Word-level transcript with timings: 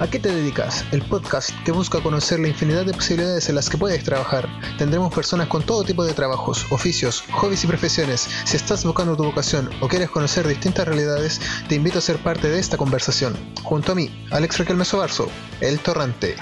¿A 0.00 0.08
qué 0.08 0.18
te 0.18 0.34
dedicas? 0.34 0.84
El 0.90 1.02
podcast 1.02 1.50
que 1.64 1.70
busca 1.70 2.00
conocer 2.00 2.40
la 2.40 2.48
infinidad 2.48 2.84
de 2.84 2.92
posibilidades 2.92 3.48
en 3.48 3.54
las 3.54 3.70
que 3.70 3.78
puedes 3.78 4.02
trabajar. 4.02 4.48
Tendremos 4.76 5.14
personas 5.14 5.46
con 5.46 5.62
todo 5.62 5.84
tipo 5.84 6.02
de 6.02 6.12
trabajos, 6.12 6.66
oficios, 6.72 7.22
hobbies 7.30 7.62
y 7.62 7.68
profesiones. 7.68 8.28
Si 8.44 8.56
estás 8.56 8.84
buscando 8.84 9.16
tu 9.16 9.22
vocación 9.22 9.70
o 9.80 9.86
quieres 9.86 10.10
conocer 10.10 10.48
distintas 10.48 10.88
realidades, 10.88 11.40
te 11.68 11.76
invito 11.76 11.98
a 11.98 12.02
ser 12.02 12.16
parte 12.18 12.48
de 12.48 12.58
esta 12.58 12.76
conversación. 12.76 13.36
Junto 13.62 13.92
a 13.92 13.94
mí, 13.94 14.26
Alex 14.32 14.58
Raquel 14.58 14.76
Mesobarzo, 14.76 15.28
El 15.60 15.78
Torrante. 15.78 16.34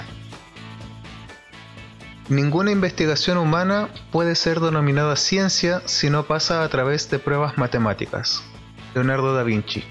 Ninguna 2.29 2.71
investigación 2.71 3.37
humana 3.37 3.89
puede 4.11 4.33
ser 4.33 4.61
denominada 4.61 5.15
ciencia 5.15 5.83
si 5.85 6.09
no 6.09 6.23
pasa 6.23 6.63
a 6.63 6.69
través 6.69 7.11
de 7.11 7.19
pruebas 7.19 7.59
matemáticas. 7.59 8.41
Leonardo 8.95 9.35
da 9.35 9.43
Vinci. 9.43 9.83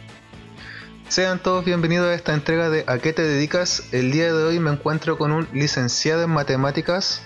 Sean 1.12 1.42
todos 1.42 1.62
bienvenidos 1.62 2.06
a 2.06 2.14
esta 2.14 2.32
entrega 2.32 2.70
de 2.70 2.84
¿A 2.86 2.96
qué 2.96 3.12
te 3.12 3.20
dedicas? 3.20 3.92
El 3.92 4.12
día 4.12 4.32
de 4.32 4.44
hoy 4.44 4.58
me 4.58 4.70
encuentro 4.70 5.18
con 5.18 5.30
un 5.30 5.46
licenciado 5.52 6.22
en 6.22 6.30
matemáticas. 6.30 7.22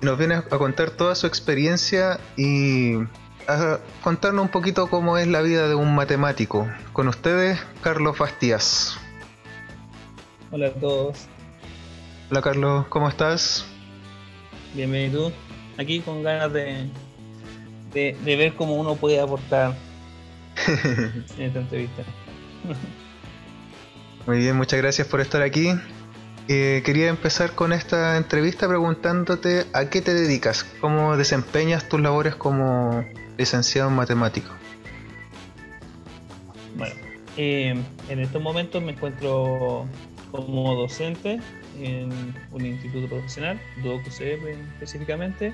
Nos 0.00 0.18
viene 0.18 0.34
a 0.34 0.58
contar 0.58 0.90
toda 0.90 1.14
su 1.14 1.28
experiencia 1.28 2.18
y 2.36 2.94
a 3.46 3.78
contarnos 4.02 4.46
un 4.46 4.50
poquito 4.50 4.90
cómo 4.90 5.16
es 5.16 5.28
la 5.28 5.42
vida 5.42 5.68
de 5.68 5.76
un 5.76 5.94
matemático. 5.94 6.68
Con 6.92 7.06
ustedes, 7.06 7.60
Carlos 7.84 8.18
Bastías. 8.18 8.98
Hola 10.50 10.66
a 10.66 10.72
todos. 10.72 11.28
Hola 12.32 12.42
Carlos, 12.42 12.88
¿cómo 12.88 13.08
estás? 13.08 13.64
Bienvenido. 14.74 15.30
Aquí 15.78 16.00
con 16.00 16.24
ganas 16.24 16.52
de, 16.52 16.90
de, 17.94 18.16
de 18.24 18.36
ver 18.36 18.54
cómo 18.56 18.74
uno 18.74 18.96
puede 18.96 19.20
aportar 19.20 19.72
en 20.66 21.42
esta 21.42 21.60
entrevista. 21.60 22.02
Muy 24.26 24.38
bien, 24.38 24.56
muchas 24.56 24.80
gracias 24.80 25.08
por 25.08 25.20
estar 25.20 25.42
aquí. 25.42 25.70
Eh, 26.48 26.82
quería 26.84 27.08
empezar 27.08 27.54
con 27.54 27.72
esta 27.72 28.16
entrevista 28.16 28.68
preguntándote 28.68 29.66
a 29.72 29.90
qué 29.90 30.00
te 30.00 30.12
dedicas, 30.12 30.64
cómo 30.80 31.16
desempeñas 31.16 31.88
tus 31.88 32.00
labores 32.00 32.34
como 32.34 33.04
licenciado 33.38 33.88
en 33.90 33.96
matemático. 33.96 34.50
Bueno, 36.76 36.94
eh, 37.36 37.74
en 38.08 38.18
estos 38.18 38.42
momentos 38.42 38.82
me 38.82 38.92
encuentro 38.92 39.86
como 40.30 40.74
docente 40.74 41.40
en 41.80 42.34
un 42.50 42.66
instituto 42.66 43.08
profesional, 43.08 43.60
DOCUCEP 43.82 44.40
específicamente, 44.74 45.52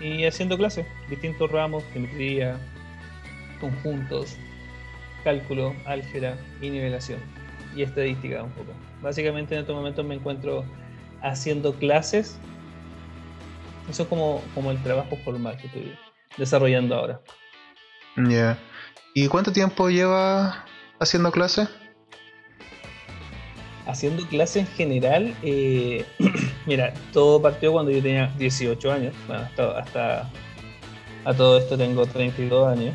y 0.00 0.24
haciendo 0.24 0.56
clases, 0.56 0.86
distintos 1.08 1.50
ramos, 1.50 1.84
geometría, 1.92 2.58
conjuntos, 3.60 4.36
cálculo, 5.22 5.74
álgebra 5.86 6.36
y 6.60 6.70
nivelación 6.70 7.20
y 7.74 7.82
estadística 7.82 8.42
un 8.42 8.50
poco. 8.50 8.72
Básicamente 9.02 9.54
en 9.54 9.60
estos 9.60 9.74
momentos 9.74 10.04
me 10.04 10.14
encuentro 10.14 10.64
haciendo 11.22 11.74
clases. 11.74 12.38
Eso 13.88 14.02
es 14.02 14.08
como, 14.08 14.42
como 14.54 14.70
el 14.70 14.82
trabajo 14.82 15.16
formal 15.24 15.56
que 15.56 15.66
estoy 15.66 15.92
desarrollando 16.36 16.94
ahora. 16.94 17.20
Ya. 18.28 18.58
¿Y 19.14 19.28
cuánto 19.28 19.52
tiempo 19.52 19.88
lleva 19.88 20.64
haciendo 20.98 21.30
clases? 21.32 21.68
Haciendo 23.86 24.24
clases 24.26 24.68
en 24.68 24.74
general, 24.74 25.34
eh, 25.42 26.04
mira, 26.66 26.94
todo 27.12 27.42
partió 27.42 27.72
cuando 27.72 27.90
yo 27.90 28.02
tenía 28.02 28.32
18 28.38 28.92
años. 28.92 29.14
Bueno, 29.26 29.42
hasta, 29.42 29.78
hasta 29.78 30.30
a 31.24 31.34
todo 31.34 31.58
esto 31.58 31.76
tengo 31.76 32.06
32 32.06 32.68
años, 32.68 32.94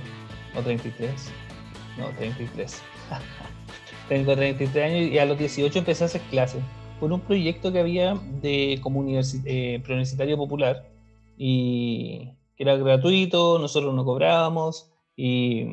o 0.56 0.62
33 0.62 1.32
no, 1.98 2.10
33. 2.18 2.82
Tengo 4.10 4.36
33 4.36 4.86
años 4.86 5.12
y 5.12 5.18
a 5.18 5.26
los 5.26 5.38
18 5.38 5.80
empecé 5.80 6.04
a 6.04 6.08
hacer 6.08 6.22
clases 6.30 6.62
por 7.00 7.12
un 7.12 7.22
proyecto 7.22 7.72
que 7.72 7.80
había 7.80 8.16
de 8.42 8.80
como 8.82 9.04
eh, 9.08 9.80
preuniversitario 9.84 10.38
popular 10.38 10.88
y 11.38 12.32
que 12.56 12.64
era 12.64 12.76
gratuito, 12.78 13.60
nosotros 13.60 13.94
no 13.94 14.06
cobrábamos 14.06 14.92
y 15.16 15.68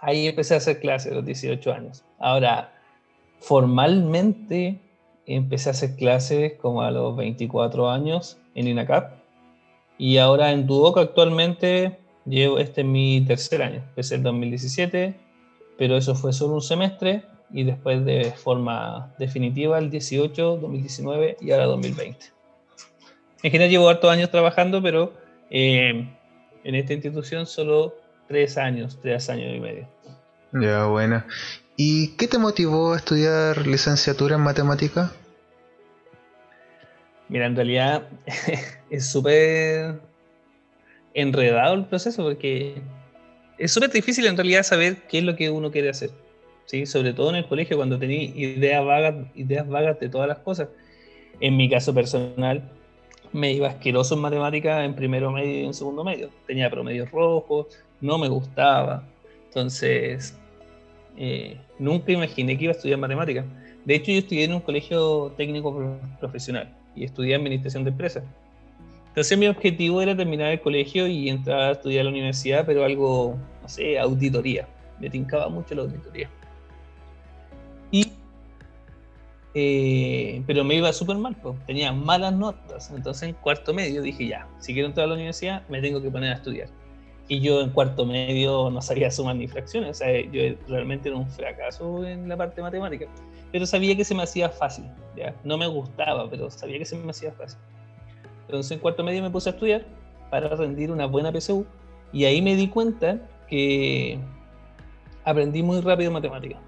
ahí 0.00 0.26
empecé 0.28 0.54
a 0.54 0.58
hacer 0.58 0.80
clases 0.80 1.12
a 1.12 1.16
los 1.16 1.24
18 1.24 1.72
años. 1.72 2.04
Ahora, 2.18 2.72
formalmente 3.38 4.80
empecé 5.26 5.68
a 5.68 5.72
hacer 5.72 5.96
clases 5.96 6.54
como 6.54 6.82
a 6.82 6.90
los 6.90 7.16
24 7.16 7.90
años 7.90 8.38
en 8.54 8.68
INACAP 8.68 9.20
y 9.98 10.16
ahora 10.16 10.52
en 10.52 10.66
Duoc 10.66 10.98
actualmente 10.98 11.98
llevo, 12.24 12.58
este 12.58 12.80
es 12.80 12.86
mi 12.86 13.20
tercer 13.26 13.62
año, 13.62 13.82
empecé 13.90 14.14
en 14.14 14.22
2017 14.22 15.29
pero 15.80 15.96
eso 15.96 16.14
fue 16.14 16.34
solo 16.34 16.56
un 16.56 16.60
semestre 16.60 17.24
y 17.50 17.64
después 17.64 18.04
de 18.04 18.32
forma 18.32 19.14
definitiva 19.18 19.78
el 19.78 19.88
18, 19.88 20.58
2019 20.58 21.38
y 21.40 21.52
ahora 21.52 21.64
2020. 21.64 22.26
En 23.42 23.50
general 23.50 23.70
llevo 23.70 23.88
hartos 23.88 24.10
años 24.10 24.30
trabajando, 24.30 24.82
pero 24.82 25.14
eh, 25.48 26.06
en 26.64 26.74
esta 26.74 26.92
institución 26.92 27.46
solo 27.46 27.94
tres 28.28 28.58
años, 28.58 28.98
tres 29.00 29.30
años 29.30 29.56
y 29.56 29.58
medio. 29.58 29.88
Ya, 30.52 30.84
buena. 30.84 31.26
¿Y 31.76 32.08
qué 32.18 32.28
te 32.28 32.36
motivó 32.36 32.92
a 32.92 32.98
estudiar 32.98 33.66
licenciatura 33.66 34.36
en 34.36 34.42
matemática? 34.42 35.10
Mira, 37.30 37.46
en 37.46 37.56
realidad 37.56 38.02
es 38.90 39.10
súper 39.10 39.98
enredado 41.14 41.72
el 41.72 41.86
proceso 41.86 42.22
porque 42.22 42.82
es 43.60 43.72
súper 43.72 43.90
difícil 43.90 44.26
en 44.26 44.36
realidad 44.36 44.62
saber 44.62 45.02
qué 45.06 45.18
es 45.18 45.24
lo 45.24 45.36
que 45.36 45.50
uno 45.50 45.70
quiere 45.70 45.90
hacer. 45.90 46.10
¿sí? 46.64 46.86
Sobre 46.86 47.12
todo 47.12 47.28
en 47.28 47.36
el 47.36 47.46
colegio, 47.46 47.76
cuando 47.76 47.98
tenía 47.98 48.22
ideas 48.22 48.82
vagas, 48.84 49.14
ideas 49.34 49.68
vagas 49.68 50.00
de 50.00 50.08
todas 50.08 50.26
las 50.26 50.38
cosas. 50.38 50.68
En 51.40 51.58
mi 51.58 51.68
caso 51.68 51.94
personal, 51.94 52.62
me 53.32 53.52
iba 53.52 53.68
asqueroso 53.68 54.14
en 54.14 54.22
matemáticas 54.22 54.82
en 54.82 54.94
primero 54.94 55.30
medio 55.30 55.60
y 55.60 55.64
en 55.66 55.74
segundo 55.74 56.02
medio. 56.02 56.30
Tenía 56.46 56.70
promedios 56.70 57.10
rojos, 57.10 57.66
no 58.00 58.16
me 58.16 58.28
gustaba. 58.28 59.04
Entonces, 59.48 60.34
eh, 61.18 61.58
nunca 61.78 62.12
imaginé 62.12 62.56
que 62.56 62.64
iba 62.64 62.72
a 62.72 62.76
estudiar 62.76 62.98
matemáticas. 62.98 63.44
De 63.84 63.94
hecho, 63.94 64.10
yo 64.10 64.18
estudié 64.18 64.44
en 64.44 64.54
un 64.54 64.60
colegio 64.60 65.34
técnico 65.36 65.98
profesional 66.18 66.74
y 66.96 67.04
estudié 67.04 67.34
administración 67.34 67.84
de 67.84 67.90
empresas. 67.90 68.24
Entonces 69.10 69.36
mi 69.36 69.48
objetivo 69.48 70.00
era 70.00 70.16
terminar 70.16 70.52
el 70.52 70.60
colegio 70.60 71.08
y 71.08 71.28
entrar 71.28 71.60
a 71.60 71.70
estudiar 71.72 72.02
a 72.02 72.04
la 72.04 72.10
universidad, 72.10 72.64
pero 72.64 72.84
algo, 72.84 73.36
no 73.60 73.68
sé, 73.68 73.98
auditoría. 73.98 74.68
Me 75.00 75.10
tincaba 75.10 75.48
mucho 75.48 75.74
la 75.74 75.82
auditoría. 75.82 76.30
Y, 77.90 78.12
eh, 79.54 80.44
pero 80.46 80.62
me 80.62 80.76
iba 80.76 80.92
súper 80.92 81.16
mal, 81.16 81.34
pues. 81.42 81.56
tenía 81.66 81.92
malas 81.92 82.32
notas. 82.34 82.92
Entonces 82.94 83.30
en 83.30 83.34
cuarto 83.34 83.74
medio 83.74 84.00
dije, 84.00 84.28
ya, 84.28 84.46
si 84.60 84.74
quiero 84.74 84.86
entrar 84.86 85.06
a 85.06 85.08
la 85.08 85.14
universidad, 85.14 85.66
me 85.68 85.80
tengo 85.80 86.00
que 86.00 86.08
poner 86.08 86.30
a 86.30 86.34
estudiar. 86.36 86.68
Y 87.26 87.40
yo 87.40 87.62
en 87.62 87.70
cuarto 87.70 88.06
medio 88.06 88.70
no 88.70 88.80
sabía 88.80 89.10
sumar 89.10 89.36
ni 89.36 89.48
fracciones, 89.48 89.90
o 89.90 89.94
sea, 89.94 90.20
yo 90.20 90.54
realmente 90.68 91.08
era 91.08 91.18
un 91.18 91.28
fracaso 91.28 92.04
en 92.04 92.28
la 92.28 92.36
parte 92.36 92.62
matemática. 92.62 93.06
Pero 93.50 93.66
sabía 93.66 93.96
que 93.96 94.04
se 94.04 94.14
me 94.14 94.22
hacía 94.22 94.48
fácil, 94.50 94.84
¿ya? 95.16 95.34
No 95.42 95.58
me 95.58 95.66
gustaba, 95.66 96.30
pero 96.30 96.48
sabía 96.50 96.78
que 96.78 96.84
se 96.84 96.96
me 96.96 97.10
hacía 97.10 97.32
fácil. 97.32 97.58
Entonces 98.50 98.72
en 98.72 98.80
cuarto 98.80 99.04
medio 99.04 99.22
me 99.22 99.30
puse 99.30 99.48
a 99.48 99.52
estudiar 99.52 99.84
para 100.28 100.48
rendir 100.48 100.90
una 100.90 101.06
buena 101.06 101.30
PSU 101.30 101.64
y 102.12 102.24
ahí 102.24 102.42
me 102.42 102.56
di 102.56 102.66
cuenta 102.66 103.20
que 103.48 104.18
aprendí 105.24 105.62
muy 105.62 105.80
rápido 105.80 106.10
matemáticas. 106.10 106.58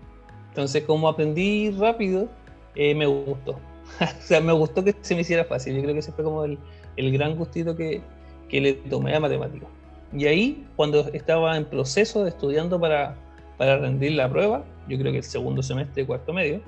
Entonces 0.51 0.85
como 0.85 1.09
aprendí 1.09 1.71
rápido, 1.73 2.29
eh, 2.77 2.95
me 2.95 3.07
gustó. 3.07 3.59
o 4.01 4.23
sea, 4.23 4.41
me 4.41 4.53
gustó 4.53 4.85
que 4.85 4.95
se 5.01 5.17
me 5.17 5.23
hiciera 5.23 5.45
fácil. 5.45 5.75
Yo 5.75 5.83
creo 5.83 5.95
que 5.95 5.99
ese 5.99 6.13
fue 6.13 6.23
como 6.23 6.45
el, 6.45 6.57
el 6.97 7.11
gran 7.11 7.35
gustito 7.37 7.75
que, 7.75 8.01
que, 8.49 8.61
le 8.61 8.75
tomé 8.75 9.17
a 9.17 9.19
matemáticas. 9.19 9.69
Y 10.13 10.27
ahí, 10.27 10.65
cuando 10.77 11.01
estaba 11.13 11.57
en 11.57 11.65
proceso 11.65 12.23
de 12.23 12.29
estudiando 12.29 12.79
para, 12.79 13.17
para 13.59 13.79
rendir 13.79 14.13
la 14.13 14.31
prueba, 14.31 14.65
yo 14.89 14.97
creo 14.99 15.11
que 15.11 15.19
el 15.19 15.25
segundo 15.25 15.65
semestre 15.65 16.07
cuarto 16.07 16.33
medio, 16.33 16.61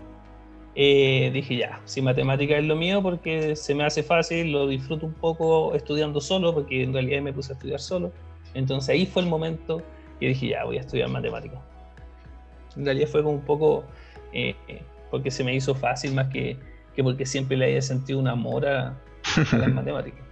eh, 0.77 1.31
dije 1.33 1.57
ya, 1.57 1.81
si 1.85 2.03
matemática 2.03 2.57
es 2.57 2.65
lo 2.65 2.75
mío 2.75 3.03
porque 3.03 3.55
se 3.55 3.75
me 3.75 3.85
hace 3.85 4.03
fácil, 4.03 4.51
lo 4.51 4.67
disfruto 4.67 5.07
un 5.07 5.15
poco 5.15 5.75
estudiando 5.75 6.21
solo, 6.21 6.53
porque 6.53 6.83
en 6.83 6.93
realidad 6.93 7.23
me 7.23 7.33
puse 7.33 7.53
a 7.53 7.55
estudiar 7.55 7.81
solo. 7.81 8.13
Entonces 8.55 8.91
ahí 8.91 9.07
fue 9.07 9.23
el 9.23 9.29
momento 9.29 9.83
que 10.19 10.29
dije 10.29 10.49
ya, 10.49 10.65
voy 10.65 10.79
a 10.79 10.81
estudiar 10.81 11.09
matemática. 11.09 11.61
En 12.77 12.85
realidad 12.85 13.09
fue 13.09 13.23
como 13.23 13.37
un 13.37 13.45
poco 13.45 13.85
eh, 14.33 14.55
porque 15.11 15.31
se 15.31 15.45
me 15.45 15.55
hizo 15.55 15.75
fácil 15.77 16.13
más 16.13 16.29
que, 16.29 16.59
que 16.97 17.05
porque 17.05 17.25
siempre 17.25 17.57
le 17.57 17.67
haya 17.67 17.83
sentido 17.83 18.19
un 18.19 18.27
amor 18.27 18.67
a, 18.67 18.89
a 19.53 19.57
las 19.57 19.69
matemáticas. 19.73 20.25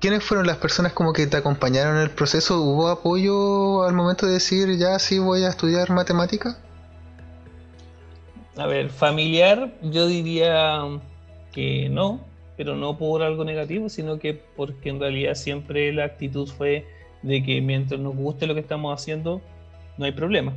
¿Quiénes 0.00 0.24
fueron 0.24 0.46
las 0.46 0.56
personas 0.56 0.92
como 0.94 1.12
que 1.12 1.26
te 1.26 1.36
acompañaron 1.36 1.96
en 1.96 2.02
el 2.02 2.10
proceso? 2.10 2.62
¿Hubo 2.62 2.88
apoyo 2.88 3.84
al 3.84 3.92
momento 3.92 4.26
de 4.26 4.32
decir 4.32 4.76
ya 4.78 4.98
sí 4.98 5.18
voy 5.18 5.44
a 5.44 5.50
estudiar 5.50 5.90
matemática? 5.90 6.58
A 8.60 8.66
ver, 8.66 8.90
familiar, 8.90 9.72
yo 9.80 10.06
diría 10.06 10.82
que 11.50 11.88
no, 11.88 12.20
pero 12.58 12.76
no 12.76 12.98
por 12.98 13.22
algo 13.22 13.42
negativo, 13.42 13.88
sino 13.88 14.18
que 14.18 14.34
porque 14.34 14.90
en 14.90 15.00
realidad 15.00 15.34
siempre 15.34 15.90
la 15.94 16.04
actitud 16.04 16.46
fue 16.46 16.84
de 17.22 17.42
que 17.42 17.62
mientras 17.62 17.98
nos 17.98 18.14
guste 18.14 18.46
lo 18.46 18.52
que 18.52 18.60
estamos 18.60 18.92
haciendo, 18.92 19.40
no 19.96 20.04
hay 20.04 20.12
problema. 20.12 20.52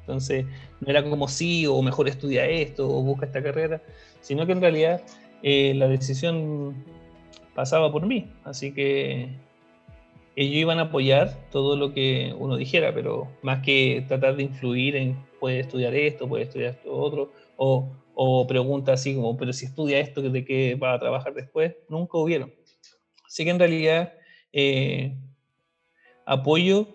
Entonces, 0.00 0.44
no 0.82 0.90
era 0.90 1.02
como 1.02 1.28
sí, 1.28 1.66
o 1.66 1.80
mejor 1.80 2.08
estudia 2.08 2.44
esto, 2.44 2.86
o 2.86 3.00
busca 3.02 3.24
esta 3.24 3.42
carrera, 3.42 3.80
sino 4.20 4.44
que 4.44 4.52
en 4.52 4.60
realidad 4.60 5.00
eh, 5.42 5.72
la 5.76 5.88
decisión 5.88 6.84
pasaba 7.54 7.90
por 7.90 8.04
mí. 8.04 8.30
Así 8.44 8.72
que 8.72 9.30
ellos 10.36 10.56
iban 10.56 10.78
a 10.78 10.82
apoyar 10.82 11.34
todo 11.50 11.74
lo 11.74 11.94
que 11.94 12.34
uno 12.38 12.56
dijera, 12.56 12.92
pero 12.92 13.28
más 13.40 13.62
que 13.62 14.04
tratar 14.06 14.36
de 14.36 14.42
influir 14.42 14.94
en 14.94 15.16
puede 15.40 15.60
estudiar 15.60 15.94
esto, 15.94 16.28
puede 16.28 16.44
estudiar 16.44 16.72
esto 16.72 16.94
otro, 16.94 17.32
o, 17.56 17.92
o 18.14 18.46
preguntas 18.46 19.00
así 19.00 19.14
como, 19.14 19.36
pero 19.36 19.52
si 19.52 19.66
estudia 19.66 19.98
esto, 20.00 20.22
¿de 20.22 20.44
qué 20.44 20.74
va 20.74 20.94
a 20.94 20.98
trabajar 20.98 21.34
después? 21.34 21.74
Nunca 21.88 22.18
hubieron. 22.18 22.52
Así 23.26 23.44
que 23.44 23.50
en 23.50 23.58
realidad 23.58 24.14
eh, 24.52 25.16
apoyo 26.24 26.88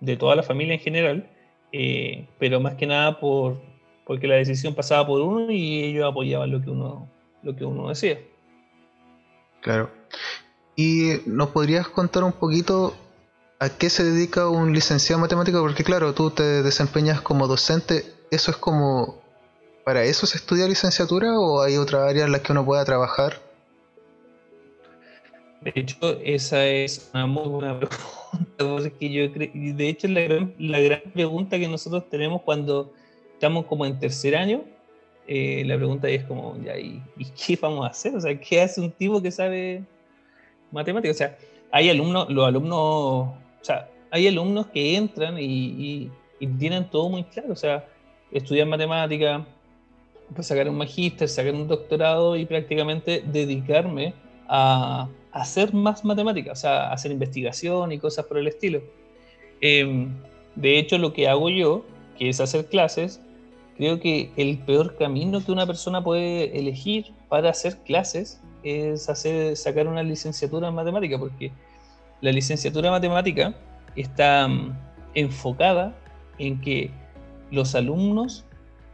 de 0.00 0.16
toda 0.16 0.34
la 0.34 0.42
familia 0.42 0.74
en 0.74 0.80
general, 0.80 1.30
eh, 1.72 2.26
pero 2.38 2.60
más 2.60 2.74
que 2.74 2.86
nada 2.86 3.20
por, 3.20 3.60
porque 4.06 4.26
la 4.26 4.36
decisión 4.36 4.74
pasaba 4.74 5.06
por 5.06 5.20
uno 5.20 5.50
y 5.50 5.84
ellos 5.84 6.10
apoyaban 6.10 6.50
lo 6.50 6.60
que 6.60 6.70
uno, 6.70 7.08
lo 7.42 7.54
que 7.54 7.64
uno 7.64 7.88
decía. 7.88 8.18
Claro. 9.60 9.90
¿Y 10.74 11.20
nos 11.26 11.50
podrías 11.50 11.86
contar 11.88 12.24
un 12.24 12.32
poquito 12.32 12.94
a 13.60 13.68
qué 13.68 13.90
se 13.90 14.04
dedica 14.04 14.48
un 14.48 14.72
licenciado 14.72 15.18
en 15.18 15.22
matemática? 15.22 15.60
Porque 15.60 15.84
claro, 15.84 16.14
tú 16.14 16.30
te 16.30 16.62
desempeñas 16.62 17.20
como 17.20 17.46
docente, 17.46 18.04
¿eso 18.30 18.50
es 18.50 18.56
como... 18.56 19.21
¿Para 19.84 20.04
eso 20.04 20.26
se 20.26 20.38
estudia 20.38 20.66
licenciatura 20.66 21.38
o 21.38 21.62
hay 21.62 21.76
otra 21.76 22.06
área 22.06 22.24
en 22.24 22.32
la 22.32 22.42
que 22.42 22.52
uno 22.52 22.64
pueda 22.64 22.84
trabajar? 22.84 23.40
De 25.60 25.72
hecho, 25.74 26.18
esa 26.24 26.66
es 26.66 27.10
una 27.14 27.26
muy 27.26 27.48
buena 27.48 27.78
pregunta, 27.78 28.56
porque 28.58 29.10
yo 29.10 29.28
de 29.28 29.88
hecho 29.88 30.08
la 30.08 30.20
gran, 30.22 30.54
la 30.58 30.80
gran 30.80 31.02
pregunta 31.12 31.58
que 31.58 31.68
nosotros 31.68 32.08
tenemos 32.08 32.42
cuando 32.42 32.92
estamos 33.34 33.66
como 33.66 33.86
en 33.86 33.98
tercer 33.98 34.36
año, 34.36 34.64
eh, 35.26 35.62
la 35.66 35.76
pregunta 35.76 36.08
es 36.08 36.24
como, 36.24 36.56
ya, 36.64 36.76
¿y, 36.76 37.02
¿y, 37.16 37.24
qué 37.46 37.58
vamos 37.60 37.86
a 37.86 37.90
hacer? 37.90 38.14
O 38.16 38.20
sea, 38.20 38.38
¿qué 38.38 38.60
hace 38.60 38.80
un 38.80 38.90
tipo 38.90 39.22
que 39.22 39.30
sabe 39.30 39.84
matemáticas. 40.72 41.16
O 41.16 41.18
sea, 41.18 41.38
hay 41.70 41.90
alumnos, 41.90 42.28
los 42.30 42.46
alumnos, 42.46 42.78
o 42.78 43.34
sea, 43.60 43.88
hay 44.10 44.26
alumnos 44.26 44.66
que 44.66 44.96
entran 44.96 45.36
y, 45.38 46.10
tienen 46.58 46.90
todo 46.90 47.08
muy 47.08 47.22
claro. 47.24 47.52
O 47.52 47.56
sea, 47.56 47.86
estudiar 48.32 48.66
matemática, 48.66 49.46
sacar 50.40 50.68
un 50.68 50.76
magíster, 50.76 51.28
sacar 51.28 51.54
un 51.54 51.68
doctorado 51.68 52.36
y 52.36 52.46
prácticamente 52.46 53.22
dedicarme 53.26 54.14
a, 54.48 55.08
hacer 55.32 55.72
más 55.72 56.04
matemáticas, 56.04 56.58
o 56.58 56.60
sea, 56.60 56.92
hacer 56.92 57.10
investigación 57.10 57.90
y 57.90 57.98
cosas 57.98 58.26
por 58.26 58.36
el 58.36 58.46
estilo. 58.48 58.82
Em, 59.60 60.14
de 60.56 60.78
hecho, 60.78 60.98
lo 60.98 61.12
que 61.14 61.26
hago 61.26 61.48
yo, 61.48 61.84
que 62.18 62.28
es 62.28 62.40
hacer 62.40 62.66
clases, 62.66 63.20
creo 63.76 63.98
que 63.98 64.30
el 64.36 64.58
peor 64.58 64.96
camino 64.96 65.42
que 65.44 65.52
una 65.52 65.66
persona 65.66 66.04
puede 66.04 66.58
elegir 66.58 67.12
para 67.28 67.50
hacer 67.50 67.78
clases 67.78 68.42
es 68.62 69.08
hacer, 69.08 69.56
sacar 69.56 69.88
una 69.88 70.02
licenciatura 70.02 70.68
en 70.68 70.74
matemática, 70.74 71.18
porque 71.18 71.50
la 72.20 72.30
licenciatura 72.30 72.88
en 72.88 72.92
matemática 72.92 73.54
está 73.96 74.46
mm, 74.46 74.76
enfocada 75.14 75.94
en 76.38 76.60
que 76.60 76.90
los 77.50 77.74
alumnos 77.74 78.44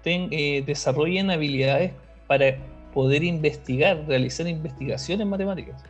eh, 0.04 0.62
desarrollen 0.64 1.30
habilidades 1.30 1.92
para 2.26 2.56
poder 2.92 3.22
investigar, 3.24 4.04
realizar 4.06 4.46
investigación 4.46 5.20
en 5.20 5.28
matemáticas. 5.28 5.84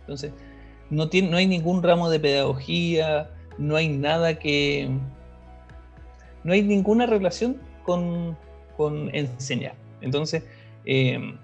Entonces, 0.00 0.32
no, 0.90 1.08
hay 1.36 1.46
ningún 1.46 1.82
ramo 1.82 2.10
de 2.10 2.20
pedagogía, 2.20 3.30
no 3.58 3.76
hay 3.76 3.88
nada 3.88 4.38
que... 4.38 4.88
No 6.44 6.52
hay 6.52 6.62
ninguna 6.62 7.06
relación 7.06 7.60
con, 7.82 8.36
con 8.76 9.14
enseñar. 9.14 9.74
Entonces, 10.00 10.44
eh, 10.84 11.34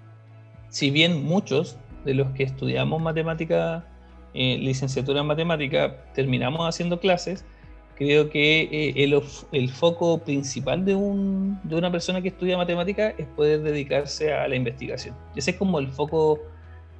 si 0.69 0.89
bien 0.89 1.23
muchos 1.23 1.77
de 2.05 2.13
los 2.13 2.31
que 2.31 2.43
estudiamos 2.43 3.01
matemática, 3.01 3.85
eh, 4.33 4.57
licenciatura 4.57 5.21
en 5.21 5.27
matemática, 5.27 6.03
terminamos 6.13 6.67
haciendo 6.67 6.99
clases, 6.99 7.45
creo 7.95 8.29
que 8.29 8.61
eh, 8.63 8.93
el, 9.03 9.21
el, 9.51 9.69
foco 9.69 10.19
principal 10.19 10.85
de, 10.85 10.95
un, 10.95 11.59
de, 11.63 11.75
una 11.75 11.91
persona 11.91 12.21
que 12.21 12.29
estudia 12.29 12.57
matemática 12.57 13.13
es 13.17 13.25
poder 13.27 13.61
dedicarse 13.61 14.33
a 14.33 14.47
la 14.47 14.55
investigación. 14.55 15.15
Ese 15.35 15.51
es 15.51 15.57
como 15.57 15.79
el 15.79 15.87
foco 15.87 16.39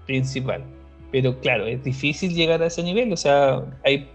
principal. 0.06 0.64
Pero 1.12 1.40
claro, 1.40 1.66
es 1.68 1.84
difícil 1.84 2.34
llegar 2.34 2.62
a 2.62 2.68
ese 2.68 2.84
nivel, 2.84 3.14
o 3.14 3.18
sea, 3.18 3.64
hay, 3.84 4.10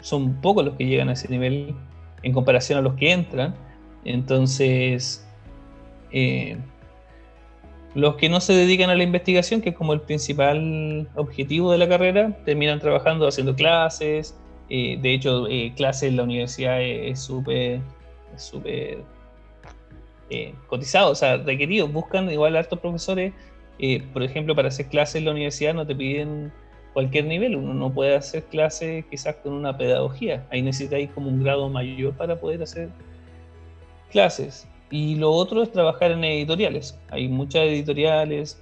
son 0.00 0.40
pocos 0.40 0.64
los 0.64 0.74
que 0.76 0.86
llegan 0.86 1.08
a 1.08 1.12
ese 1.12 1.28
nivel 1.28 1.74
en 2.22 2.32
comparación 2.32 2.78
a 2.78 2.82
los 2.82 2.94
que 2.94 3.12
entran. 3.12 3.54
Entonces, 4.04 5.26
eh, 6.10 6.56
los 7.94 8.16
que 8.16 8.28
no 8.28 8.40
se 8.40 8.52
dedican 8.54 8.90
a 8.90 8.94
la 8.94 9.02
investigación, 9.02 9.60
que 9.60 9.70
es 9.70 9.76
como 9.76 9.92
el 9.92 10.00
principal 10.00 11.08
objetivo 11.14 11.72
de 11.72 11.78
la 11.78 11.88
carrera, 11.88 12.36
terminan 12.44 12.80
trabajando 12.80 13.26
haciendo 13.26 13.54
clases. 13.54 14.36
Eh, 14.74 14.96
de 15.02 15.12
hecho, 15.12 15.46
eh, 15.48 15.70
clases 15.76 16.04
en 16.04 16.16
la 16.16 16.22
universidad 16.22 16.80
es 16.80 17.20
súper 17.20 17.82
súper 18.38 19.04
eh, 20.30 20.54
cotizado, 20.66 21.10
o 21.10 21.14
sea, 21.14 21.36
requerido. 21.36 21.86
Buscan 21.88 22.30
igual 22.30 22.56
hartos 22.56 22.78
profesores. 22.78 23.34
por 24.14 24.22
ejemplo, 24.22 24.54
para 24.54 24.68
hacer 24.68 24.86
clases 24.86 25.16
en 25.16 25.26
la 25.26 25.32
universidad 25.32 25.74
no 25.74 25.86
te 25.86 25.94
piden 25.94 26.52
cualquier 26.94 27.26
nivel. 27.26 27.56
Uno 27.56 27.74
no 27.74 27.92
puede 27.92 28.16
hacer 28.16 28.44
clases 28.44 29.04
quizás 29.10 29.36
con 29.36 29.52
una 29.52 29.76
pedagogía. 29.76 30.46
Ahí 30.50 30.62
necesitáis 30.62 31.10
como 31.10 31.28
un 31.28 31.42
grado 31.42 31.68
mayor 31.68 32.14
para 32.16 32.40
poder 32.40 32.62
hacer 32.62 32.88
clases. 34.10 34.66
Y 34.90 35.16
lo 35.16 35.32
otro 35.32 35.62
es 35.62 35.70
trabajar 35.70 36.12
en 36.12 36.24
editoriales. 36.24 36.98
Hay 37.10 37.28
muchas 37.28 37.64
editoriales 37.64 38.58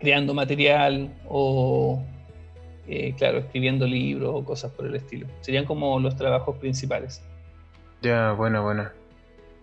creando 0.00 0.32
material 0.32 1.10
o, 1.28 2.02
eh, 2.88 3.14
claro, 3.16 3.38
escribiendo 3.38 3.86
libros 3.86 4.30
o 4.34 4.44
cosas 4.44 4.72
por 4.72 4.86
el 4.86 4.94
estilo. 4.94 5.26
Serían 5.40 5.64
como 5.64 6.00
los 6.00 6.16
trabajos 6.16 6.56
principales. 6.56 7.22
Ya, 8.00 8.32
bueno, 8.32 8.62
bueno. 8.62 8.88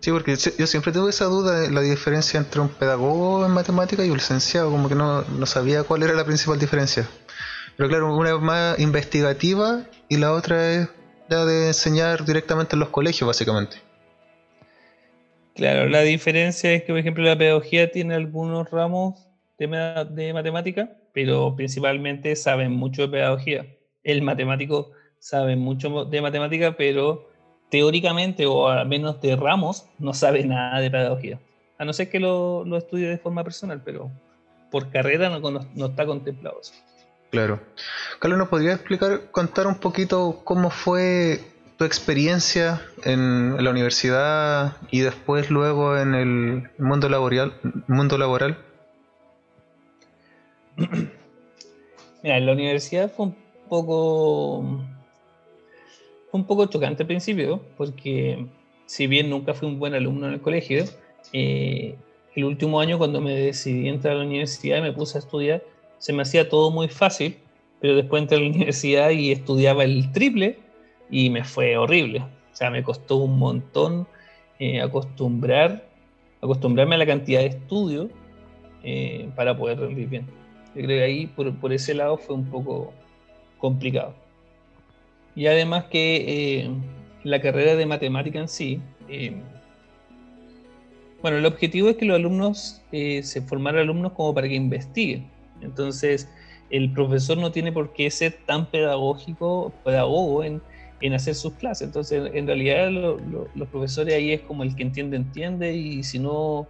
Sí, 0.00 0.12
porque 0.12 0.36
yo 0.36 0.66
siempre 0.66 0.92
tuve 0.92 1.10
esa 1.10 1.24
duda 1.24 1.60
de 1.60 1.70
la 1.70 1.80
diferencia 1.80 2.38
entre 2.38 2.60
un 2.60 2.68
pedagogo 2.68 3.44
en 3.44 3.50
matemática 3.50 4.04
y 4.04 4.10
un 4.10 4.18
licenciado, 4.18 4.70
como 4.70 4.88
que 4.88 4.94
no, 4.94 5.22
no 5.22 5.46
sabía 5.46 5.82
cuál 5.82 6.04
era 6.04 6.12
la 6.12 6.24
principal 6.24 6.58
diferencia. 6.58 7.08
Pero 7.76 7.88
claro, 7.88 8.16
una 8.16 8.30
es 8.30 8.40
más 8.40 8.78
investigativa 8.78 9.82
y 10.08 10.18
la 10.18 10.32
otra 10.32 10.72
es 10.72 10.88
la 11.28 11.44
de 11.44 11.68
enseñar 11.68 12.24
directamente 12.24 12.76
en 12.76 12.80
los 12.80 12.90
colegios, 12.90 13.26
básicamente. 13.26 13.78
Claro, 15.54 15.88
la 15.88 16.02
diferencia 16.02 16.72
es 16.72 16.82
que, 16.82 16.92
por 16.92 16.98
ejemplo, 16.98 17.24
la 17.24 17.36
pedagogía 17.36 17.90
tiene 17.90 18.14
algunos 18.14 18.70
ramos 18.70 19.26
de, 19.58 19.66
de 20.10 20.32
matemática, 20.32 20.90
pero 21.16 21.56
principalmente 21.56 22.36
saben 22.36 22.72
mucho 22.72 23.00
de 23.00 23.08
pedagogía. 23.08 23.66
El 24.04 24.20
matemático 24.20 24.90
sabe 25.18 25.56
mucho 25.56 26.04
de 26.04 26.20
matemática, 26.20 26.76
pero 26.76 27.30
teóricamente 27.70 28.44
o 28.44 28.68
al 28.68 28.86
menos 28.86 29.22
de 29.22 29.34
ramos 29.34 29.86
no 29.98 30.12
sabe 30.12 30.44
nada 30.44 30.78
de 30.78 30.90
pedagogía. 30.90 31.40
A 31.78 31.86
no 31.86 31.94
ser 31.94 32.10
que 32.10 32.20
lo, 32.20 32.66
lo 32.66 32.76
estudie 32.76 33.08
de 33.08 33.16
forma 33.16 33.42
personal, 33.42 33.80
pero 33.82 34.10
por 34.70 34.90
carrera 34.90 35.30
no, 35.30 35.40
no, 35.74 35.86
está 35.86 36.04
contemplado 36.04 36.58
eso. 36.60 36.74
Claro. 37.30 37.62
Carlos, 38.18 38.38
¿nos 38.38 38.48
podría 38.48 38.74
explicar, 38.74 39.30
contar 39.30 39.66
un 39.66 39.76
poquito 39.76 40.42
cómo 40.44 40.68
fue 40.68 41.40
tu 41.78 41.86
experiencia 41.86 42.82
en 43.04 43.56
la 43.64 43.70
universidad 43.70 44.76
y 44.90 45.00
después 45.00 45.48
luego 45.50 45.96
en 45.96 46.14
el 46.14 46.70
mundo 46.76 47.08
laboral? 47.08 47.54
Mundo 47.86 48.18
laboral? 48.18 48.65
Mira, 52.22 52.38
en 52.38 52.46
la 52.46 52.52
universidad 52.52 53.12
fue 53.12 53.26
un 53.26 53.36
poco 53.68 54.62
fue 56.30 56.40
un 56.40 56.46
poco 56.46 56.66
chocante 56.66 57.02
al 57.02 57.06
principio, 57.06 57.62
porque 57.76 58.46
si 58.86 59.06
bien 59.06 59.30
nunca 59.30 59.54
fui 59.54 59.68
un 59.68 59.78
buen 59.78 59.94
alumno 59.94 60.26
en 60.26 60.34
el 60.34 60.40
colegio, 60.40 60.84
eh, 61.32 61.96
el 62.34 62.44
último 62.44 62.80
año 62.80 62.98
cuando 62.98 63.20
me 63.20 63.34
decidí 63.34 63.88
entrar 63.88 64.14
a 64.14 64.18
la 64.18 64.24
universidad 64.24 64.78
y 64.78 64.82
me 64.82 64.92
puse 64.92 65.18
a 65.18 65.20
estudiar, 65.20 65.62
se 65.98 66.12
me 66.12 66.22
hacía 66.22 66.48
todo 66.48 66.70
muy 66.70 66.88
fácil, 66.88 67.36
pero 67.80 67.94
después 67.96 68.22
entré 68.22 68.38
a 68.38 68.40
la 68.40 68.46
universidad 68.54 69.10
y 69.10 69.32
estudiaba 69.32 69.84
el 69.84 70.12
triple 70.12 70.58
y 71.10 71.30
me 71.30 71.44
fue 71.44 71.76
horrible. 71.76 72.20
O 72.20 72.56
sea, 72.56 72.70
me 72.70 72.82
costó 72.82 73.16
un 73.16 73.38
montón 73.38 74.06
eh, 74.58 74.80
acostumbrar, 74.80 75.88
acostumbrarme 76.40 76.94
a 76.94 76.98
la 76.98 77.06
cantidad 77.06 77.40
de 77.40 77.46
estudio 77.46 78.08
eh, 78.82 79.28
para 79.34 79.56
poder 79.56 79.80
rendir 79.80 80.08
bien. 80.08 80.26
Yo 80.76 80.82
creo 80.82 80.98
que 80.98 81.02
ahí 81.02 81.26
por, 81.26 81.54
por, 81.58 81.72
ese 81.72 81.94
lado 81.94 82.18
fue 82.18 82.34
un 82.34 82.44
poco 82.44 82.92
complicado. 83.58 84.14
Y 85.34 85.46
además 85.46 85.84
que 85.84 86.64
eh, 86.64 86.70
la 87.24 87.40
carrera 87.40 87.76
de 87.76 87.86
matemática 87.86 88.38
en 88.38 88.48
sí, 88.48 88.80
bueno, 91.22 91.38
el 91.38 91.46
objetivo 91.46 91.88
es 91.88 91.96
que 91.96 92.04
los 92.04 92.16
alumnos 92.16 92.82
se 92.90 93.42
formaran 93.42 93.80
alumnos 93.80 94.12
como 94.12 94.34
para 94.34 94.48
que 94.48 94.54
investiguen. 94.54 95.26
Entonces, 95.62 96.28
el 96.70 96.92
profesor 96.92 97.38
no 97.38 97.50
tiene 97.52 97.72
por 97.72 97.92
qué 97.92 98.10
ser 98.10 98.38
tan 98.46 98.66
pedagógico, 98.66 99.72
pedagogo 99.84 100.44
en, 100.44 100.60
en 101.00 101.14
hacer 101.14 101.34
sus 101.34 101.54
clases. 101.54 101.86
Entonces, 101.86 102.30
en 102.34 102.46
realidad, 102.46 102.90
los 102.90 103.68
profesores 103.68 104.14
ahí 104.14 104.32
es 104.32 104.42
como 104.42 104.62
el 104.62 104.76
que 104.76 104.82
entiende, 104.82 105.16
entiende, 105.16 105.74
y 105.74 106.02
si 106.02 106.18
no, 106.18 106.68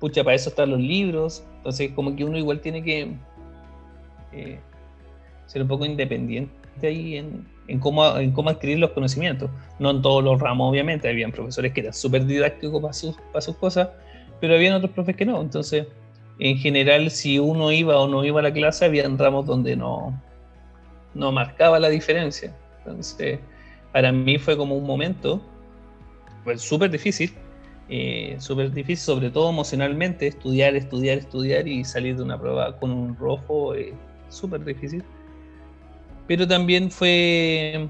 pucha, 0.00 0.24
para 0.24 0.34
eso 0.34 0.48
están 0.48 0.70
los 0.70 0.80
libros. 0.80 1.44
Entonces, 1.58 1.92
como 1.92 2.16
que 2.16 2.24
uno 2.24 2.36
igual 2.36 2.60
tiene 2.60 2.82
que 2.82 3.12
eh, 4.32 4.58
ser 5.46 5.62
un 5.62 5.68
poco 5.68 5.84
independiente 5.84 6.52
ahí 6.82 7.16
en, 7.16 7.78
cómo, 7.78 8.16
en 8.16 8.34
adquirir 8.48 8.78
los 8.78 8.90
conocimientos. 8.90 9.50
No 9.78 9.90
en 9.90 10.02
todos 10.02 10.24
los 10.24 10.40
ramos, 10.40 10.70
obviamente, 10.70 11.08
habían 11.08 11.30
profesores 11.30 11.72
que 11.72 11.80
eran 11.80 11.92
súper 11.92 12.24
didácticos 12.26 12.80
para 12.80 12.92
sus, 13.42 13.56
cosas, 13.56 13.90
pero 14.40 14.54
habían 14.54 14.74
otros 14.74 14.92
profes 14.92 15.16
que 15.16 15.26
no. 15.26 15.40
Entonces, 15.40 15.86
en 16.38 16.56
general, 16.56 17.10
si 17.10 17.38
uno 17.38 17.70
iba 17.70 17.98
o 17.98 18.08
no 18.08 18.24
iba 18.24 18.40
a 18.40 18.42
la 18.42 18.52
clase, 18.52 18.86
habían 18.86 19.18
ramos 19.18 19.46
donde 19.46 19.76
no, 19.76 20.18
no 21.14 21.32
marcaba 21.32 21.78
la 21.78 21.90
diferencia. 21.90 22.56
Entonces, 22.78 23.38
para 23.92 24.10
mí 24.10 24.38
fue 24.38 24.56
como 24.56 24.74
un 24.74 24.84
momento, 24.84 25.42
pues 26.44 26.62
súper 26.62 26.90
difícil, 26.90 27.32
eh, 27.92 28.36
súper 28.38 28.70
difícil, 28.70 28.98
sobre 28.98 29.30
todo 29.30 29.50
emocionalmente, 29.50 30.28
estudiar, 30.28 30.76
estudiar, 30.76 31.18
estudiar 31.18 31.66
y 31.66 31.84
salir 31.84 32.16
de 32.16 32.22
una 32.22 32.38
prueba 32.40 32.78
con 32.78 32.92
un 32.92 33.16
rojo, 33.16 33.74
eh, 33.74 33.92
súper 34.28 34.64
difícil. 34.64 35.02
Pero 36.28 36.46
también 36.46 36.88
fue, 36.88 37.88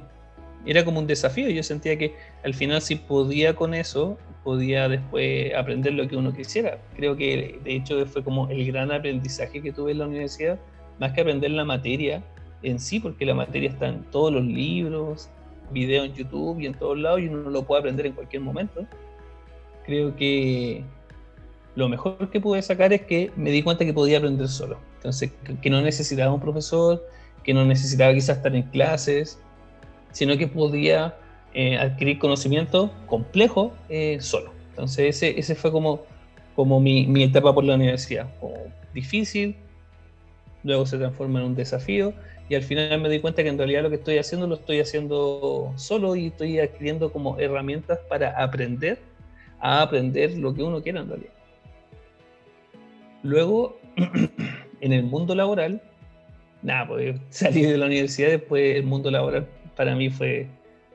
era 0.65 0.87
como 0.87 1.01
un 1.01 1.07
desafío, 1.07 1.51
yo 1.51 1.63
sentía 1.63 1.99
que 1.99 2.15
al 2.45 2.55
final 2.55 2.81
si 2.81 2.97
podía 2.97 3.55
con 3.55 3.75
eso, 3.75 4.17
podía 4.43 4.89
después 4.89 5.55
aprender 5.55 5.93
lo 5.93 6.09
que 6.09 6.17
uno 6.17 6.33
quisiera. 6.33 6.79
Creo 6.97 7.15
que 7.15 7.61
de 7.63 7.77
hecho 7.77 8.05
fue 8.07 8.25
como 8.25 8.49
el 8.49 8.65
gran 8.73 8.91
aprendizaje 8.91 9.61
que 9.61 9.71
tuve 9.71 9.93
en 9.93 9.99
la 9.99 10.07
universidad, 10.07 10.59
más 10.99 11.13
que 11.13 11.21
aprender 11.21 11.51
la 11.51 11.67
materia, 11.67 12.23
en 12.63 12.79
sí, 12.79 13.01
porque 13.01 13.27
la 13.27 13.35
materia 13.35 13.69
está 13.69 13.89
en 13.89 14.03
todos 14.05 14.33
los 14.33 14.45
libros, 14.45 15.29
videos 15.71 16.07
en 16.07 16.15
YouTube 16.15 16.59
y 16.59 16.67
en 16.67 16.75
todos 16.75 16.99
lados 16.99 17.21
y 17.21 17.29
uno 17.29 17.51
lo 17.51 17.65
puede 17.65 17.81
aprender 17.81 18.07
en 18.07 18.13
cualquier 18.13 18.43
momento. 18.43 18.87
Creo 19.85 20.15
que 20.17 20.85
lo 21.75 21.89
mejor 21.89 22.31
que 22.31 22.41
pude 22.41 22.63
sacar 22.63 22.93
es 22.93 23.03
que 23.03 23.31
me 23.37 23.51
di 23.51 23.63
cuenta 23.63 23.85
que 23.85 23.93
podía 23.93 24.19
aprender 24.19 24.49
solo. 24.49 24.79
Entonces, 24.97 25.33
que 25.63 25.71
no 25.71 25.81
necesitaba 25.81 26.33
un 26.33 26.41
profesor, 26.41 27.03
que 27.43 27.55
no 27.55 27.65
necesitaba 27.65 28.13
quizás 28.13 28.39
estar 28.39 28.55
en 28.55 28.65
clases, 28.65 29.41
sino 30.13 30.37
que 30.37 30.47
podía 30.47 31.17
eh, 31.55 31.79
adquirir 31.79 32.19
conocimiento 32.19 32.93
complejo 33.07 33.73
eh, 33.89 34.19
solo. 34.21 34.53
Entonces, 34.71 35.17
ese, 35.17 35.39
ese 35.39 35.55
fue 35.55 35.73
como, 35.73 36.05
como 36.55 36.81
mi, 36.81 37.07
mi 37.07 37.23
etapa 37.23 37.55
por 37.55 37.65
la 37.65 37.75
universidad. 37.75 38.29
Como 38.41 38.55
difícil, 38.93 39.57
luego 40.63 40.87
se 40.87 40.99
transforma 40.99 41.41
en 41.41 41.47
un 41.47 41.55
desafío 41.55 42.13
y 42.49 42.55
al 42.57 42.63
final 42.63 43.01
me 43.01 43.09
di 43.09 43.21
cuenta 43.21 43.43
que 43.43 43.49
en 43.49 43.59
realidad 43.59 43.83
lo 43.83 43.91
que 43.91 43.97
estoy 43.97 44.19
haciendo 44.19 44.47
lo 44.47 44.57
estoy 44.57 44.81
haciendo 44.81 45.73
solo 45.77 46.17
y 46.17 46.27
estoy 46.27 46.59
adquiriendo 46.59 47.13
como 47.13 47.39
herramientas 47.39 48.01
para 48.09 48.31
aprender 48.43 48.99
a 49.61 49.83
aprender 49.83 50.37
lo 50.37 50.55
que 50.55 50.63
uno 50.63 50.83
quiera 50.83 51.01
en. 51.01 51.31
Luego, 53.23 53.79
en 54.81 54.93
el 54.93 55.03
mundo 55.05 55.35
laboral, 55.35 55.83
nada, 56.63 56.89
pues 56.89 57.21
salir 57.31 57.69
de 57.69 57.79
la 57.79 57.87
universidad 57.87 58.31
después 58.31 58.77
el 58.77 58.85
mundo 58.85 59.11
laboral 59.11 59.47
para 59.77 59.95
mí 59.95 60.11
fue, 60.11 60.47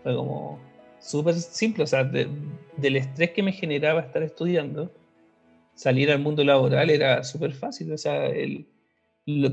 fue 0.04 0.16
como 0.16 0.60
súper 1.00 1.36
simple, 1.36 1.84
o 1.84 1.88
sea, 1.88 2.04
del 2.04 2.96
estrés 2.96 3.32
que 3.32 3.44
me 3.44 3.52
generaba 3.52 4.02
estar 4.02 4.24
estudiando, 4.24 4.92
salir 5.76 6.12
al 6.12 6.20
mundo 6.20 6.44
laboral 6.44 6.90
era 6.90 7.24
súper 7.24 7.54
fácil, 7.54 7.92
o 7.92 7.98
sea, 7.98 8.28
el, 8.28 8.66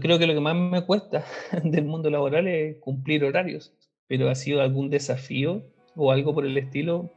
creo 0.00 0.19
que 0.19 0.26
lo 0.26 0.35
que 0.35 0.40
más 0.40 0.57
me 0.57 0.85
cuesta 0.85 1.25
del 1.64 1.85
mundo 1.85 2.11
laboral 2.11 2.49
es 2.49 2.76
cumplir 2.78 3.25
horarios, 3.25 3.73
pero 4.07 4.31
ha 4.31 4.35
sido 4.35 4.62
algún 4.62 4.90
desafío 4.90 5.62
o 5.95 6.11
algo 6.11 6.35
por 6.35 6.47
el 6.47 6.57
estilo, 6.57 7.11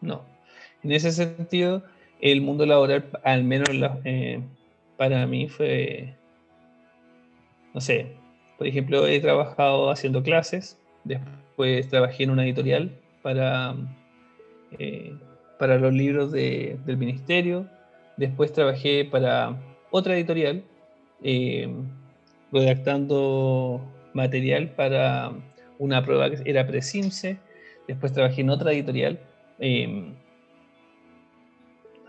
no. 0.00 0.24
En 0.82 0.92
ese 0.92 1.12
sentido, 1.12 1.82
el 2.20 2.40
mundo 2.40 2.66
laboral, 2.66 3.04
al 3.24 3.44
menos 3.44 3.68
eh, 4.04 4.40
para 4.96 5.26
mí, 5.26 5.48
fue, 5.48 6.14
no 7.74 7.80
sé, 7.80 8.12
por 8.58 8.66
ejemplo, 8.66 9.06
he 9.06 9.20
trabajado 9.20 9.90
haciendo 9.90 10.22
clases, 10.22 10.78
después 11.04 11.88
trabajé 11.88 12.24
en 12.24 12.30
una 12.30 12.44
editorial 12.44 12.90
para, 13.22 13.74
eh, 14.78 15.14
para 15.58 15.78
los 15.78 15.92
libros 15.92 16.32
del 16.32 16.96
ministerio, 16.96 17.66
después 18.16 18.52
trabajé 18.52 19.04
para 19.04 19.56
otra 19.90 20.14
editorial 20.14 20.62
eh, 21.22 21.68
redactando 22.52 23.80
material 24.12 24.70
para 24.70 25.32
una 25.78 26.04
prueba 26.04 26.30
que 26.30 26.48
era 26.48 26.66
Presimse. 26.66 27.38
Después 27.88 28.12
trabajé 28.12 28.42
en 28.42 28.50
otra 28.50 28.72
editorial 28.72 29.18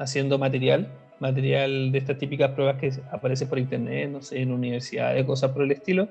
haciendo 0.02 0.38
material, 0.38 0.88
material 1.20 1.92
de 1.92 1.98
estas 2.00 2.18
típicas 2.18 2.52
pruebas 2.52 2.78
que 2.78 2.92
aparecen 3.12 3.48
por 3.48 3.60
internet, 3.60 4.10
no 4.10 4.22
sé, 4.22 4.42
en 4.42 4.52
universidades, 4.52 5.24
cosas 5.26 5.52
por 5.52 5.64
el 5.64 5.72
estilo. 5.72 6.08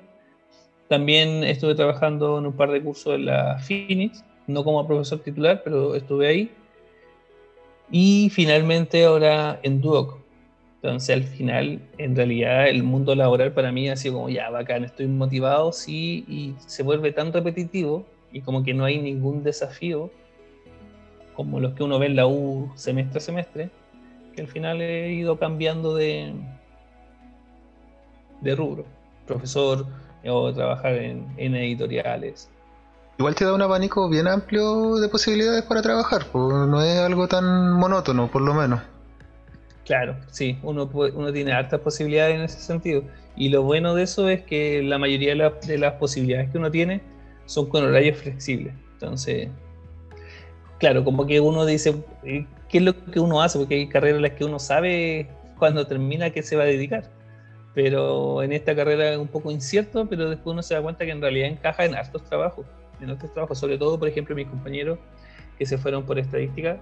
También 0.87 1.43
estuve 1.43 1.75
trabajando 1.75 2.39
en 2.39 2.45
un 2.45 2.53
par 2.53 2.71
de 2.71 2.81
cursos 2.81 3.15
en 3.15 3.25
la 3.25 3.59
Phoenix, 3.59 4.23
no 4.47 4.63
como 4.63 4.85
profesor 4.87 5.19
titular, 5.19 5.61
pero 5.63 5.95
estuve 5.95 6.27
ahí. 6.27 6.51
Y 7.91 8.29
finalmente 8.29 9.03
ahora 9.03 9.59
en 9.63 9.81
Duoc, 9.81 10.17
entonces 10.75 11.15
al 11.15 11.23
final, 11.23 11.79
en 11.97 12.15
realidad, 12.15 12.67
el 12.67 12.83
mundo 12.83 13.13
laboral 13.13 13.51
para 13.51 13.71
mí 13.71 13.89
ha 13.89 13.95
sido 13.95 14.15
como, 14.15 14.29
ya, 14.29 14.49
bacán, 14.49 14.83
estoy 14.83 15.07
motivado, 15.07 15.71
sí, 15.73 16.25
y 16.27 16.55
se 16.65 16.83
vuelve 16.83 17.11
tan 17.11 17.31
repetitivo 17.31 18.05
y 18.31 18.41
como 18.41 18.63
que 18.63 18.73
no 18.73 18.85
hay 18.85 18.99
ningún 18.99 19.43
desafío 19.43 20.09
como 21.35 21.59
los 21.59 21.73
que 21.73 21.83
uno 21.83 21.99
ve 21.99 22.07
en 22.07 22.15
la 22.15 22.27
U 22.27 22.71
semestre 22.75 23.17
a 23.17 23.21
semestre, 23.21 23.69
que 24.35 24.41
al 24.41 24.47
final 24.47 24.81
he 24.81 25.11
ido 25.11 25.37
cambiando 25.37 25.95
de, 25.95 26.33
de 28.41 28.55
rubro, 28.55 28.85
profesor 29.27 29.85
o 30.25 30.53
trabajar 30.53 30.95
en, 30.95 31.27
en 31.37 31.55
editoriales. 31.55 32.49
Igual 33.17 33.35
te 33.35 33.45
da 33.45 33.53
un 33.53 33.61
abanico 33.61 34.09
bien 34.09 34.27
amplio 34.27 34.95
de 34.95 35.07
posibilidades 35.09 35.63
para 35.63 35.81
trabajar, 35.81 36.25
pues 36.31 36.67
no 36.67 36.81
es 36.81 36.97
algo 36.99 37.27
tan 37.27 37.73
monótono, 37.73 38.31
por 38.31 38.41
lo 38.41 38.53
menos. 38.53 38.81
Claro, 39.85 40.15
sí, 40.31 40.57
uno, 40.63 40.89
uno 40.93 41.33
tiene 41.33 41.51
hartas 41.51 41.79
posibilidades 41.81 42.35
en 42.35 42.41
ese 42.41 42.59
sentido. 42.59 43.03
Y 43.35 43.49
lo 43.49 43.63
bueno 43.63 43.95
de 43.95 44.03
eso 44.03 44.29
es 44.29 44.41
que 44.41 44.81
la 44.83 44.97
mayoría 44.97 45.35
de, 45.35 45.77
las 45.77 45.93
posibilidades 45.93 46.49
que 46.49 46.57
uno 46.57 46.71
tiene 46.71 47.01
son 47.45 47.67
con 47.67 47.83
horarios 47.83 48.17
flexibles. 48.17 48.73
Entonces, 48.93 49.49
claro, 50.79 51.03
como 51.03 51.25
que 51.25 51.39
uno 51.39 51.65
dice, 51.65 51.95
eh, 52.23 52.45
¿qué 52.71 52.77
es 52.77 52.83
lo 52.83 52.93
que 53.05 53.19
uno 53.19 53.41
hace? 53.41 53.59
Porque 53.59 53.75
hay 53.75 53.87
carreras 53.87 54.17
en 54.17 54.21
las 54.23 54.31
que 54.31 54.45
uno 54.45 54.57
sabe 54.57 55.27
cuando 55.59 55.85
termina 55.85 56.29
qué 56.29 56.41
se 56.41 56.55
va 56.55 56.63
a 56.63 56.67
dedicar. 56.67 57.03
Pero 57.73 58.41
en 58.43 58.53
esta 58.53 58.75
carrera 58.75 59.11
es 59.11 59.17
un 59.17 59.27
poco 59.27 59.51
incierto, 59.51 60.07
pero 60.07 60.29
después 60.29 60.53
uno 60.53 60.63
se 60.63 60.73
da 60.73 60.81
cuenta 60.81 61.05
que 61.05 61.11
en 61.11 61.21
realidad 61.21 61.49
encaja 61.49 61.85
en 61.85 61.95
hartos 61.95 62.23
trabajos. 62.23 62.65
En 63.01 63.09
otros 63.09 63.31
trabajos, 63.33 63.59
sobre 63.59 63.77
todo, 63.77 63.99
por 63.99 64.07
ejemplo, 64.07 64.35
mis 64.35 64.47
compañeros 64.47 64.99
que 65.57 65.65
se 65.65 65.77
fueron 65.77 66.03
por 66.03 66.17
estadística, 66.17 66.77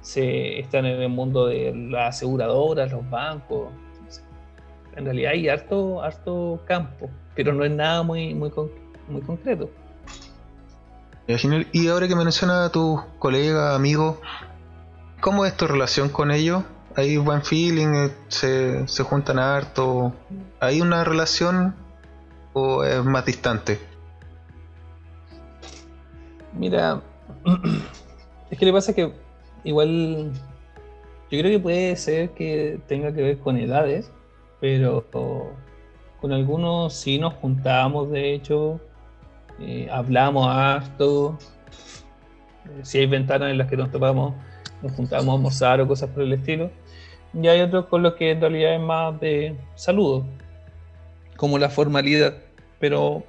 se 0.00 0.60
están 0.60 0.86
en 0.86 1.00
el 1.00 1.08
mundo 1.08 1.46
de 1.46 1.74
las 1.74 2.16
aseguradoras, 2.16 2.90
los 2.90 3.08
bancos. 3.10 3.68
En 4.94 5.04
realidad 5.04 5.32
hay 5.32 5.48
harto, 5.48 6.02
harto 6.02 6.60
campo, 6.66 7.10
pero 7.34 7.52
no 7.52 7.64
es 7.64 7.70
nada 7.70 8.02
muy, 8.02 8.34
muy, 8.34 8.50
muy 9.08 9.20
concreto. 9.22 9.70
Y 11.72 11.88
ahora 11.88 12.06
que 12.06 12.14
menciona 12.14 12.66
a 12.66 12.72
tus 12.72 13.00
colegas, 13.18 13.74
amigos, 13.74 14.18
¿cómo 15.20 15.44
es 15.44 15.56
tu 15.56 15.66
relación 15.66 16.08
con 16.08 16.30
ellos? 16.30 16.62
¿Hay 16.96 17.16
buen 17.16 17.42
feeling? 17.42 17.94
Eh, 17.94 18.10
¿Se, 18.28 18.88
se 18.88 19.02
juntan 19.02 19.38
harto? 19.38 20.12
¿Hay 20.60 20.80
una 20.80 21.04
relación 21.04 21.74
o 22.52 22.84
es 22.84 23.04
más 23.04 23.24
distante? 23.26 23.78
Mira, 26.52 27.02
es 28.50 28.58
que 28.58 28.64
le 28.64 28.72
pasa 28.72 28.94
que 28.94 29.12
igual 29.64 30.32
yo 31.30 31.40
creo 31.40 31.50
que 31.50 31.58
puede 31.58 31.96
ser 31.96 32.30
que 32.30 32.80
tenga 32.86 33.12
que 33.12 33.22
ver 33.22 33.38
con 33.38 33.56
edades, 33.56 34.10
pero 34.60 35.04
con 36.20 36.32
algunos 36.32 36.94
sí 36.94 37.18
nos 37.18 37.34
juntamos, 37.34 38.10
de 38.10 38.32
hecho, 38.32 38.80
eh, 39.60 39.88
hablamos 39.90 40.46
harto. 40.48 41.36
Eh, 42.64 42.80
si 42.84 42.98
hay 42.98 43.06
ventanas 43.06 43.50
en 43.50 43.58
las 43.58 43.68
que 43.68 43.76
nos 43.76 43.90
topamos, 43.90 44.34
nos 44.82 44.92
juntamos 44.92 45.28
a 45.28 45.32
almorzar 45.32 45.80
o 45.80 45.88
cosas 45.88 46.10
por 46.10 46.22
el 46.22 46.32
estilo. 46.32 46.70
Y 47.34 47.48
hay 47.48 47.60
otros 47.60 47.86
con 47.86 48.02
los 48.02 48.14
que 48.14 48.30
en 48.30 48.40
realidad 48.40 48.74
es 48.74 48.80
más 48.80 49.20
de 49.20 49.56
saludo, 49.74 50.26
como 51.36 51.58
la 51.58 51.68
formalidad, 51.68 52.34
pero 52.78 53.24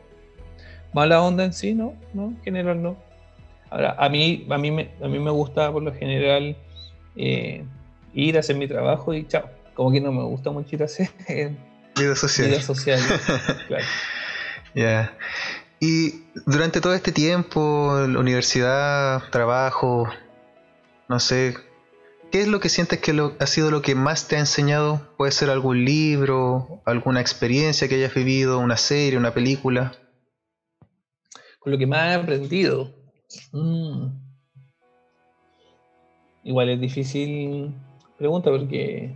mala 0.94 1.22
onda 1.22 1.44
en 1.44 1.54
sí, 1.54 1.74
¿no? 1.74 1.94
¿No? 2.14 2.28
En 2.28 2.42
general 2.42 2.82
no. 2.82 2.98
Ahora, 3.70 3.96
a 4.00 4.08
mí, 4.08 4.48
a 4.50 4.58
mí, 4.58 4.72
me, 4.72 4.92
a 5.04 5.08
mí 5.08 5.20
me 5.20 5.32
gusta 5.32 5.72
por 5.72 5.84
lo 5.84 5.94
general 5.94 6.56
eh, 7.18 7.66
ir 8.14 8.38
a 8.38 8.40
hacer 8.40 8.56
mi 8.56 8.68
trabajo 8.68 9.14
y 9.14 9.28
chao. 9.28 9.50
Como 9.74 9.92
que 9.92 10.00
no 10.00 10.12
me 10.12 10.24
gusta 10.24 10.52
mucho 10.52 10.76
ir 10.76 10.84
a 10.84 10.86
hacer 10.86 11.10
vida 11.98 12.16
social. 12.16 12.48
Vida 12.48 12.62
social, 12.62 13.00
Ya. 14.74 15.12
Y 15.80 16.24
durante 16.46 16.82
todo 16.82 16.94
este 16.94 17.12
tiempo, 17.12 18.06
la 18.08 18.20
universidad, 18.20 19.24
trabajo, 19.32 20.08
no 21.10 21.20
sé, 21.20 21.56
¿qué 22.32 22.42
es 22.42 22.48
lo 22.48 22.60
que 22.60 22.70
sientes 22.70 23.00
que 23.00 23.14
lo, 23.14 23.34
ha 23.40 23.48
sido 23.48 23.72
lo 23.72 23.82
que 23.82 23.96
más 23.96 24.28
te 24.28 24.36
ha 24.36 24.40
enseñado? 24.40 25.02
Puede 25.18 25.32
ser 25.32 25.50
algún 25.50 25.86
libro, 25.86 26.82
alguna 26.86 27.22
experiencia 27.22 27.88
que 27.88 27.96
hayas 27.96 28.14
vivido, 28.14 28.60
una 28.60 28.78
serie, 28.78 29.18
una 29.18 29.34
película. 29.34 29.94
Con 31.60 31.72
lo 31.72 31.78
que 31.78 31.88
más 31.88 32.12
he 32.12 32.16
aprendido. 32.16 32.94
Mm. 33.52 34.08
Igual 36.44 36.70
es 36.70 36.80
difícil 36.80 37.74
pregunta 38.18 38.50
porque 38.50 39.16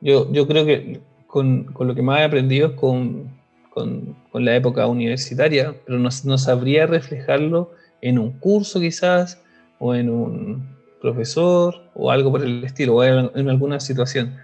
yo, 0.00 0.30
yo 0.32 0.46
creo 0.46 0.64
que 0.64 1.00
con, 1.26 1.64
con 1.64 1.88
lo 1.88 1.94
que 1.94 2.02
más 2.02 2.20
he 2.20 2.24
aprendido 2.24 2.68
es 2.68 2.72
con, 2.74 3.30
con, 3.70 4.16
con 4.30 4.44
la 4.44 4.54
época 4.54 4.86
universitaria, 4.86 5.74
pero 5.84 5.98
no, 5.98 6.08
no, 6.24 6.38
sabría 6.38 6.86
reflejarlo 6.86 7.72
en 8.00 8.18
un 8.18 8.38
curso 8.38 8.80
quizás, 8.80 9.42
o 9.78 9.94
en 9.94 10.10
un 10.10 10.76
profesor, 11.00 11.82
o 11.94 12.10
algo 12.10 12.30
por 12.30 12.42
el 12.42 12.64
estilo, 12.64 12.96
o 12.96 13.04
en, 13.04 13.30
en 13.34 13.48
alguna 13.48 13.80
situación. 13.80 14.36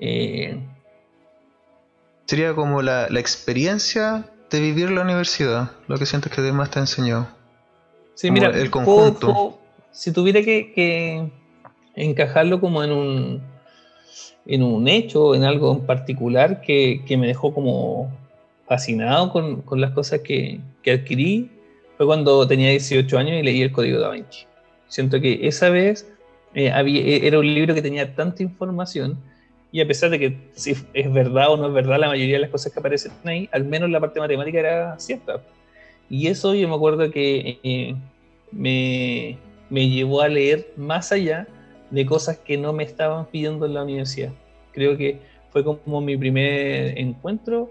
Eh, 0.00 0.58
Sería 2.26 2.54
como 2.54 2.82
la, 2.82 3.08
la, 3.08 3.20
experiencia 3.20 4.26
de 4.50 4.60
vivir 4.60 4.90
la 4.90 5.02
universidad, 5.02 5.70
lo 5.86 5.96
que 5.96 6.06
sientes 6.06 6.32
que 6.32 6.40
más 6.52 6.70
te 6.70 6.80
enseñó. 6.80 7.28
Sí, 8.14 8.30
mira, 8.30 8.48
el 8.48 8.70
conjunto. 8.70 9.58
si 9.92 10.12
tuviera 10.12 10.42
que, 10.42 10.72
que 10.74 11.30
encajarlo 11.94 12.60
como 12.60 12.82
en 12.82 12.92
un 12.92 13.42
en 14.46 14.62
un 14.62 14.88
hecho, 14.88 15.34
en 15.34 15.44
algo 15.44 15.72
en 15.72 15.86
particular 15.86 16.60
que, 16.60 17.02
que 17.06 17.16
me 17.16 17.26
dejó 17.26 17.52
como 17.52 18.12
fascinado 18.66 19.32
con, 19.32 19.62
con 19.62 19.80
las 19.80 19.92
cosas 19.92 20.20
que, 20.20 20.60
que, 20.82 20.92
adquirí, 20.92 21.50
fue 21.96 22.06
cuando 22.06 22.46
tenía 22.46 22.70
18 22.70 23.18
años 23.18 23.32
y 23.40 23.42
leí 23.42 23.62
el 23.62 23.72
Código 23.72 24.00
da 24.00 24.10
Vinci. 24.10 24.46
Siento 24.88 25.20
que 25.20 25.46
esa 25.46 25.70
vez 25.70 26.10
eh, 26.54 26.70
había, 26.70 27.00
e, 27.00 27.26
era 27.26 27.38
un 27.38 27.46
libro 27.46 27.74
que 27.74 27.82
tenía 27.82 28.14
tanta 28.14 28.42
información 28.42 29.18
y 29.72 29.80
a 29.80 29.86
pesar 29.86 30.10
de 30.10 30.18
que 30.18 30.38
si 30.54 30.74
es 30.94 31.12
verdad 31.12 31.52
o 31.52 31.56
no 31.56 31.66
es 31.68 31.74
verdad 31.74 31.98
la 31.98 32.08
mayoría 32.08 32.36
de 32.36 32.40
las 32.40 32.50
cosas 32.50 32.72
que 32.72 32.78
aparecen 32.78 33.12
ahí, 33.24 33.48
al 33.52 33.64
menos 33.64 33.90
la 33.90 34.00
parte 34.00 34.20
matemática 34.20 34.58
era 34.58 34.98
cierta. 34.98 35.42
Y 36.08 36.28
eso 36.28 36.54
yo 36.54 36.68
me 36.68 36.74
acuerdo 36.74 37.10
que 37.10 37.58
eh, 37.62 37.94
me, 38.52 39.38
me 39.70 39.88
llevó 39.88 40.20
a 40.20 40.28
leer 40.28 40.72
más 40.76 41.12
allá 41.12 41.48
de 41.90 42.06
cosas 42.06 42.38
que 42.38 42.56
no 42.56 42.72
me 42.72 42.84
estaban 42.84 43.26
pidiendo 43.26 43.66
en 43.66 43.74
la 43.74 43.82
universidad. 43.82 44.32
Creo 44.72 44.96
que 44.96 45.18
fue 45.50 45.64
como 45.64 46.00
mi 46.00 46.16
primer 46.16 46.98
encuentro 46.98 47.70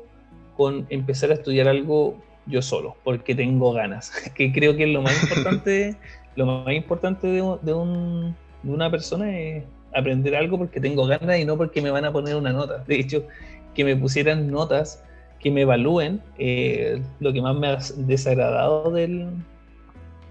con 0.57 0.85
empezar 0.89 1.31
a 1.31 1.35
estudiar 1.35 1.67
algo 1.67 2.17
yo 2.45 2.61
solo, 2.61 2.95
porque 3.03 3.35
tengo 3.35 3.73
ganas, 3.73 4.11
que 4.35 4.51
creo 4.51 4.75
que 4.75 4.83
es 4.83 4.89
lo 4.89 5.01
más 5.01 5.21
importante, 5.23 5.95
lo 6.35 6.45
más 6.45 6.73
importante 6.73 7.27
de, 7.27 7.57
de, 7.61 7.73
un, 7.73 8.35
de 8.63 8.71
una 8.71 8.89
persona 8.91 9.37
es 9.37 9.63
aprender 9.93 10.35
algo 10.35 10.57
porque 10.57 10.79
tengo 10.79 11.07
ganas 11.07 11.39
y 11.39 11.45
no 11.45 11.57
porque 11.57 11.81
me 11.81 11.91
van 11.91 12.05
a 12.05 12.11
poner 12.11 12.35
una 12.35 12.51
nota. 12.51 12.83
De 12.85 12.99
hecho, 12.99 13.25
que 13.73 13.83
me 13.83 13.95
pusieran 13.95 14.51
notas 14.51 15.03
que 15.39 15.51
me 15.51 15.61
evalúen, 15.61 16.21
eh, 16.37 17.01
lo 17.19 17.31
que 17.31 17.41
más 17.41 17.55
me 17.55 17.67
ha 17.67 17.77
desagradado 17.97 18.91
del, 18.91 19.29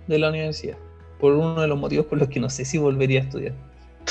de 0.07 0.19
la 0.19 0.31
universidad, 0.31 0.77
por 1.21 1.35
uno 1.35 1.61
de 1.61 1.69
los 1.69 1.79
motivos 1.79 2.07
por 2.07 2.19
los 2.19 2.29
que 2.29 2.41
no 2.41 2.51
sé 2.51 2.65
si 2.65 2.79
volvería 2.79 3.21
a 3.21 3.23
estudiar 3.25 3.55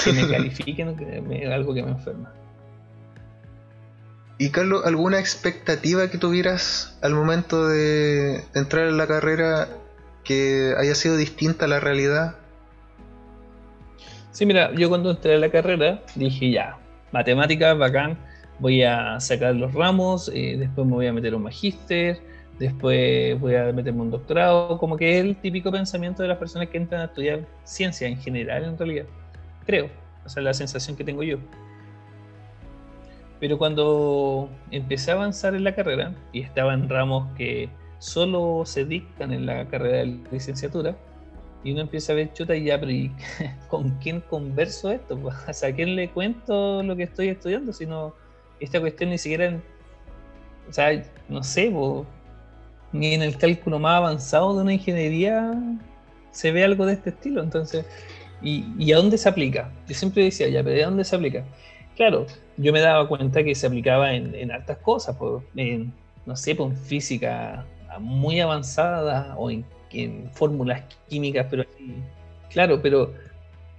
que 0.04 0.14
me 0.14 0.28
califiquen 0.32 0.96
es 1.32 1.50
algo 1.50 1.74
que 1.74 1.84
me 1.84 1.92
enferma. 1.92 2.32
¿Y 4.38 4.50
Carlos, 4.50 4.86
alguna 4.86 5.20
expectativa 5.20 6.10
que 6.10 6.18
tuvieras 6.18 6.98
al 7.02 7.14
momento 7.14 7.68
de 7.68 8.44
entrar 8.56 8.88
en 8.88 8.98
la 8.98 9.08
carrera 9.08 9.70
que 10.24 10.74
haya 10.78 10.96
sido 10.96 11.16
distinta 11.18 11.66
a 11.66 11.68
la 11.68 11.80
realidad? 11.80 12.36
Sí, 14.32 14.46
mira, 14.46 14.74
yo 14.74 14.90
cuando 14.90 15.12
entré 15.12 15.36
a 15.36 15.38
la 15.38 15.50
carrera 15.50 16.02
dije 16.16 16.52
ya, 16.52 16.78
matemáticas, 17.12 17.78
bacán, 17.78 18.18
voy 18.60 18.84
a 18.84 19.20
sacar 19.20 19.56
los 19.56 19.74
ramos, 19.74 20.32
eh, 20.34 20.56
después 20.58 20.88
me 20.88 20.94
voy 20.94 21.08
a 21.08 21.14
meter 21.14 21.36
un 21.36 21.44
magíster, 21.44 22.20
después 22.58 23.40
voy 23.40 23.56
a 23.56 23.72
meterme 23.72 24.02
un 24.02 24.12
doctorado, 24.12 24.80
como 24.80 24.98
que 24.98 25.20
es 25.20 25.26
el 25.26 25.36
típico 25.36 25.72
pensamiento 25.72 26.24
de 26.24 26.30
las 26.30 26.38
personas 26.38 26.70
que 26.70 26.78
entran 26.78 27.02
a 27.02 27.06
estudiar 27.06 27.42
ciencia 27.64 28.08
en 28.08 28.18
general 28.18 28.64
en 28.64 28.78
realidad 28.78 29.06
creo, 29.66 29.90
o 30.26 30.30
sea, 30.30 30.44
la 30.44 30.54
sensación 30.54 30.96
que 30.96 31.04
tengo 31.04 31.24
yo. 31.24 31.38
Pero 33.44 33.58
cuando 33.58 34.50
empecé 34.72 35.12
a 35.12 35.16
avanzar 35.16 35.54
en 35.54 35.66
la 35.66 35.76
carrera 35.76 36.16
y 36.32 36.40
estaba 36.40 36.74
en 36.74 36.88
ramos 36.88 37.28
que 37.36 37.68
solo 38.00 38.64
se 38.66 38.86
dictan 38.86 39.34
en 39.34 39.46
la 39.46 39.68
carrera 39.68 39.98
de 39.98 40.18
licenciatura, 40.32 40.96
y 41.62 41.74
uno 41.74 41.82
empieza 41.82 42.14
a 42.14 42.16
ver 42.16 42.32
chuta 42.32 42.56
y 42.56 42.64
ya, 42.64 42.80
pero 42.80 42.94
¿con 43.68 44.00
quién 44.00 44.22
converso 44.22 44.92
esto? 44.92 45.20
O 45.50 45.54
sea, 45.54 45.68
¿a 45.68 45.74
quién 45.74 45.98
le 45.98 46.10
cuento 46.10 46.84
lo 46.84 46.96
que 46.96 47.04
estoy 47.04 47.28
estudiando? 47.28 47.74
Si 47.74 47.86
no, 47.86 48.14
esta 48.62 48.80
cuestión 48.80 49.10
ni 49.10 49.18
siquiera, 49.18 49.60
o 50.70 50.72
sea, 50.72 51.04
no 51.28 51.44
sé, 51.44 51.70
ni 52.94 53.14
en 53.14 53.24
el 53.24 53.38
cálculo 53.38 53.78
más 53.78 53.98
avanzado 53.98 54.56
de 54.56 54.62
una 54.62 54.74
ingeniería 54.76 55.52
se 56.32 56.54
ve 56.54 56.64
algo 56.64 56.86
de 56.86 56.94
este 56.94 57.10
estilo. 57.10 57.44
Entonces, 57.44 57.86
¿Y, 58.44 58.92
a 58.92 58.98
dónde 58.98 59.18
se 59.18 59.30
aplica? 59.30 59.72
Yo 59.88 59.96
siempre 59.96 60.24
decía, 60.24 60.50
ya, 60.50 60.62
pero 60.64 60.76
¿de 60.76 60.84
dónde 60.84 61.06
se 61.06 61.16
aplica? 61.16 61.46
Claro, 61.96 62.26
yo 62.58 62.74
me 62.74 62.80
daba 62.80 63.08
cuenta 63.08 63.44
que 63.44 63.54
se 63.56 63.68
aplicaba 63.68 64.14
en, 64.14 64.34
en 64.36 64.52
altas 64.52 64.78
cosas, 64.80 65.16
en, 65.56 65.94
no 66.26 66.36
sé, 66.36 66.52
en 66.52 66.76
física 66.76 67.66
muy 68.00 68.40
avanzada 68.40 69.36
o 69.38 69.52
en, 69.52 69.64
en 69.92 70.30
fórmulas 70.32 70.84
químicas, 71.08 71.46
pero 71.50 71.64
claro, 72.50 72.82
pero, 72.82 73.14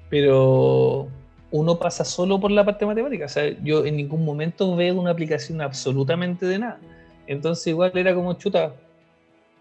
pero 0.08 1.08
uno 1.50 1.78
pasa 1.78 2.04
solo 2.04 2.38
por 2.38 2.52
la 2.52 2.64
parte 2.64 2.86
matemática. 2.86 3.24
O 3.24 3.28
sea, 3.28 3.48
yo 3.62 3.84
en 3.84 3.96
ningún 3.96 4.24
momento 4.24 4.76
veo 4.76 4.94
una 4.94 5.10
aplicación 5.10 5.60
absolutamente 5.60 6.46
de 6.46 6.60
nada. 6.60 6.78
Entonces 7.26 7.66
igual 7.68 7.92
era 7.94 8.14
como 8.14 8.34
chuta, 8.34 8.74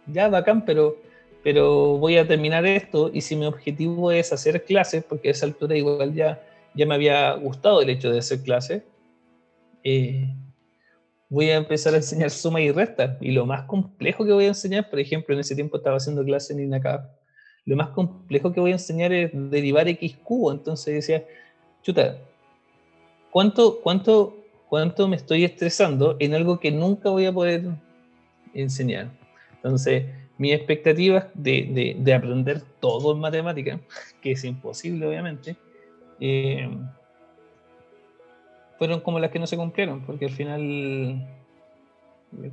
ya 0.05 0.27
bacán, 0.27 0.63
pero 0.65 0.97
pero 1.43 1.97
voy 1.97 2.17
a 2.17 2.25
terminar 2.25 2.65
esto 2.65 3.11
y 3.13 3.21
si 3.21 3.35
mi 3.35 3.45
objetivo 3.45 4.11
es 4.11 4.31
hacer 4.31 4.63
clases, 4.63 5.03
porque 5.03 5.27
a 5.27 5.31
esa 5.31 5.45
altura 5.45 5.75
igual 5.75 6.13
ya, 6.13 6.41
ya 6.75 6.85
me 6.85 6.95
había 6.95 7.33
gustado 7.33 7.81
el 7.81 7.89
hecho 7.89 8.11
de 8.11 8.19
hacer 8.19 8.41
clases, 8.41 8.83
eh, 9.83 10.33
voy 11.29 11.49
a 11.49 11.55
empezar 11.55 11.93
a 11.93 11.97
enseñar 11.97 12.29
suma 12.29 12.61
y 12.61 12.71
resta. 12.71 13.17
Y 13.19 13.31
lo 13.31 13.45
más 13.45 13.63
complejo 13.63 14.25
que 14.25 14.31
voy 14.31 14.45
a 14.45 14.49
enseñar, 14.49 14.89
por 14.89 14.99
ejemplo, 14.99 15.33
en 15.33 15.41
ese 15.41 15.55
tiempo 15.55 15.77
estaba 15.77 15.97
haciendo 15.97 16.23
clases 16.23 16.51
en 16.51 16.63
INACAP, 16.63 17.09
lo 17.65 17.75
más 17.75 17.89
complejo 17.89 18.51
que 18.51 18.59
voy 18.59 18.71
a 18.71 18.73
enseñar 18.73 19.13
es 19.13 19.31
derivar 19.33 19.87
X 19.87 20.17
cubo. 20.23 20.51
Entonces 20.51 20.93
decía, 20.95 21.25
chuta, 21.81 22.17
¿cuánto, 23.31 23.79
cuánto, 23.81 24.37
cuánto 24.69 25.07
me 25.07 25.15
estoy 25.15 25.45
estresando 25.45 26.17
en 26.19 26.33
algo 26.33 26.59
que 26.59 26.71
nunca 26.71 27.09
voy 27.09 27.25
a 27.25 27.33
poder 27.33 27.63
enseñar? 28.53 29.11
Entonces, 29.55 30.05
mi 30.37 30.51
expectativa 30.51 31.29
de, 31.33 31.69
de, 31.71 31.95
de, 31.97 32.13
aprender 32.13 32.61
todo 32.79 33.13
en 33.13 33.19
matemática, 33.19 33.79
que 34.21 34.31
es 34.31 34.43
imposible 34.43 35.07
obviamente, 35.07 35.55
eh, 36.19 36.69
fueron 38.77 39.01
como 39.01 39.19
las 39.19 39.31
que 39.31 39.39
no 39.39 39.47
se 39.47 39.57
cumplieron, 39.57 40.01
porque 40.01 40.25
al 40.25 40.31
final 40.31 41.27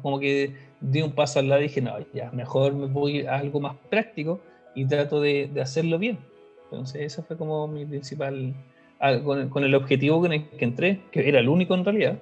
como 0.03 0.21
que 0.21 0.55
di 0.81 1.03
un 1.03 1.13
paso 1.13 1.39
al 1.39 1.49
lado 1.49 1.61
y 1.61 1.65
dije, 1.65 1.81
no, 1.81 1.95
ya, 2.13 2.31
mejor 2.33 2.75
me 2.75 2.87
voy 2.87 3.27
a 3.27 3.37
algo 3.37 3.61
más 3.61 3.77
práctico 3.89 4.41
y 4.75 4.87
trato 4.87 5.21
de, 5.21 5.49
de 5.53 5.61
hacerlo 5.61 5.99
bien. 5.99 6.19
Entonces 6.65 7.03
eso 7.03 7.23
fue 7.23 7.37
como 7.37 7.67
mi 7.67 7.85
principal, 7.85 8.55
ah, 9.01 9.19
con, 9.25 9.49
con 9.49 9.65
el 9.65 9.75
objetivo 9.75 10.21
con 10.21 10.33
el 10.33 10.49
que 10.49 10.65
entré, 10.65 11.01
que 11.11 11.29
era 11.29 11.41
el 11.41 11.49
único 11.49 11.75
en 11.75 11.85
realidad, 11.85 12.19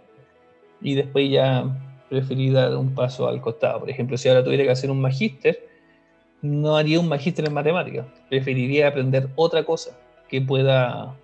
y 0.81 0.95
después 0.95 1.31
ya 1.31 1.65
preferí 2.09 2.51
dar 2.51 2.75
un 2.77 2.95
paso 2.95 3.29
al 3.29 3.41
costado. 3.41 3.81
Por 3.81 3.91
ejemplo, 3.91 4.17
si 4.17 4.29
ahora 4.29 4.45
tuviera 4.45 4.65
que 4.65 4.71
hacer 4.71 4.91
un 4.91 5.01
magíster, 5.01 5.69
no 6.41 6.77
haría 6.77 7.01
un 7.01 7.09
magíster 7.09 7.47
en 7.47 7.53
matemáticas. 7.53 8.07
Preferiría 8.29 8.89
aprender 8.89 9.29
otra 9.37 9.65
cosa 9.65 9.99
que 10.29 10.41
pueda, 10.41 11.15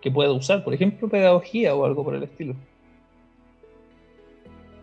que 0.00 0.10
pueda 0.10 0.32
usar, 0.32 0.64
por 0.64 0.74
ejemplo, 0.74 1.08
pedagogía 1.08 1.74
o 1.74 1.84
algo 1.84 2.04
por 2.04 2.14
el 2.14 2.22
estilo. 2.22 2.54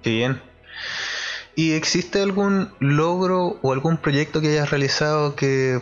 Qué 0.01 0.09
bien. 0.09 0.41
¿Y 1.55 1.73
existe 1.73 2.21
algún 2.21 2.69
logro 2.79 3.59
o 3.61 3.73
algún 3.73 3.97
proyecto 3.97 4.41
que 4.41 4.49
hayas 4.49 4.71
realizado 4.71 5.35
que, 5.35 5.79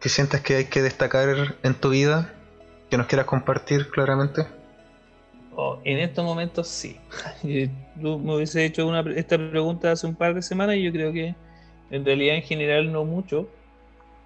que 0.00 0.08
sientas 0.08 0.42
que 0.42 0.56
hay 0.56 0.64
que 0.66 0.82
destacar 0.82 1.56
en 1.62 1.74
tu 1.74 1.90
vida? 1.90 2.34
Que 2.90 2.98
nos 2.98 3.06
quieras 3.06 3.26
compartir 3.26 3.88
claramente. 3.90 4.46
Oh, 5.56 5.78
en 5.84 5.98
estos 5.98 6.24
momentos 6.24 6.68
sí. 6.68 6.96
Tú 8.00 8.18
me 8.18 8.36
hubiese 8.36 8.64
hecho 8.64 8.86
una, 8.86 9.00
esta 9.16 9.36
pregunta 9.36 9.92
hace 9.92 10.06
un 10.06 10.14
par 10.14 10.34
de 10.34 10.42
semanas 10.42 10.76
y 10.76 10.82
yo 10.82 10.92
creo 10.92 11.12
que 11.12 11.34
en 11.90 12.04
realidad 12.04 12.36
en 12.36 12.42
general 12.42 12.92
no 12.92 13.04
mucho. 13.04 13.48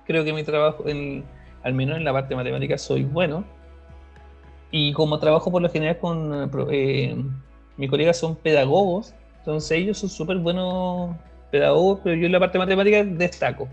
Creo 0.07 0.25
que 0.25 0.33
mi 0.33 0.43
trabajo, 0.43 0.89
en, 0.89 1.25
al 1.63 1.75
menos 1.75 1.99
en 1.99 2.05
la 2.05 2.13
parte 2.13 2.35
matemática, 2.35 2.79
soy 2.79 3.05
bueno. 3.05 3.45
Y 4.71 4.93
como 4.93 5.19
trabajo 5.19 5.51
por 5.51 5.63
lo 5.63 5.71
general 5.71 5.99
con 5.99 6.51
eh, 6.71 7.17
mis 7.77 7.91
colegas 7.91 8.19
son 8.19 8.37
pedagogos, 8.37 9.15
entonces 9.39 9.71
ellos 9.79 9.99
son 9.99 10.11
súper 10.11 10.37
buenos 10.39 11.17
pedagogos, 11.51 12.01
pero 12.05 12.17
yo 12.17 12.27
en 12.27 12.33
la 12.33 12.41
parte 12.41 12.59
de 12.59 12.65
matemática 12.65 13.05
destaco. 13.05 13.69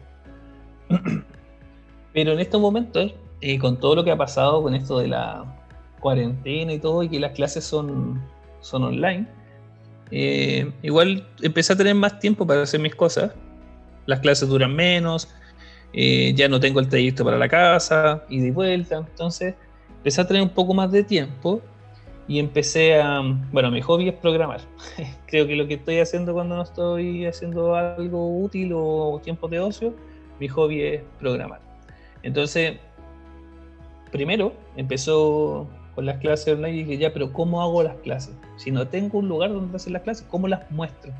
pero 2.13 2.31
en 2.31 2.39
estos 2.39 2.61
momentos, 2.61 3.13
eh, 3.41 3.59
con 3.59 3.77
todo 3.77 3.95
lo 3.95 4.03
que 4.03 4.11
ha 4.11 4.17
pasado 4.17 4.63
con 4.63 4.73
esto 4.73 4.99
de 4.99 5.09
la 5.09 5.43
cuarentena 5.99 6.71
y 6.71 6.79
todo, 6.79 7.03
y 7.03 7.09
que 7.09 7.19
las 7.19 7.31
clases 7.31 7.65
son, 7.65 8.23
son 8.61 8.83
online, 8.83 9.27
eh, 10.11 10.71
igual 10.81 11.27
empecé 11.41 11.73
a 11.73 11.75
tener 11.75 11.95
más 11.95 12.19
tiempo 12.19 12.47
para 12.47 12.61
hacer 12.61 12.79
mis 12.79 12.95
cosas. 12.95 13.31
Las 14.05 14.19
clases 14.19 14.47
duran 14.47 14.73
menos, 14.75 15.27
eh, 15.93 16.33
ya 16.35 16.47
no 16.47 16.59
tengo 16.59 16.79
el 16.79 16.87
trayecto 16.87 17.25
para 17.25 17.37
la 17.37 17.49
casa, 17.49 18.23
y 18.29 18.39
de 18.39 18.51
vuelta. 18.51 18.97
Entonces 18.97 19.55
empecé 20.05 20.21
a 20.21 20.27
tener 20.27 20.43
un 20.43 20.49
poco 20.49 20.75
más 20.75 20.91
de 20.91 21.03
tiempo 21.03 21.61
y 22.27 22.37
empecé 22.37 23.01
a. 23.01 23.23
Bueno, 23.51 23.71
mi 23.71 23.81
hobby 23.81 24.09
es 24.09 24.13
programar. 24.13 24.61
Creo 25.25 25.47
que 25.47 25.55
lo 25.55 25.65
que 25.65 25.73
estoy 25.73 25.97
haciendo 25.97 26.31
cuando 26.31 26.55
no 26.55 26.61
estoy 26.61 27.25
haciendo 27.25 27.73
algo 27.73 28.39
útil 28.39 28.73
o 28.75 29.19
tiempo 29.23 29.47
de 29.47 29.59
ocio, 29.59 29.95
mi 30.39 30.47
hobby 30.47 30.83
es 30.83 31.01
programar. 31.19 31.59
Entonces, 32.21 32.77
primero 34.11 34.53
empezó 34.75 35.67
con 35.95 36.05
las 36.05 36.19
clases 36.19 36.53
online 36.53 36.77
y 36.77 36.83
dije, 36.83 36.97
ya, 36.99 37.11
pero 37.11 37.33
¿cómo 37.33 37.63
hago 37.63 37.81
las 37.81 37.95
clases? 37.97 38.35
Si 38.57 38.69
no 38.69 38.87
tengo 38.87 39.17
un 39.17 39.27
lugar 39.27 39.51
donde 39.51 39.75
hacer 39.75 39.91
las 39.91 40.03
clases, 40.03 40.27
¿cómo 40.29 40.47
las 40.47 40.69
muestro? 40.69 41.13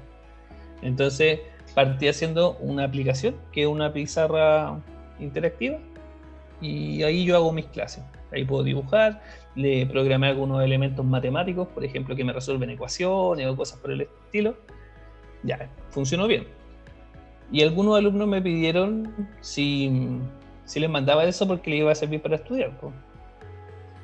Entonces, 0.84 1.40
partí 1.74 2.08
haciendo 2.08 2.56
una 2.60 2.84
aplicación 2.84 3.34
que 3.52 3.64
es 3.64 3.68
una 3.68 3.92
pizarra 3.92 4.80
interactiva 5.20 5.80
y 6.62 7.02
ahí 7.02 7.26
yo 7.26 7.36
hago 7.36 7.52
mis 7.52 7.66
clases. 7.66 8.04
Ahí 8.36 8.46
puedo 8.46 8.64
dibujar, 8.64 9.22
le 9.56 9.86
programé 9.86 10.28
algunos 10.28 10.64
elementos 10.64 11.06
matemáticos, 11.06 11.68
por 11.70 11.84
ejemplo, 11.84 12.16
que 12.16 12.24
me 12.24 12.34
resuelven 12.34 12.70
ecuaciones 12.70 13.48
o 13.48 13.56
cosas 13.56 13.80
por 13.80 13.92
el 13.92 14.02
estilo. 14.02 14.56
Ya, 15.44 15.70
funcionó 15.90 16.28
bien. 16.28 16.46
Y 17.52 17.62
algunos 17.62 17.98
alumnos 17.98 18.28
me 18.28 18.42
pidieron 18.42 19.14
si, 19.42 20.20
si 20.66 20.80
les 20.80 20.90
mandaba 20.90 21.24
eso 21.24 21.48
porque 21.48 21.70
le 21.70 21.78
iba 21.78 21.92
a 21.92 21.96
servir 21.96 22.22
para 22.22 22.36
estudiar. 22.36 22.72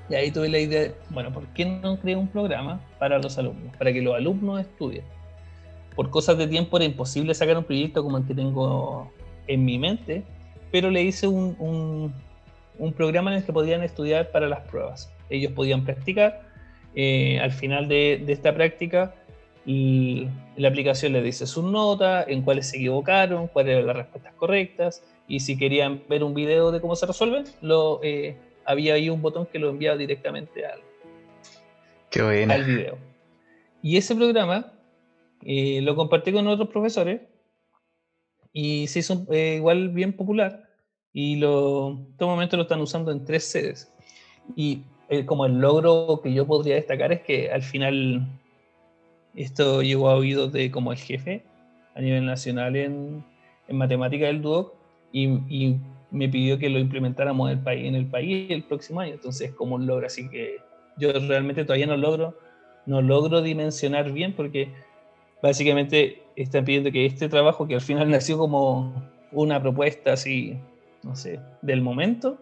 Y 0.09 0.15
ahí 0.15 0.31
tuve 0.31 0.49
la 0.49 0.59
idea, 0.59 0.93
bueno, 1.09 1.31
¿por 1.31 1.45
qué 1.47 1.65
no 1.65 1.97
creé 1.99 2.15
un 2.15 2.27
programa 2.27 2.81
para 2.99 3.17
los 3.17 3.37
alumnos? 3.37 3.75
Para 3.77 3.93
que 3.93 4.01
los 4.01 4.15
alumnos 4.15 4.61
estudien. 4.61 5.03
Por 5.95 6.09
cosas 6.09 6.37
de 6.37 6.47
tiempo 6.47 6.77
era 6.77 6.85
imposible 6.85 7.33
sacar 7.33 7.57
un 7.57 7.63
proyecto 7.63 8.03
como 8.03 8.17
el 8.17 8.25
que 8.25 8.33
tengo 8.33 9.11
en 9.47 9.65
mi 9.65 9.77
mente, 9.77 10.23
pero 10.71 10.89
le 10.89 11.03
hice 11.03 11.27
un, 11.27 12.13
programa 12.93 13.31
en 13.31 13.37
el 13.37 13.45
que 13.45 13.53
podían 13.53 13.83
estudiar 13.83 14.31
para 14.31 14.49
las 14.49 14.61
pruebas. 14.61 15.13
Ellos 15.29 15.51
podían 15.53 15.85
practicar. 15.85 16.41
Eh, 16.95 17.39
al 17.39 17.51
final 17.51 17.87
de, 17.87 18.21
de, 18.25 18.33
esta 18.33 18.53
práctica, 18.53 19.15
y 19.65 20.27
la 20.57 20.69
aplicación 20.69 21.13
les 21.13 21.23
dice 21.23 21.45
sus 21.45 21.63
notas, 21.63 22.25
en 22.27 22.41
cuáles 22.41 22.69
se 22.69 22.77
equivocaron, 22.77 23.47
cuáles 23.47 23.73
eran 23.73 23.87
las 23.87 23.95
respuestas 23.95 24.33
correctas, 24.33 25.03
y 25.27 25.39
si 25.39 25.57
querían 25.57 26.01
ver 26.09 26.23
un 26.23 26.33
video 26.33 26.71
de 26.71 26.81
cómo 26.81 26.95
se 26.95 27.05
resuelven, 27.05 27.45
lo, 27.61 28.01
eh, 28.03 28.35
había 28.65 28.95
ahí 28.95 29.09
un 29.09 29.21
botón 29.21 29.45
que 29.45 29.59
lo 29.59 29.69
enviaba 29.69 29.97
directamente 29.97 30.65
al, 30.65 30.81
al 32.51 32.63
video. 32.65 32.97
Y 33.81 33.97
ese 33.97 34.15
programa 34.15 34.73
eh, 35.43 35.81
lo 35.81 35.95
compartí 35.95 36.31
con 36.31 36.47
otros 36.47 36.69
profesores 36.69 37.21
y 38.53 38.87
se 38.87 38.99
hizo 38.99 39.25
eh, 39.31 39.55
igual 39.57 39.89
bien 39.89 40.13
popular 40.13 40.70
y 41.13 41.35
lo, 41.35 41.91
en 41.91 42.07
este 42.11 42.25
momento 42.25 42.57
lo 42.57 42.63
están 42.63 42.81
usando 42.81 43.11
en 43.11 43.25
tres 43.25 43.45
sedes. 43.45 43.93
Y 44.55 44.83
eh, 45.09 45.25
como 45.25 45.45
el 45.45 45.59
logro 45.59 46.21
que 46.23 46.33
yo 46.33 46.45
podría 46.47 46.75
destacar 46.75 47.11
es 47.11 47.21
que 47.21 47.51
al 47.51 47.61
final 47.61 48.27
esto 49.35 49.81
llegó 49.81 50.09
a 50.09 50.15
oídos 50.15 50.51
de 50.51 50.71
como 50.71 50.91
el 50.91 50.97
jefe 50.97 51.43
a 51.95 52.01
nivel 52.01 52.25
nacional 52.25 52.75
en, 52.75 53.23
en 53.67 53.77
matemática 53.77 54.25
del 54.25 54.41
DUOC 54.41 54.73
y, 55.11 55.27
y 55.49 55.79
me 56.11 56.29
pidió 56.29 56.57
que 56.57 56.69
lo 56.69 56.79
implementáramos 56.79 57.49
en 57.49 57.57
el 57.57 57.63
país, 57.63 57.87
en 57.87 57.95
el 57.95 58.05
país 58.05 58.51
el 58.51 58.63
próximo 58.63 58.99
año. 58.99 59.13
Entonces, 59.13 59.51
como 59.51 59.75
un 59.75 59.87
logro, 59.87 60.05
así 60.05 60.29
que 60.29 60.57
yo 60.97 61.11
realmente 61.13 61.63
todavía 61.63 61.87
no 61.87 61.97
logro, 61.97 62.37
no 62.85 63.01
logro 63.01 63.41
dimensionar 63.41 64.11
bien 64.11 64.33
porque 64.33 64.69
básicamente 65.41 66.23
están 66.35 66.65
pidiendo 66.65 66.91
que 66.91 67.05
este 67.05 67.29
trabajo, 67.29 67.67
que 67.67 67.75
al 67.75 67.81
final 67.81 68.09
nació 68.11 68.37
como 68.37 68.93
una 69.31 69.61
propuesta 69.61 70.13
así, 70.13 70.57
no 71.03 71.15
sé, 71.15 71.39
del 71.61 71.81
momento, 71.81 72.37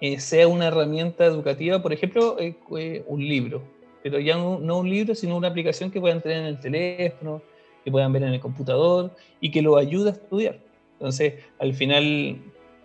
eh, 0.00 0.18
sea 0.20 0.48
una 0.48 0.68
herramienta 0.68 1.24
educativa, 1.24 1.82
por 1.82 1.92
ejemplo, 1.92 2.38
eh, 2.38 2.56
eh, 2.78 3.04
un 3.06 3.20
libro, 3.20 3.62
pero 4.02 4.18
ya 4.18 4.36
no, 4.36 4.56
un 4.56 4.88
libro, 4.88 5.14
sino 5.14 5.36
una 5.36 5.48
aplicación 5.48 5.90
que 5.90 6.00
puedan 6.00 6.22
tener 6.22 6.38
en 6.38 6.46
el 6.46 6.60
teléfono, 6.60 7.42
que 7.84 7.90
puedan 7.90 8.12
ver 8.12 8.22
en 8.22 8.34
el 8.34 8.40
computador 8.40 9.10
y 9.40 9.50
que 9.50 9.62
lo 9.62 9.76
ayude 9.76 10.10
a 10.10 10.12
estudiar. 10.12 10.58
Entonces, 10.94 11.34
al 11.58 11.74
final, 11.74 12.38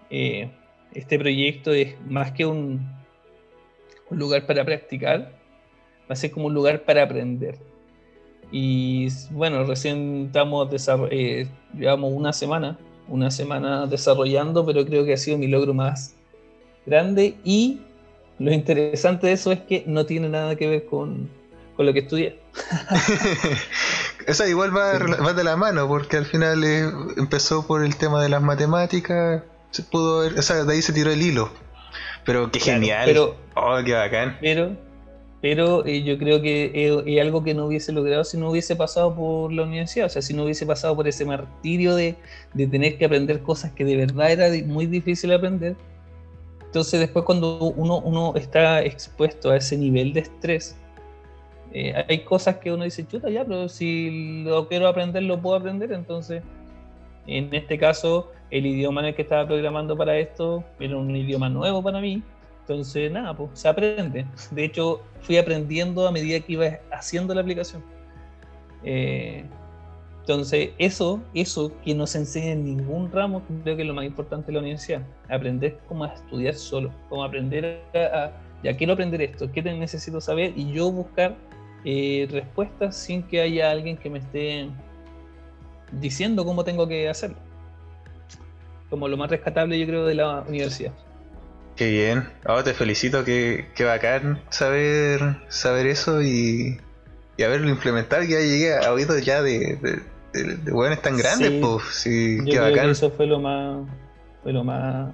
este 0.10 1.20
proyecto 1.20 1.74
es 1.74 1.96
más 2.08 2.32
que 2.32 2.46
un, 2.46 2.86
un, 4.10 4.20
lugar 4.20 4.46
para 4.46 4.64
practicar, 4.64 5.34
va 6.10 6.14
a 6.14 6.16
ser 6.16 6.32
como 6.32 6.48
un 6.48 6.54
lugar 6.54 6.84
para 6.84 7.04
aprender. 7.04 7.60
Y 8.52 9.08
bueno, 9.32 9.64
recién 9.64 10.28
estamos 10.28 10.70
eh, 11.12 11.48
llevamos 11.78 12.14
una 12.14 12.32
semana, 12.32 12.78
una 13.08 13.32
semana 13.32 13.86
desarrollando, 13.88 14.66
pero 14.66 14.86
creo 14.86 15.06
que 15.06 15.14
ha 15.14 15.18
sido 15.18 15.38
mi 15.38 15.48
logro 15.48 15.74
más 15.74 16.14
grande. 16.86 17.36
Y 17.44 17.82
lo 18.40 18.52
interesante 18.52 19.28
de 19.28 19.34
eso 19.34 19.52
es 19.52 19.60
que 19.62 19.84
no 19.88 20.06
tiene 20.06 20.30
nada 20.30 20.56
que 20.56 20.68
ver 20.68 20.86
con, 20.86 21.30
con 21.76 21.86
lo 21.86 21.94
que 21.94 22.00
estudié. 22.00 22.40
Esa 24.28 24.48
igual 24.48 24.76
va, 24.76 24.98
de 25.34 25.44
la 25.44 25.56
mano, 25.56 25.88
porque 25.88 26.18
al 26.18 26.26
final 26.26 26.64
eh, 26.64 26.90
empezó 27.18 27.68
por 27.68 27.84
el 27.84 27.96
tema 27.96 28.22
de 28.24 28.30
las 28.30 28.42
matemáticas, 28.42 29.44
se 29.70 29.84
pudo 29.84 30.22
ver, 30.22 30.40
o 30.40 30.42
sea, 30.42 30.64
de 30.64 30.74
ahí 30.74 30.82
se 30.82 30.94
tiró 30.94 31.12
el 31.12 31.22
hilo. 31.22 31.52
Pero 32.26 32.50
qué 32.52 32.60
genial, 32.60 33.04
pero, 33.06 33.36
oh, 33.56 33.78
qué 33.86 33.94
bacán. 33.94 34.38
Pero, 34.42 34.76
pero 35.42 35.86
eh, 35.86 36.04
yo 36.04 36.18
creo 36.18 36.42
que 36.42 36.72
es, 36.74 37.22
algo 37.22 37.44
que 37.44 37.54
no 37.54 37.66
hubiese 37.66 37.92
logrado 37.92 38.24
si 38.24 38.38
no 38.38 38.50
hubiese 38.50 38.76
pasado 38.76 39.14
por 39.16 39.52
la 39.52 39.64
universidad, 39.64 40.08
o 40.08 40.10
sea, 40.10 40.22
si 40.22 40.34
no 40.34 40.44
hubiese 40.44 40.66
pasado 40.66 40.96
por 40.96 41.08
ese 41.08 41.26
martirio 41.26 41.96
de, 41.96 42.16
de 42.54 42.68
tener 42.68 42.98
que 42.98 43.06
aprender 43.06 43.42
cosas 43.42 43.72
que 43.72 43.86
de 43.86 43.96
verdad 43.98 44.32
era 44.32 44.66
muy 44.66 44.86
difícil 44.86 45.32
aprender. 45.34 45.76
Entonces 46.66 47.00
después 47.00 47.24
cuando 47.26 47.58
uno, 47.60 48.00
uno 48.00 48.34
está 48.36 48.84
expuesto 48.84 49.52
a 49.52 49.58
ese 49.58 49.78
nivel 49.78 50.14
de 50.14 50.22
estrés, 50.22 50.76
eh, 51.78 51.94
hay 52.08 52.20
cosas 52.20 52.56
que 52.56 52.72
uno 52.72 52.86
dice, 52.86 53.06
chuta, 53.06 53.30
ya, 53.30 53.44
pero 53.44 53.68
si 53.68 54.44
lo 54.46 54.66
quiero 54.70 54.88
aprender, 54.88 55.24
lo 55.24 55.42
puedo 55.42 55.58
aprender. 55.58 55.92
Entonces, 55.92 56.42
en 57.28 57.54
este 57.54 57.78
caso, 57.78 58.32
el 58.50 58.66
idioma 58.66 59.02
en 59.02 59.08
el 59.08 59.16
que 59.16 59.24
estaba 59.24 59.46
programando 59.46 59.98
para 59.98 60.18
esto 60.18 60.64
era 60.80 60.96
un 60.96 61.14
idioma 61.14 61.50
nuevo 61.50 61.84
para 61.84 62.00
mí. 62.00 62.24
Entonces, 62.68 63.12
nada, 63.12 63.38
pues 63.38 63.52
se 63.54 63.68
aprende. 63.68 64.26
De 64.50 64.64
hecho, 64.66 65.02
fui 65.22 65.38
aprendiendo 65.38 66.08
a 66.08 66.12
medida 66.12 66.40
que 66.40 66.54
iba 66.54 66.66
haciendo 66.92 67.36
la 67.36 67.42
aplicación. 67.42 67.84
Eh, 68.84 69.46
entonces, 70.22 70.72
eso, 70.80 71.22
eso 71.36 71.72
que 71.84 71.94
no 71.94 72.08
se 72.08 72.18
enseña 72.18 72.54
en 72.54 72.66
ningún 72.66 73.12
ramo, 73.12 73.44
creo 73.64 73.76
que 73.76 73.84
es 73.84 73.88
lo 73.88 73.94
más 73.94 74.06
importante 74.06 74.48
de 74.48 74.54
la 74.54 74.60
universidad. 74.62 75.04
Aprender 75.30 75.78
cómo 75.88 76.08
estudiar 76.08 76.56
solo, 76.56 76.92
cómo 77.08 77.24
aprender 77.24 77.84
a, 77.94 78.32
ya 78.64 78.76
quiero 78.76 78.94
aprender 78.94 79.22
esto, 79.22 79.52
qué 79.52 79.62
necesito 79.62 80.20
saber 80.20 80.54
y 80.56 80.72
yo 80.74 80.92
buscar 80.92 81.36
eh, 81.84 82.28
respuestas 82.32 82.96
sin 82.96 83.22
que 83.22 83.42
haya 83.42 83.70
alguien 83.70 83.96
que 83.96 84.10
me 84.10 84.18
esté 84.18 84.68
diciendo 85.92 86.44
cómo 86.44 86.64
tengo 86.64 86.88
que 86.88 87.08
hacerlo. 87.08 87.38
Como 88.90 89.08
lo 89.08 89.18
más 89.18 89.30
rescatable, 89.30 89.80
yo 89.80 89.86
creo, 89.86 90.06
de 90.08 90.16
la 90.16 90.42
universidad. 90.48 90.94
Qué 91.76 91.90
bien. 91.90 92.30
Ahora 92.46 92.64
te 92.64 92.74
felicito, 92.74 93.24
que, 93.26 93.68
que 93.76 93.84
bacán 93.84 94.42
saber, 94.50 95.38
saber 95.50 95.88
eso 95.88 96.22
y, 96.22 96.78
y 97.38 97.44
haberlo 97.44 97.70
implementado. 97.70 98.24
Ya 98.24 98.40
llegué 98.40 98.78
a 98.78 98.94
oídos 98.94 99.24
ya 99.26 99.42
de, 99.42 99.78
de, 100.34 100.44
de, 100.44 100.98
tan 100.98 101.18
grandes, 101.18 101.52
pues. 101.62 101.84
Sí, 101.92 102.40
qué 102.46 102.60
bacán. 102.60 102.90
eso 102.90 103.12
fue 103.12 103.28
lo 103.28 103.40
más, 103.40 103.86
fue 104.44 104.54
lo 104.54 104.64
más 104.64 105.14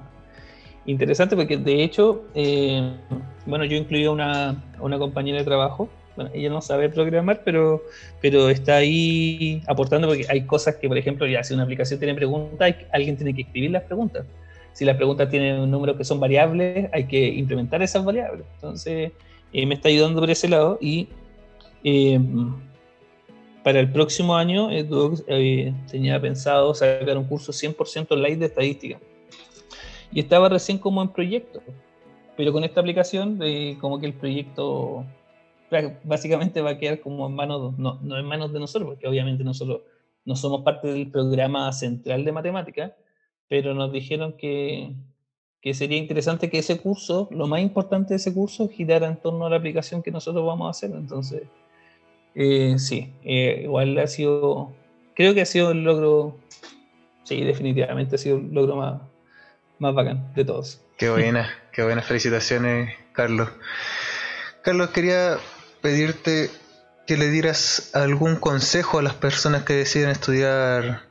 interesante 0.86 1.36
porque 1.36 1.58
de 1.58 1.84
hecho, 1.84 2.26
eh, 2.36 2.93
bueno, 3.45 3.65
yo 3.65 3.78
incluí 3.78 4.06
a 4.06 4.12
una, 4.12 4.63
una 4.80 4.97
compañera 5.00 5.39
de 5.39 5.45
trabajo 5.45 5.89
bueno, 6.15 6.32
ella 6.34 6.50
no 6.50 6.62
sabe 6.62 6.89
programar, 6.89 7.41
pero, 7.43 7.84
pero 8.21 8.50
está 8.50 8.78
ahí 8.78 9.62
aportando 9.67 10.08
porque 10.08 10.26
hay 10.30 10.45
cosas 10.45 10.76
que, 10.76 10.88
por 10.88 10.97
ejemplo, 10.97 11.26
ya 11.26 11.43
si 11.43 11.54
una 11.54 11.63
aplicación 11.63 12.00
tiene 12.00 12.15
preguntas, 12.15 12.76
alguien 12.91 13.15
tiene 13.15 13.34
que 13.34 13.43
escribir 13.43 13.71
las 13.71 13.84
preguntas. 13.84 14.26
Si 14.73 14.86
las 14.86 14.95
preguntas 14.95 15.29
tienen 15.29 15.60
un 15.60 15.69
número 15.69 15.97
que 15.97 16.03
son 16.03 16.19
variables, 16.19 16.89
hay 16.93 17.05
que 17.05 17.27
implementar 17.27 17.81
esas 17.81 18.03
variables. 18.05 18.45
Entonces, 18.55 19.12
eh, 19.53 19.65
me 19.65 19.75
está 19.75 19.89
ayudando 19.89 20.21
por 20.21 20.29
ese 20.29 20.47
lado 20.47 20.77
y 20.79 21.10
eh, 21.84 22.19
para 23.63 23.79
el 23.79 23.91
próximo 23.91 24.36
año 24.36 24.69
eh, 24.71 25.73
tenía 25.89 26.19
pensado 26.21 26.73
sacar 26.73 27.17
un 27.17 27.25
curso 27.25 27.51
100% 27.51 28.12
online 28.12 28.38
de 28.38 28.45
estadística. 28.45 28.99
Y 30.12 30.19
estaba 30.19 30.49
recién 30.49 30.77
como 30.77 31.01
en 31.01 31.10
proyecto, 31.10 31.62
pero 32.36 32.51
con 32.51 32.63
esta 32.63 32.81
aplicación, 32.81 33.39
como 33.79 33.99
que 33.99 34.07
el 34.07 34.13
proyecto 34.13 35.05
básicamente 36.03 36.62
va 36.62 36.71
a 36.71 36.77
quedar 36.77 36.99
como 36.99 37.27
en 37.27 37.34
manos, 37.34 37.77
no, 37.77 37.97
no 38.01 38.17
en 38.17 38.25
manos 38.25 38.51
de 38.51 38.60
nosotros, 38.60 38.91
porque 38.91 39.07
obviamente 39.07 39.43
nosotros 39.43 39.81
no 40.25 40.36
somos 40.36 40.63
parte 40.63 40.88
del 40.91 41.10
programa 41.10 41.71
central 41.71 42.25
de 42.25 42.31
matemática, 42.31 42.95
pero 43.52 43.74
nos 43.74 43.92
dijeron 43.92 44.38
que, 44.38 44.94
que 45.62 45.74
sería 45.74 45.98
interesante 45.98 46.50
que 46.50 46.60
ese 46.60 46.80
curso, 46.80 47.28
lo 47.32 47.48
más 47.48 47.60
importante 47.60 48.14
de 48.14 48.16
ese 48.16 48.34
curso, 48.34 48.70
girara 48.70 49.08
en 49.08 49.18
torno 49.18 49.46
a 49.46 49.50
la 49.50 49.58
aplicación 49.58 50.02
que 50.02 50.10
nosotros 50.10 50.46
vamos 50.46 50.68
a 50.68 50.70
hacer. 50.70 50.92
Entonces, 50.96 51.42
eh, 52.34 52.76
sí, 52.80 53.14
eh, 53.26 53.64
igual 53.64 53.98
ha 53.98 54.08
sido, 54.08 54.72
creo 55.16 55.34
que 55.34 55.42
ha 55.42 55.46
sido 55.46 55.72
el 55.72 55.84
logro, 55.84 56.38
sí, 57.26 57.44
definitivamente 57.44 58.16
ha 58.16 58.20
sido 58.20 58.38
el 58.38 58.54
logro 58.54 58.78
más, 58.78 59.02
más 59.80 59.94
bacán 59.96 60.34
de 60.34 60.46
todos. 60.46 60.80
Qué 60.98 61.10
buena, 61.10 61.50
qué 61.74 61.84
buenas 61.84 62.06
felicitaciones, 62.06 62.96
Carlos. 63.12 63.50
Carlos, 64.62 64.92
quería 64.92 65.36
pedirte 65.82 66.50
que 67.06 67.18
le 67.18 67.30
dieras 67.30 67.94
algún 67.96 68.38
consejo 68.38 69.00
a 69.00 69.02
las 69.02 69.16
personas 69.16 69.64
que 69.64 69.74
deciden 69.74 70.10
estudiar 70.10 71.02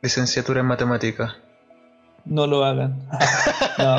licenciatura 0.00 0.60
en 0.60 0.66
matemáticas. 0.66 1.36
No 2.28 2.46
lo 2.46 2.62
hagan. 2.62 3.02
no. 3.78 3.96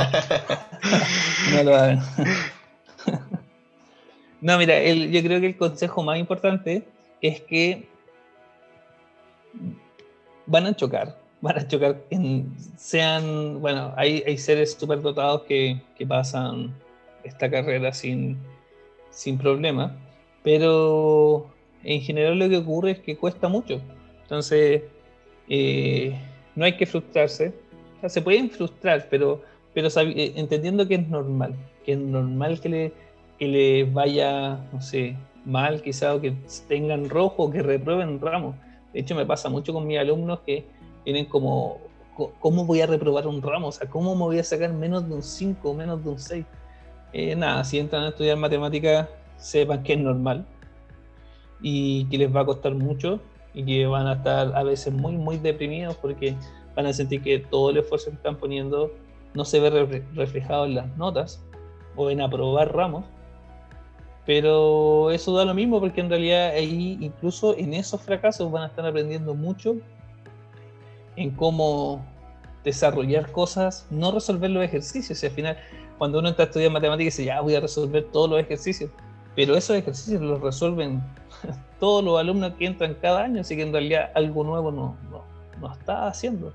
no 1.54 1.64
lo 1.64 1.76
hagan. 1.76 2.00
no, 4.42 4.58
mira, 4.60 4.82
yo 4.84 5.24
creo 5.24 5.42
que 5.42 5.48
el 5.48 5.58
consejo 5.58 6.04
más 6.04 6.20
importante 6.20 6.88
es 7.22 7.42
que 7.42 7.88
van 10.46 10.68
a 10.68 10.76
chocar. 10.76 11.18
Van 11.42 11.58
a 11.58 11.68
chocar. 11.68 11.98
En, 12.12 12.54
sean, 12.78 13.62
bueno, 13.62 13.94
hay, 13.98 14.24
hay 14.28 14.38
seres 14.38 14.78
superdotados 14.80 15.44
que, 15.44 15.82
que 15.98 16.06
pasan 16.06 16.74
esta 17.24 17.50
carrera 17.50 17.94
sin, 17.94 18.38
sin 19.10 19.40
problema, 19.40 19.96
pero 20.44 21.48
en 21.84 22.02
general 22.02 22.38
lo 22.38 22.48
que 22.48 22.58
ocurre 22.58 22.92
es 22.92 23.00
que 23.00 23.18
cuesta 23.18 23.48
mucho. 23.48 23.82
Entonces, 24.22 24.84
eh, 25.48 26.16
no 26.56 26.66
hay 26.66 26.78
que 26.78 26.86
frustrarse 26.86 27.54
se 28.08 28.22
pueden 28.22 28.50
frustrar, 28.50 29.08
pero, 29.10 29.42
pero 29.74 29.88
eh, 29.88 30.34
entendiendo 30.36 30.88
que 30.88 30.96
es 30.96 31.08
normal, 31.08 31.56
que 31.86 31.94
es 31.94 32.00
normal 32.00 32.60
que 32.60 32.70
le, 32.70 32.94
que 33.38 33.48
le 33.48 33.84
vaya, 33.84 34.60
no 34.72 34.82
sé, 34.82 35.16
mal 35.46 35.82
quizá, 35.82 36.16
o 36.16 36.22
que 36.22 36.34
tengan 36.68 37.10
rojo, 37.10 37.44
o 37.44 37.52
que 37.52 37.62
reprueben 37.62 38.22
ramos. 38.22 38.56
De 38.94 39.02
hecho, 39.02 39.16
me 39.16 39.26
pasa 39.26 39.50
mucho 39.50 39.74
con 39.74 39.86
mis 39.86 40.00
alumnos 40.00 40.40
que 40.46 40.66
tienen 41.04 41.26
como, 41.26 41.80
¿cómo 42.40 42.66
voy 42.66 42.82
a 42.82 42.88
reprobar 42.88 43.28
un 43.28 43.42
ramo? 43.42 43.68
O 43.68 43.72
sea, 43.72 43.90
¿cómo 43.90 44.16
me 44.16 44.22
voy 44.22 44.40
a 44.40 44.44
sacar 44.44 44.72
menos 44.74 45.08
de 45.08 45.16
un 45.16 45.24
5 45.24 45.70
o 45.70 45.74
menos 45.74 46.04
de 46.04 46.10
un 46.10 46.20
6? 46.20 46.46
Eh, 47.12 47.36
nada, 47.36 47.64
si 47.64 47.80
entran 47.80 48.04
a 48.04 48.10
estudiar 48.10 48.38
matemáticas, 48.38 49.08
sepan 49.38 49.84
que 49.84 49.94
es 49.94 50.00
normal 50.00 50.46
y 51.62 52.06
que 52.06 52.18
les 52.18 52.34
va 52.34 52.42
a 52.42 52.46
costar 52.46 52.74
mucho 52.76 53.20
y 53.54 53.64
que 53.64 53.88
van 53.88 54.08
a 54.08 54.14
estar 54.14 54.56
a 54.56 54.64
veces 54.64 54.94
muy, 54.94 55.14
muy 55.14 55.38
deprimidos 55.38 55.96
porque 55.96 56.36
van 56.80 56.86
a 56.86 56.94
sentir 56.94 57.22
que 57.22 57.40
todo 57.40 57.72
el 57.72 57.78
esfuerzo 57.78 58.10
que 58.10 58.16
están 58.16 58.38
poniendo 58.38 58.94
no 59.34 59.44
se 59.44 59.60
ve 59.60 60.02
reflejado 60.16 60.66
en 60.66 60.76
las 60.76 60.96
notas 60.96 61.44
o 61.98 62.10
en 62.10 62.22
aprobar 62.22 62.74
ramos. 62.74 63.04
Pero 64.26 65.12
eso 65.12 65.36
da 65.36 65.44
lo 65.44 65.54
mismo 65.54 65.82
porque 65.82 66.00
en 66.00 66.10
realidad 66.10 66.52
ahí 66.52 66.98
incluso 67.02 67.58
en 67.58 67.74
esos 67.74 68.02
fracasos 68.02 68.50
van 68.50 68.64
a 68.64 68.68
estar 68.68 68.86
aprendiendo 68.86 69.36
mucho 69.36 69.76
en 71.18 71.32
cómo 71.32 72.02
desarrollar 72.64 73.30
cosas, 73.34 73.86
no 73.90 74.14
resolver 74.14 74.50
los 74.50 74.64
ejercicios. 74.64 75.22
Y 75.22 75.26
al 75.26 75.34
final, 75.34 75.58
cuando 75.98 76.20
uno 76.20 76.30
está 76.30 76.44
estudiando 76.44 76.76
matemáticas, 76.76 77.18
dice, 77.18 77.26
ya 77.26 77.42
voy 77.42 77.56
a 77.56 77.60
resolver 77.60 78.06
todos 78.06 78.30
los 78.30 78.40
ejercicios. 78.40 78.90
Pero 79.36 79.58
esos 79.58 79.76
ejercicios 79.76 80.22
los 80.22 80.40
resuelven 80.40 81.04
todos 81.82 82.06
los 82.06 82.18
alumnos 82.18 82.54
que 82.54 82.68
entran 82.68 82.94
cada 83.02 83.24
año, 83.24 83.42
así 83.42 83.58
que 83.58 83.64
en 83.64 83.74
realidad 83.74 84.12
algo 84.16 84.46
nuevo 84.46 84.72
no, 84.72 84.96
no, 85.12 85.26
no 85.60 85.74
está 85.74 86.08
haciendo. 86.08 86.54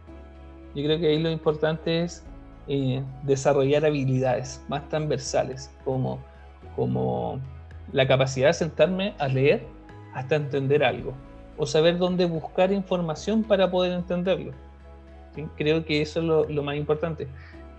Yo 0.75 0.85
creo 0.85 0.99
que 0.99 1.09
ahí 1.09 1.23
lo 1.23 1.31
importante 1.31 2.03
es 2.03 2.25
eh, 2.67 3.03
desarrollar 3.23 3.85
habilidades 3.85 4.65
más 4.69 4.89
transversales, 4.89 5.71
como, 5.85 6.19
como 6.75 7.41
la 7.93 8.07
capacidad 8.07 8.49
de 8.49 8.55
sentarme 8.55 9.15
a 9.19 9.29
leer 9.29 9.67
hasta 10.15 10.37
entender 10.37 10.83
algo, 10.83 11.15
o 11.57 11.67
saber 11.67 11.99
dónde 11.99 12.27
buscar 12.27 12.73
información 12.73 13.45
para 13.45 13.71
poder 13.71 13.93
entenderlo. 13.93 14.53
Creo 15.57 15.85
que 15.85 16.01
eso 16.01 16.21
es 16.21 16.27
lo, 16.27 16.49
lo, 16.49 16.63
más 16.63 16.77
importante. 16.77 17.29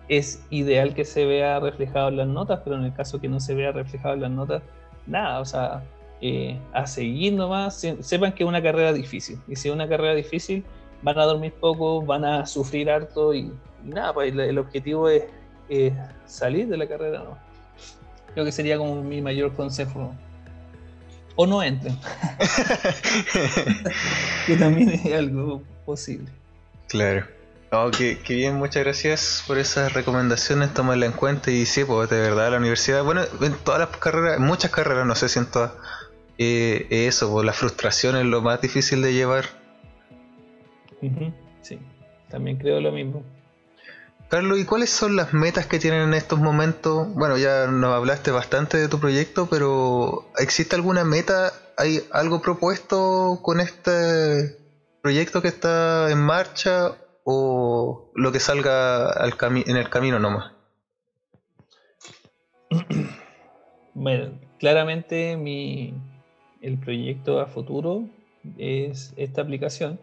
Es 0.07 0.45
ideal 0.49 0.93
que 0.93 1.05
se 1.05 1.25
vea 1.25 1.59
reflejado 1.59 2.09
en 2.09 2.17
las 2.17 2.27
notas, 2.27 2.61
pero 2.63 2.75
en 2.75 2.83
el 2.83 2.93
caso 2.93 3.19
que 3.19 3.29
no 3.29 3.39
se 3.39 3.55
vea 3.55 3.71
reflejado 3.71 4.13
en 4.13 4.21
las 4.21 4.31
notas, 4.31 4.61
nada, 5.07 5.39
o 5.39 5.45
sea, 5.45 5.83
eh, 6.21 6.57
a 6.73 6.87
seguir 6.87 7.33
nomás, 7.33 7.85
sepan 7.99 8.33
que 8.33 8.43
es 8.43 8.47
una 8.47 8.61
carrera 8.61 8.93
difícil. 8.93 9.39
Y 9.47 9.55
si 9.55 9.69
es 9.69 9.73
una 9.73 9.87
carrera 9.87 10.13
difícil, 10.13 10.63
van 11.01 11.19
a 11.19 11.25
dormir 11.25 11.53
poco, 11.53 12.01
van 12.01 12.25
a 12.25 12.45
sufrir 12.45 12.89
harto 12.89 13.33
y, 13.33 13.51
nada, 13.83 14.13
pues 14.13 14.33
el, 14.33 14.57
objetivo 14.57 15.09
es, 15.09 15.23
salir 16.25 16.67
de 16.67 16.77
la 16.77 16.87
carrera, 16.87 17.19
¿no? 17.19 17.37
Creo 18.33 18.45
que 18.45 18.51
sería 18.51 18.77
como 18.77 19.01
mi 19.01 19.21
mayor 19.21 19.55
consejo. 19.55 20.13
O 21.37 21.45
no 21.45 21.61
entren. 21.61 21.97
que 24.47 24.55
también 24.55 24.89
es 24.89 25.13
algo 25.13 25.61
posible. 25.85 26.29
Claro. 26.87 27.25
Oh, 27.71 27.91
qué, 27.91 28.17
bien, 28.29 28.55
muchas 28.55 28.83
gracias 28.83 29.43
por 29.45 29.57
esas 29.57 29.93
recomendaciones, 29.93 30.73
tomarla 30.73 31.07
en 31.07 31.11
cuenta 31.11 31.51
y 31.51 31.65
sí, 31.65 31.83
pues 31.83 32.09
de 32.09 32.21
verdad 32.21 32.51
la 32.51 32.57
universidad, 32.57 33.03
bueno, 33.03 33.23
en 33.41 33.53
todas 33.55 33.81
las 33.81 33.89
carreras, 33.97 34.37
en 34.37 34.43
muchas 34.43 34.71
carreras, 34.71 35.05
no 35.05 35.15
sé 35.15 35.27
si 35.27 35.39
en 35.39 35.47
todas, 35.47 35.71
eh, 36.37 36.87
eso, 36.89 37.29
pues 37.31 37.45
la 37.45 37.51
frustración 37.51 38.15
es 38.15 38.25
lo 38.25 38.41
más 38.41 38.61
difícil 38.61 39.01
de 39.01 39.13
llevar 39.13 39.45
Sí, 41.61 41.79
también 42.29 42.57
creo 42.57 42.79
lo 42.79 42.91
mismo. 42.91 43.23
Carlos, 44.29 44.59
¿y 44.59 44.65
cuáles 44.65 44.89
son 44.89 45.15
las 45.15 45.33
metas 45.33 45.67
que 45.67 45.79
tienen 45.79 46.01
en 46.01 46.13
estos 46.13 46.39
momentos? 46.39 47.13
Bueno, 47.13 47.37
ya 47.37 47.67
nos 47.67 47.93
hablaste 47.93 48.31
bastante 48.31 48.77
de 48.77 48.87
tu 48.87 48.99
proyecto, 48.99 49.47
pero 49.49 50.25
¿existe 50.39 50.75
alguna 50.75 51.03
meta? 51.03 51.53
¿Hay 51.77 52.01
algo 52.11 52.41
propuesto 52.41 53.39
con 53.43 53.59
este 53.59 54.57
proyecto 55.01 55.41
que 55.41 55.49
está 55.49 56.09
en 56.09 56.19
marcha 56.19 56.95
o 57.23 58.09
lo 58.15 58.31
que 58.31 58.39
salga 58.39 59.09
al 59.11 59.35
en 59.67 59.77
el 59.77 59.89
camino 59.89 60.19
nomás? 60.19 60.51
Bueno, 63.97 64.37
claramente 64.59 65.37
mi, 65.37 65.93
el 66.61 66.77
proyecto 66.77 67.39
a 67.39 67.45
futuro 67.45 68.03
es 68.57 69.13
esta 69.15 69.41
aplicación 69.41 69.97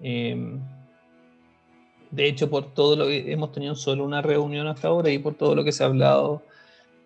Em, 0.00 0.60
de 2.10 2.28
hecho, 2.28 2.48
por 2.48 2.72
todo 2.72 2.96
lo 2.96 3.06
que 3.06 3.32
hemos 3.32 3.52
tenido 3.52 3.74
solo 3.74 4.04
una 4.04 4.22
reunión 4.22 4.66
hasta 4.66 4.88
ahora 4.88 5.10
y 5.10 5.18
por 5.18 5.34
todo 5.34 5.54
lo 5.54 5.64
que 5.64 5.72
se 5.72 5.82
ha 5.82 5.86
hablado, 5.86 6.42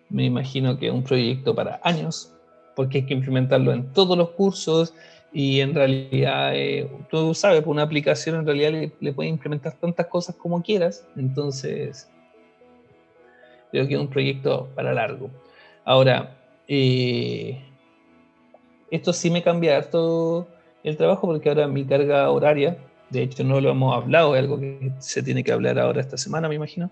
me 0.09 0.25
imagino 0.25 0.77
que 0.77 0.87
es 0.87 0.93
un 0.93 1.03
proyecto 1.03 1.55
para 1.55 1.79
años, 1.83 2.33
porque 2.75 2.99
hay 2.99 3.05
que 3.05 3.13
implementarlo 3.13 3.71
en 3.71 3.91
todos 3.93 4.17
los 4.17 4.31
cursos 4.31 4.93
y 5.33 5.61
en 5.61 5.73
realidad, 5.73 6.51
eh, 6.55 6.89
tú 7.09 7.33
sabes, 7.33 7.61
por 7.61 7.71
una 7.71 7.83
aplicación 7.83 8.35
en 8.35 8.45
realidad 8.45 8.91
le, 8.99 9.13
puedes 9.13 9.31
implementar 9.31 9.73
tantas 9.73 10.07
cosas 10.07 10.35
como 10.35 10.61
quieras, 10.61 11.07
entonces 11.15 12.09
creo 13.71 13.87
que 13.87 13.93
es 13.93 13.99
un 13.99 14.09
proyecto 14.09 14.69
para 14.75 14.93
largo. 14.93 15.29
Ahora, 15.85 16.37
eh, 16.67 17.61
esto 18.91 19.13
sí 19.13 19.29
me 19.29 19.41
cambia 19.41 19.77
harto 19.77 20.47
el 20.83 20.97
trabajo 20.97 21.27
porque 21.27 21.49
ahora 21.49 21.67
mi 21.67 21.85
carga 21.85 22.29
horaria, 22.29 22.77
de 23.09 23.23
hecho 23.23 23.43
no 23.43 23.61
lo 23.61 23.69
hemos 23.71 23.95
hablado, 23.95 24.35
es 24.35 24.41
algo 24.41 24.59
que 24.59 24.91
se 24.99 25.21
tiene 25.23 25.43
que 25.43 25.51
hablar 25.51 25.79
ahora 25.79 26.01
esta 26.01 26.17
semana, 26.17 26.47
me 26.49 26.55
imagino, 26.55 26.89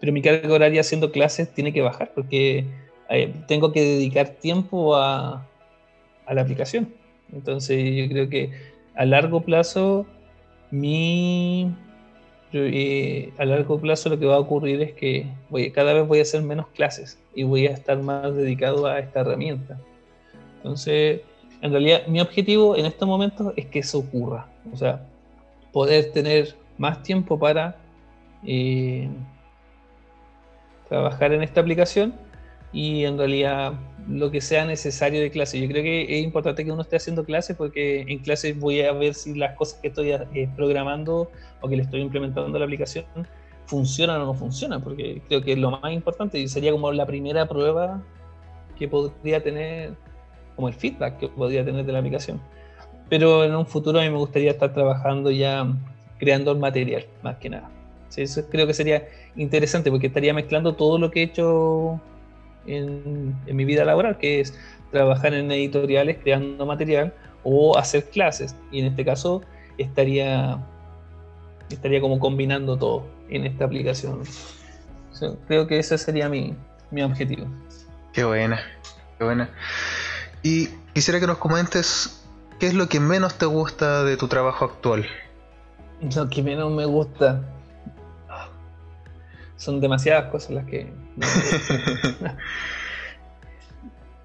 pero 0.00 0.12
mi 0.12 0.22
carga 0.22 0.52
horaria 0.52 0.80
haciendo 0.80 1.10
clases 1.10 1.52
tiene 1.52 1.72
que 1.72 1.80
bajar 1.80 2.12
porque 2.14 2.64
eh, 3.08 3.34
tengo 3.46 3.72
que 3.72 3.80
dedicar 3.80 4.28
tiempo 4.28 4.96
a, 4.96 5.46
a, 6.26 6.34
la 6.34 6.42
aplicación. 6.42 6.92
Entonces 7.32 7.96
yo 7.96 8.08
creo 8.08 8.28
que 8.28 8.50
a 8.94 9.04
largo 9.04 9.40
plazo 9.42 10.06
mi... 10.70 11.72
Eh, 12.52 13.30
a 13.36 13.44
largo 13.44 13.78
plazo 13.78 14.08
lo 14.08 14.18
que 14.18 14.24
va 14.24 14.36
a 14.36 14.40
ocurrir 14.40 14.80
es 14.80 14.94
que 14.94 15.26
voy, 15.50 15.70
cada 15.70 15.92
vez 15.92 16.06
voy 16.08 16.20
a 16.20 16.22
hacer 16.22 16.40
menos 16.40 16.66
clases 16.68 17.18
y 17.34 17.42
voy 17.42 17.66
a 17.66 17.72
estar 17.72 17.98
más 17.98 18.34
dedicado 18.34 18.86
a 18.86 18.98
esta 18.98 19.20
herramienta. 19.20 19.78
Entonces, 20.56 21.20
en 21.60 21.72
realidad 21.72 22.06
mi 22.06 22.20
objetivo 22.20 22.76
en 22.76 22.86
estos 22.86 23.08
momentos 23.08 23.52
es 23.56 23.66
que 23.66 23.80
eso 23.80 23.98
ocurra. 23.98 24.46
O 24.72 24.76
sea, 24.76 25.06
poder 25.72 26.12
tener 26.12 26.54
más 26.76 27.02
tiempo 27.02 27.38
para 27.38 27.76
eh, 28.46 29.08
trabajar 30.88 31.32
en 31.32 31.42
esta 31.42 31.60
aplicación 31.60 32.14
y 32.72 33.04
en 33.04 33.18
realidad 33.18 33.74
lo 34.08 34.30
que 34.30 34.40
sea 34.40 34.64
necesario 34.64 35.20
de 35.20 35.30
clase. 35.30 35.60
Yo 35.60 35.68
creo 35.68 35.82
que 35.82 36.18
es 36.18 36.24
importante 36.24 36.64
que 36.64 36.72
uno 36.72 36.82
esté 36.82 36.96
haciendo 36.96 37.24
clases 37.24 37.56
porque 37.56 38.02
en 38.02 38.18
clases 38.20 38.58
voy 38.58 38.82
a 38.82 38.92
ver 38.92 39.14
si 39.14 39.34
las 39.34 39.54
cosas 39.56 39.80
que 39.80 39.88
estoy 39.88 40.12
eh, 40.12 40.48
programando 40.56 41.30
o 41.60 41.68
que 41.68 41.76
le 41.76 41.82
estoy 41.82 42.00
implementando 42.00 42.56
a 42.56 42.58
la 42.58 42.64
aplicación 42.64 43.04
funcionan 43.66 44.22
o 44.22 44.26
no 44.26 44.34
funcionan, 44.34 44.82
porque 44.82 45.20
creo 45.28 45.42
que 45.42 45.52
es 45.52 45.58
lo 45.58 45.70
más 45.70 45.92
importante 45.92 46.38
y 46.38 46.48
sería 46.48 46.72
como 46.72 46.90
la 46.90 47.04
primera 47.04 47.46
prueba 47.46 48.02
que 48.78 48.88
podría 48.88 49.42
tener 49.42 49.94
como 50.58 50.66
el 50.66 50.74
feedback 50.74 51.18
que 51.18 51.28
podría 51.28 51.64
tener 51.64 51.86
de 51.86 51.92
la 51.92 52.00
aplicación. 52.00 52.40
pero 53.08 53.44
en 53.44 53.54
un 53.54 53.64
futuro 53.64 54.00
a 54.00 54.02
mí 54.02 54.10
me 54.10 54.18
gustaría 54.18 54.50
estar 54.50 54.74
trabajando 54.74 55.30
ya 55.30 55.64
creando 56.18 56.50
el 56.50 56.58
material, 56.58 57.06
más 57.22 57.36
que 57.36 57.48
nada. 57.48 57.70
eso 58.16 58.42
creo 58.50 58.66
que 58.66 58.74
sería 58.74 59.06
interesante 59.36 59.88
porque 59.88 60.08
estaría 60.08 60.34
mezclando 60.34 60.74
todo 60.74 60.98
lo 60.98 61.12
que 61.12 61.20
he 61.20 61.22
hecho 61.22 62.00
en, 62.66 63.36
en 63.46 63.56
mi 63.56 63.64
vida 63.64 63.84
laboral, 63.84 64.18
que 64.18 64.40
es 64.40 64.52
trabajar 64.90 65.32
en 65.32 65.52
editoriales 65.52 66.18
creando 66.20 66.66
material 66.66 67.14
o 67.44 67.78
hacer 67.78 68.10
clases. 68.10 68.56
Y 68.72 68.80
en 68.80 68.86
este 68.86 69.04
caso 69.04 69.42
estaría, 69.78 70.58
estaría 71.70 72.00
como 72.00 72.18
combinando 72.18 72.76
todo 72.76 73.06
en 73.30 73.46
esta 73.46 73.64
aplicación. 73.66 74.22
creo 75.46 75.68
que 75.68 75.78
ese 75.78 75.98
sería 75.98 76.28
mi, 76.28 76.56
mi 76.90 77.02
objetivo. 77.02 77.46
Qué 78.12 78.24
buena, 78.24 78.60
qué 79.18 79.24
buena. 79.24 79.48
Y 80.48 80.68
quisiera 80.94 81.20
que 81.20 81.26
nos 81.26 81.36
comentes 81.36 82.24
qué 82.58 82.68
es 82.68 82.74
lo 82.74 82.88
que 82.88 83.00
menos 83.00 83.34
te 83.34 83.44
gusta 83.44 84.02
de 84.04 84.16
tu 84.16 84.28
trabajo 84.28 84.64
actual. 84.64 85.04
Lo 86.16 86.30
que 86.30 86.42
menos 86.42 86.72
me 86.72 86.86
gusta. 86.86 87.42
Son 89.58 89.78
demasiadas 89.78 90.30
cosas 90.30 90.52
las 90.52 90.64
que. 90.64 90.90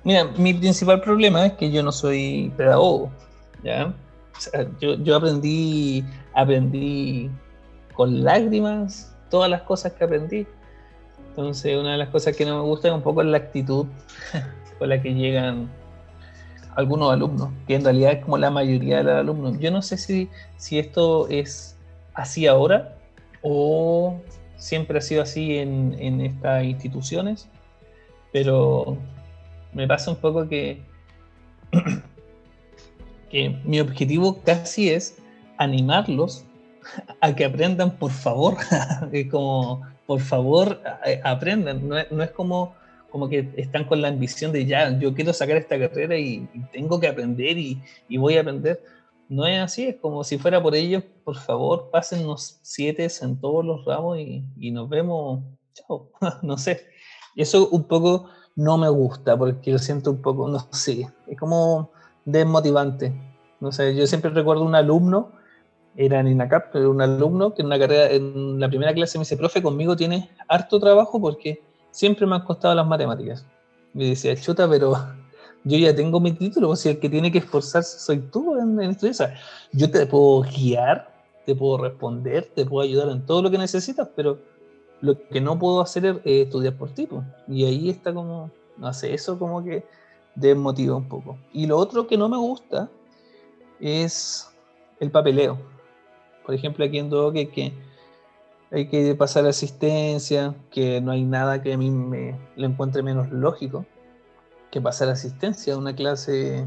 Mira, 0.06 0.24
mi 0.38 0.54
principal 0.54 1.02
problema 1.02 1.46
es 1.46 1.54
que 1.54 1.70
yo 1.70 1.84
no 1.84 1.92
soy 1.92 2.54
pedagogo. 2.56 3.12
¿ya? 3.62 3.94
yo, 4.80 5.16
aprendí, 5.18 6.06
aprendí 6.34 7.30
con 7.96 8.24
lágrimas 8.24 9.14
todas 9.30 9.50
las 9.50 9.64
cosas 9.64 9.92
que 9.92 10.06
aprendí. 10.06 10.48
Entonces, 11.32 11.78
una 11.78 11.92
de 11.92 11.98
las 11.98 12.08
cosas 12.08 12.34
que 12.34 12.46
no 12.46 12.56
me 12.56 12.64
gusta 12.64 12.88
es 12.88 12.94
un 12.94 13.02
poco 13.02 13.22
la 13.24 13.40
actitud 13.40 13.88
con 14.80 14.88
la 14.88 15.02
que 15.02 15.14
llegan 15.14 15.83
algunos 16.76 17.12
alumnos, 17.12 17.50
que 17.68 17.76
en 17.76 17.84
realidad 17.84 18.14
es 18.14 18.24
como 18.24 18.38
la 18.38 18.52
mayoría 18.52 18.98
de 18.98 19.04
los 19.04 19.16
alumnos. 19.16 19.60
Yo 19.60 19.72
no 19.72 19.82
sé 19.82 19.98
si, 19.98 20.30
si 20.58 20.80
esto 20.80 21.28
es 21.30 21.78
así 22.14 22.48
ahora 22.48 22.96
o 23.42 24.20
siempre 24.58 24.98
ha 24.98 25.02
sido 25.02 25.24
así 25.24 25.58
en, 25.58 25.96
en 26.00 26.22
estas 26.22 26.64
instituciones, 26.64 27.50
pero 28.32 28.98
me 29.74 29.88
pasa 29.88 30.12
un 30.12 30.18
poco 30.18 30.48
que, 30.48 30.82
que 33.30 33.60
mi 33.66 33.80
objetivo 33.80 34.42
casi 34.44 34.90
es 34.90 35.18
animarlos 35.58 36.46
a 37.22 37.36
que 37.36 37.46
aprendan, 37.46 37.92
por 37.92 38.12
favor, 38.12 38.58
como, 39.32 39.82
por 40.06 40.20
favor, 40.20 40.82
aprendan. 41.24 41.88
No 41.88 42.24
es, 42.24 42.32
como, 42.32 42.76
como 43.14 43.30
que 43.30 43.54
están 43.58 43.86
con 43.86 44.02
la 44.02 44.08
ambición 44.08 44.52
de 44.52 44.66
ya, 44.66 44.98
yo 44.98 45.14
quiero 45.14 45.34
sacar 45.34 45.58
esta 45.58 45.78
carrera 45.78 46.18
y, 46.18 46.50
tengo 46.72 47.00
que 47.00 47.08
aprender 47.08 47.60
y, 47.60 47.80
voy 48.18 48.38
a 48.38 48.42
aprender. 48.42 48.84
No 49.30 49.46
es 49.46 49.60
así, 49.60 49.84
es 49.84 49.98
como 49.98 50.24
si 50.24 50.40
fuera 50.40 50.62
por 50.64 50.74
ellos, 50.74 51.04
por 51.24 51.38
favor, 51.38 51.92
pásennos 51.92 52.58
siete 52.64 53.08
en 53.22 53.40
todos 53.40 53.64
los 53.64 53.86
ramos 53.86 54.18
y, 54.18 54.44
y 54.58 54.72
nos 54.72 54.90
vemos. 54.90 55.44
Chao, 55.76 56.10
no 56.42 56.58
sé. 56.58 56.88
Eso 57.36 57.70
un 57.70 57.84
poco 57.84 58.30
no 58.56 58.80
me 58.80 58.90
gusta 58.90 59.38
porque 59.38 59.72
lo 59.72 59.78
siento 59.78 60.10
un 60.10 60.22
poco, 60.24 60.48
no 60.50 60.68
sé, 60.72 61.08
es 61.28 61.38
como 61.38 61.92
desmotivante. 62.26 63.14
No 63.60 63.72
sé, 63.72 63.96
yo 63.96 64.08
siempre 64.08 64.32
recuerdo 64.32 64.64
un 64.64 64.74
alumno, 64.74 65.34
era 65.96 66.20
en 66.20 66.30
INACAP, 66.30 66.72
pero 66.74 66.90
un 66.90 67.00
alumno 67.00 67.54
que 67.54 67.62
en 67.62 67.68
una 67.68 67.78
carrera, 67.78 68.10
en 68.10 68.60
la 68.60 68.70
primera 68.70 68.92
clase 68.92 69.20
me 69.20 69.22
dice, 69.22 69.38
profe, 69.38 69.62
conmigo 69.62 69.96
tiene 69.96 70.32
harto 70.48 70.80
trabajo 70.80 71.22
porque 71.22 71.62
siempre 71.94 72.26
me 72.26 72.36
han 72.36 72.44
costado 72.44 72.74
las 72.76 72.88
matemáticas. 72.88 73.46
Me 73.94 74.10
decía, 74.10 74.36
chuta, 74.36 74.68
pero 74.68 74.98
yo 75.64 75.78
ya 75.78 75.96
tengo 75.96 76.20
mi 76.20 76.34
título, 76.34 76.72
o 76.72 76.76
sea, 76.76 76.92
el 76.92 77.00
que 77.00 77.10
tiene 77.10 77.32
que 77.32 77.38
esforzarse 77.38 78.00
soy 78.00 78.20
tú 78.20 78.58
en, 78.58 78.82
en 78.82 78.90
esto. 78.90 79.08
yo 79.72 79.90
te 79.90 80.06
puedo 80.08 80.42
guiar, 80.42 81.14
te 81.46 81.56
puedo 81.56 81.78
responder, 81.78 82.52
te 82.54 82.66
puedo 82.66 82.84
ayudar 82.84 83.10
en 83.10 83.26
todo 83.26 83.44
lo 83.44 83.52
que 83.52 83.58
necesitas, 83.58 84.10
pero 84.16 84.40
lo 85.02 85.18
que 85.28 85.40
no 85.40 85.60
puedo 85.60 85.82
hacer 85.82 86.22
es 86.26 86.46
estudiar 86.46 86.76
por 86.76 86.90
tipo. 86.90 87.24
Y 87.48 87.66
ahí 87.66 87.90
está 87.90 88.14
como, 88.14 88.50
no 88.78 88.94
sé, 88.94 89.14
eso 89.14 89.38
como 89.38 89.64
que 89.64 89.86
desmotiva 90.34 90.96
un 90.96 91.08
poco. 91.08 91.38
Y 91.54 91.68
lo 91.68 91.78
otro 91.78 92.08
que 92.08 92.18
no 92.18 92.28
me 92.28 92.38
gusta 92.38 92.90
es 93.80 94.50
el 95.00 95.12
papeleo. 95.12 95.60
Por 96.44 96.56
ejemplo, 96.56 96.84
aquí 96.84 96.98
en 96.98 97.10
Doge 97.10 97.50
que 97.50 97.74
hay 98.74 98.88
que 98.88 99.14
pasar 99.14 99.46
asistencia, 99.46 100.56
que 100.72 101.00
no 101.00 101.12
hay 101.12 101.24
nada 101.24 101.62
que 101.62 101.74
a 101.74 101.78
mí 101.78 101.92
me 101.92 102.36
le 102.56 102.66
encuentre 102.66 103.04
menos 103.04 103.32
lógico 103.32 103.86
que 104.72 104.82
pasar 104.82 105.10
asistencia 105.10 105.76
a 105.76 105.78
una 105.78 105.96
clase 105.96 106.66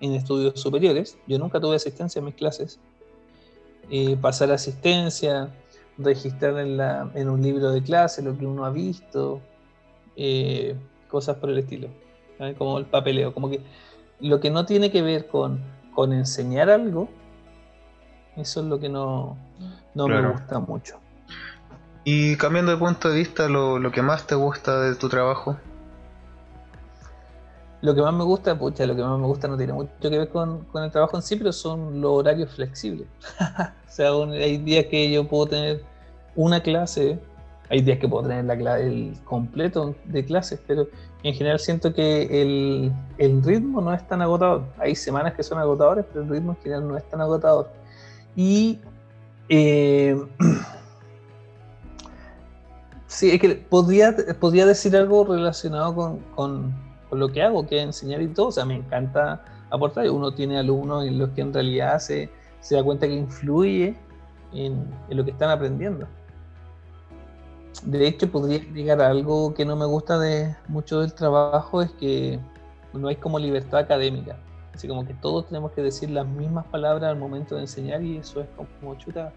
en 0.00 0.12
estudios 0.12 0.60
superiores. 0.60 1.18
Yo 1.26 1.40
nunca 1.40 1.60
tuve 1.60 1.74
asistencia 1.74 2.20
en 2.20 2.26
mis 2.26 2.36
clases. 2.36 2.78
Eh, 3.90 4.16
pasar 4.16 4.52
asistencia, 4.52 5.52
registrar 5.98 6.56
en, 6.60 6.76
la, 6.76 7.10
en 7.14 7.28
un 7.28 7.42
libro 7.42 7.72
de 7.72 7.82
clase 7.82 8.22
lo 8.22 8.38
que 8.38 8.46
uno 8.46 8.64
ha 8.64 8.70
visto, 8.70 9.40
eh, 10.14 10.76
cosas 11.08 11.36
por 11.38 11.50
el 11.50 11.58
estilo, 11.58 11.88
como 12.56 12.78
el 12.78 12.86
papeleo, 12.86 13.34
como 13.34 13.50
que 13.50 13.60
lo 14.20 14.38
que 14.38 14.50
no 14.50 14.64
tiene 14.66 14.92
que 14.92 15.02
ver 15.02 15.26
con, 15.26 15.60
con 15.92 16.12
enseñar 16.12 16.70
algo, 16.70 17.08
eso 18.36 18.60
es 18.60 18.66
lo 18.66 18.78
que 18.78 18.88
no, 18.88 19.36
no 19.96 20.06
me 20.06 20.30
gusta 20.30 20.60
mucho. 20.60 21.00
Y 22.04 22.36
cambiando 22.36 22.72
de 22.72 22.78
punto 22.78 23.10
de 23.10 23.16
vista, 23.16 23.48
lo, 23.48 23.78
lo, 23.78 23.92
que 23.92 24.02
más 24.02 24.26
te 24.26 24.34
gusta 24.34 24.80
de 24.80 24.94
tu 24.94 25.08
trabajo. 25.08 25.56
Lo 27.82 27.94
que 27.94 28.02
más 28.02 28.12
me 28.12 28.24
gusta, 28.24 28.58
pucha, 28.58 28.86
lo 28.86 28.94
que 28.94 29.02
más 29.02 29.18
me 29.18 29.26
gusta 29.26 29.48
no 29.48 29.56
tiene 29.56 29.72
mucho 29.72 29.90
que 30.00 30.08
ver 30.10 30.28
con, 30.28 30.64
con 30.66 30.82
el 30.82 30.90
trabajo 30.90 31.16
en 31.16 31.22
sí, 31.22 31.36
pero 31.36 31.52
son 31.52 32.00
los 32.00 32.12
horarios 32.12 32.50
flexibles. 32.54 33.06
o 33.40 33.90
sea, 33.90 34.10
hay 34.10 34.58
días 34.58 34.86
que 34.86 35.10
yo 35.10 35.26
puedo 35.26 35.46
tener 35.46 35.82
una 36.34 36.62
clase, 36.62 37.18
hay 37.70 37.80
días 37.82 37.98
que 37.98 38.08
puedo 38.08 38.28
tener 38.28 38.44
la 38.44 38.80
el 38.80 39.18
completo 39.24 39.94
de 40.04 40.24
clases, 40.24 40.60
pero 40.66 40.88
en 41.22 41.34
general 41.34 41.58
siento 41.58 41.92
que 41.94 42.42
el, 42.42 42.92
el, 43.18 43.42
ritmo 43.42 43.80
no 43.80 43.92
es 43.94 44.06
tan 44.08 44.22
agotador. 44.22 44.64
Hay 44.78 44.94
semanas 44.94 45.34
que 45.34 45.42
son 45.42 45.58
agotadores, 45.58 46.04
pero 46.12 46.24
el 46.24 46.30
ritmo 46.30 46.52
en 46.52 46.58
general 46.58 46.88
no 46.88 46.96
es 46.96 47.08
tan 47.08 47.20
agotador. 47.20 47.70
Y 48.36 48.80
eh, 49.48 50.20
sí, 53.10 53.30
es 53.32 53.40
que 53.40 53.56
podría, 53.56 54.14
podría 54.38 54.66
decir 54.66 54.96
algo 54.96 55.24
relacionado 55.24 55.94
con, 55.94 56.18
con, 56.36 56.74
lo 57.10 57.28
que 57.28 57.42
hago, 57.42 57.66
que 57.66 57.78
es 57.78 57.82
enseñar 57.82 58.22
y 58.22 58.28
todo. 58.28 58.48
O 58.48 58.52
sea, 58.52 58.64
me 58.64 58.76
encanta 58.76 59.44
aportar. 59.68 60.08
Uno 60.10 60.32
tiene 60.32 60.58
alumnos 60.58 61.04
en 61.06 61.18
los 61.18 61.30
que 61.30 61.40
en 61.40 61.52
realidad 61.52 61.98
se, 61.98 62.30
se 62.60 62.76
da 62.76 62.84
cuenta 62.84 63.08
que 63.08 63.14
influye 63.14 63.96
en, 64.52 64.86
en 65.08 65.16
lo 65.16 65.24
que 65.24 65.32
están 65.32 65.50
aprendiendo. 65.50 66.06
De 67.82 68.06
hecho, 68.06 68.30
podría 68.30 68.58
explicar 68.58 69.00
algo 69.00 69.54
que 69.54 69.64
no 69.64 69.74
me 69.74 69.86
gusta 69.86 70.18
de 70.18 70.54
mucho 70.68 71.00
del 71.00 71.12
trabajo, 71.12 71.82
es 71.82 71.90
que 71.92 72.38
no 72.92 73.08
hay 73.08 73.16
como 73.16 73.38
libertad 73.38 73.80
académica. 73.80 74.38
Así 74.72 74.86
como 74.86 75.04
que 75.04 75.14
todos 75.14 75.48
tenemos 75.48 75.72
que 75.72 75.82
decir 75.82 76.10
las 76.10 76.26
mismas 76.26 76.64
palabras 76.66 77.10
al 77.10 77.18
momento 77.18 77.56
de 77.56 77.62
enseñar 77.62 78.02
y 78.02 78.18
eso 78.18 78.40
es 78.40 78.46
como 78.80 78.94
chuta 78.96 79.32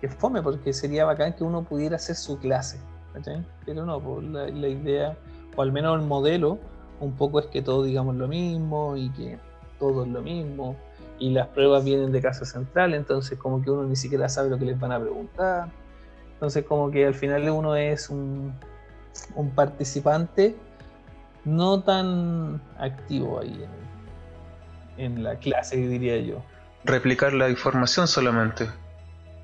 que 0.00 0.08
fome, 0.08 0.42
porque 0.42 0.72
sería 0.72 1.04
bacán 1.04 1.34
que 1.34 1.44
uno 1.44 1.62
pudiera 1.62 1.96
hacer 1.96 2.16
su 2.16 2.38
clase. 2.38 2.78
Pero 3.66 3.84
no, 3.84 4.00
pues, 4.00 4.24
la, 4.26 4.68
idea, 4.68 5.16
o 5.56 5.62
al 5.62 5.72
menos 5.72 6.00
el 6.00 6.06
modelo, 6.06 6.58
un 7.00 7.16
poco 7.16 7.40
es 7.40 7.46
que 7.46 7.62
todos 7.62 7.84
digamos 7.86 8.14
lo 8.14 8.28
mismo 8.28 8.96
y 8.96 9.10
que 9.10 9.38
todo 9.78 10.04
es 10.04 10.08
lo 10.08 10.22
mismo. 10.22 10.76
Y 11.18 11.30
las 11.30 11.48
pruebas 11.48 11.84
vienen 11.84 12.12
de 12.12 12.20
casa 12.20 12.44
central, 12.44 12.94
entonces 12.94 13.36
como 13.38 13.60
que 13.60 13.70
uno 13.70 13.82
ni 13.82 13.96
siquiera 13.96 14.28
sabe 14.28 14.50
lo 14.50 14.58
que 14.58 14.66
les 14.66 14.78
van 14.78 14.92
a 14.92 15.00
preguntar 15.00 15.68
entonces 16.38 16.64
como 16.66 16.88
que 16.92 17.04
al 17.04 17.14
final 17.14 17.50
uno 17.50 17.74
es 17.74 18.08
un, 18.10 18.54
participante 19.56 20.54
no 21.44 21.82
tan 21.82 22.62
activo 22.78 23.40
ahí 23.40 23.66
en, 24.98 25.24
la 25.24 25.34
clase, 25.34 25.76
diría 25.78 26.16
yo. 26.18 26.40
Replicar 26.84 27.32
la 27.32 27.50
información 27.50 28.06
solamente. 28.06 28.68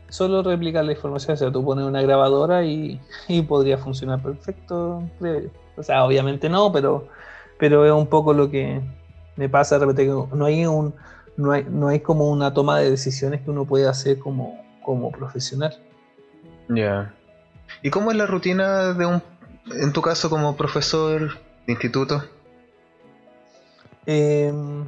Solo 0.09 0.42
replicar 0.42 0.84
la 0.84 0.92
información, 0.92 1.34
o 1.34 1.36
sea, 1.36 1.50
tú 1.50 1.64
pones 1.64 1.84
una 1.84 2.02
grabadora 2.02 2.64
y, 2.64 3.00
podría 3.48 3.78
funcionar 3.78 4.22
perfecto, 4.22 5.02
O 5.76 5.82
sea, 5.82 6.05
obviamente 6.05 6.48
no, 6.48 6.70
pero, 6.72 7.09
pero 7.59 7.84
es 7.84 7.92
un 7.92 8.07
poco 8.07 8.32
lo 8.32 8.50
que 8.50 8.80
me 9.36 9.48
pasa 9.48 9.78
de 9.78 9.86
repente, 9.86 10.12
no 10.32 10.44
hay 10.44 10.66
un, 10.66 10.94
no 11.36 11.52
hay, 11.52 11.66
no 11.68 11.88
hay 11.88 12.00
como 12.00 12.30
una 12.30 12.55
toma 12.55 12.78
de 12.78 12.90
decisiones 12.90 13.42
que 13.42 13.50
uno 13.50 13.64
puede 13.64 13.88
hacer 13.88 14.18
como, 14.18 14.62
como 14.82 15.11
profesional. 15.11 15.76
Ya. 16.68 17.12
¿Y 17.82 17.90
cómo 17.90 18.11
es 18.11 18.16
la 18.16 18.26
rutina 18.26 18.92
de 18.92 19.07
un, 19.07 19.22
en 19.72 19.92
tu 19.92 20.00
caso 20.02 20.30
como 20.30 20.57
profesor 20.57 21.38
de 21.66 21.72
instituto? 21.72 22.22
Em, 24.07 24.86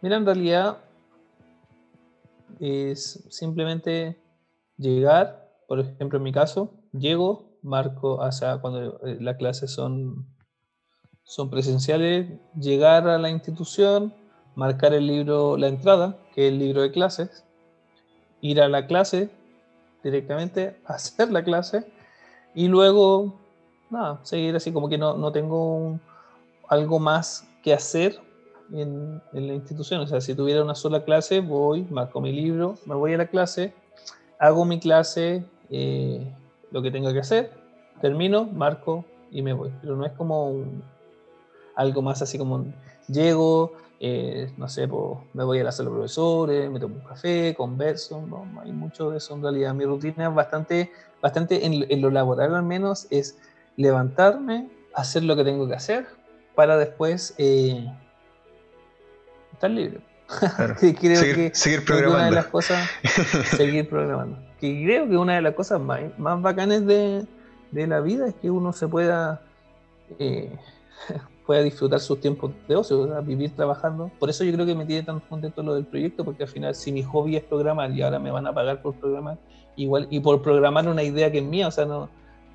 mira, 0.00 0.16
en 0.16 0.26
realidad 0.26 0.78
es 2.62 3.24
simplemente 3.28 4.22
llegar, 4.78 5.50
por 5.66 5.80
ejemplo 5.80 6.18
en 6.18 6.22
mi 6.22 6.32
caso, 6.32 6.70
llego, 6.92 7.58
marco, 7.60 8.14
o 8.14 8.32
sea, 8.32 8.58
cuando 8.58 9.00
eh, 9.04 9.18
las 9.20 9.36
clases 9.36 9.72
son, 9.72 10.28
son 11.24 11.50
presenciales, 11.50 12.38
llegar 12.54 13.08
a 13.08 13.18
la 13.18 13.30
institución, 13.30 14.14
marcar 14.54 14.94
el 14.94 15.08
libro, 15.08 15.56
la 15.56 15.66
entrada, 15.66 16.18
que 16.34 16.46
es 16.46 16.52
el 16.52 16.60
libro 16.60 16.82
de 16.82 16.92
clases, 16.92 17.44
ir 18.40 18.60
a 18.60 18.68
la 18.68 18.86
clase 18.86 19.28
directamente, 20.04 20.78
hacer 20.86 21.32
la 21.32 21.42
clase 21.42 21.84
y 22.54 22.68
luego, 22.68 23.40
nada, 23.90 24.20
seguir 24.22 24.54
así 24.54 24.72
como 24.72 24.88
que 24.88 24.98
no, 24.98 25.16
no 25.16 25.32
tengo 25.32 25.98
algo 26.68 27.00
más 27.00 27.48
que 27.64 27.74
hacer 27.74 28.20
en, 28.72 29.22
en, 29.32 29.46
la 29.46 29.54
institución. 29.54 30.00
O 30.00 30.06
sea, 30.06 30.20
si 30.20 30.34
tuviera 30.34 30.62
una 30.62 30.74
sola 30.74 31.04
clase, 31.04 31.40
voy, 31.40 31.84
marco 31.90 32.20
mi 32.20 32.32
libro, 32.32 32.76
me 32.86 32.94
voy 32.94 33.14
a 33.14 33.18
la 33.18 33.26
clase, 33.26 33.74
hago 34.38 34.64
mi 34.64 34.80
clase, 34.80 35.44
eh, 35.70 36.32
lo 36.70 36.82
que 36.82 36.90
tenga 36.90 37.12
que 37.12 37.20
hacer, 37.20 37.52
termino, 38.00 38.44
marco 38.44 39.04
y 39.30 39.42
me 39.42 39.52
voy. 39.52 39.72
Pero 39.80 39.96
no 39.96 40.04
es 40.04 40.12
como 40.12 40.64
algo 41.74 42.02
más 42.02 42.22
así 42.22 42.38
como 42.38 42.64
llego, 43.08 43.72
eh, 44.00 44.52
no 44.56 44.68
sé, 44.68 44.88
pues, 44.88 45.18
me 45.32 45.44
voy 45.44 45.60
a 45.60 45.64
la 45.64 45.70
sala 45.70 45.90
de 45.90 45.94
profesores, 45.94 46.70
me 46.70 46.80
tomo 46.80 46.96
un 46.96 47.02
café, 47.02 47.54
converso, 47.56 48.20
no, 48.26 48.46
hay 48.60 48.72
mucho 48.72 49.10
de 49.10 49.18
eso 49.18 49.34
en 49.34 49.42
realidad. 49.42 49.74
Mi 49.74 49.84
rutina 49.84 50.28
es 50.28 50.34
bastante, 50.34 50.90
bastante 51.20 51.64
en, 51.64 52.02
lo 52.02 52.10
laboral 52.10 52.54
al 52.56 52.64
menos, 52.64 53.06
es 53.10 53.38
levantarme, 53.76 54.68
hacer 54.92 55.22
lo 55.22 55.36
que 55.36 55.44
tengo 55.44 55.68
que 55.68 55.74
hacer 55.74 56.06
para 56.56 56.76
después 56.76 57.34
eh, 57.38 57.86
estar 59.52 59.70
libre. 59.70 60.00
seguir, 60.78 61.84
programando. 61.84 62.14
una 62.14 62.24
de 62.26 62.30
las 62.30 62.46
cosas, 62.46 62.88
seguir 63.56 63.88
programando. 63.88 64.38
Que 64.60 64.82
creo 64.84 65.08
que 65.08 65.16
una 65.16 65.34
de 65.34 65.42
las 65.42 65.54
cosas 65.54 65.80
más, 65.80 66.00
más 66.18 66.40
bacanes 66.40 66.86
de, 66.86 67.26
de 67.70 67.86
la 67.86 68.00
vida 68.00 68.28
es 68.28 68.34
que 68.34 68.50
uno 68.50 68.72
se 68.72 68.88
pueda 68.88 69.42
eh, 70.18 70.56
pueda 71.46 71.62
disfrutar 71.62 72.00
sus 72.00 72.20
tiempos 72.20 72.52
de 72.68 72.76
ocio, 72.76 73.22
vivir 73.22 73.54
trabajando. 73.54 74.10
Por 74.18 74.30
eso 74.30 74.44
yo 74.44 74.52
creo 74.52 74.66
que 74.66 74.74
me 74.74 74.86
tiene 74.86 75.02
tan 75.02 75.20
contento 75.20 75.62
lo 75.62 75.74
del 75.74 75.84
proyecto, 75.84 76.24
porque 76.24 76.44
al 76.44 76.48
final 76.48 76.74
si 76.74 76.92
mi 76.92 77.02
hobby 77.02 77.36
es 77.36 77.42
programar 77.42 77.90
y 77.90 78.02
ahora 78.02 78.18
me 78.18 78.30
van 78.30 78.46
a 78.46 78.54
pagar 78.54 78.82
por 78.82 78.94
programar, 78.94 79.38
igual 79.76 80.06
y 80.10 80.20
por 80.20 80.42
programar 80.42 80.88
una 80.88 81.02
idea 81.02 81.30
que 81.32 81.38
es 81.38 81.44
mía, 81.44 81.68
o 81.68 81.70
sea, 81.70 81.84
no 81.84 82.08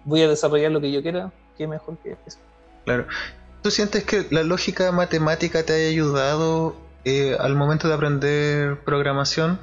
voy 0.05 0.21
a 0.21 0.27
desarrollar 0.29 0.71
lo 0.71 0.79
que 0.79 0.91
yo 0.91 1.01
quiera, 1.01 1.31
qué 1.57 1.67
mejor 1.67 1.97
que 1.97 2.15
eso. 2.25 2.39
Claro. 2.85 3.05
¿Tú 3.61 3.71
sientes 3.71 4.05
que 4.05 4.25
la 4.29 4.43
lógica 4.43 4.91
matemática 4.91 5.63
te 5.63 5.73
haya 5.73 5.89
ayudado 5.89 6.75
eh, 7.07 7.37
al 7.39 7.55
momento 7.55 7.87
de 7.87 7.93
aprender 7.93 8.83
programación? 8.83 9.57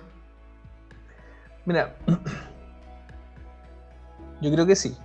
Mira, 1.66 1.95
yo 4.40 4.51
creo 4.51 4.64
que 4.64 4.74
sí. 4.74 4.97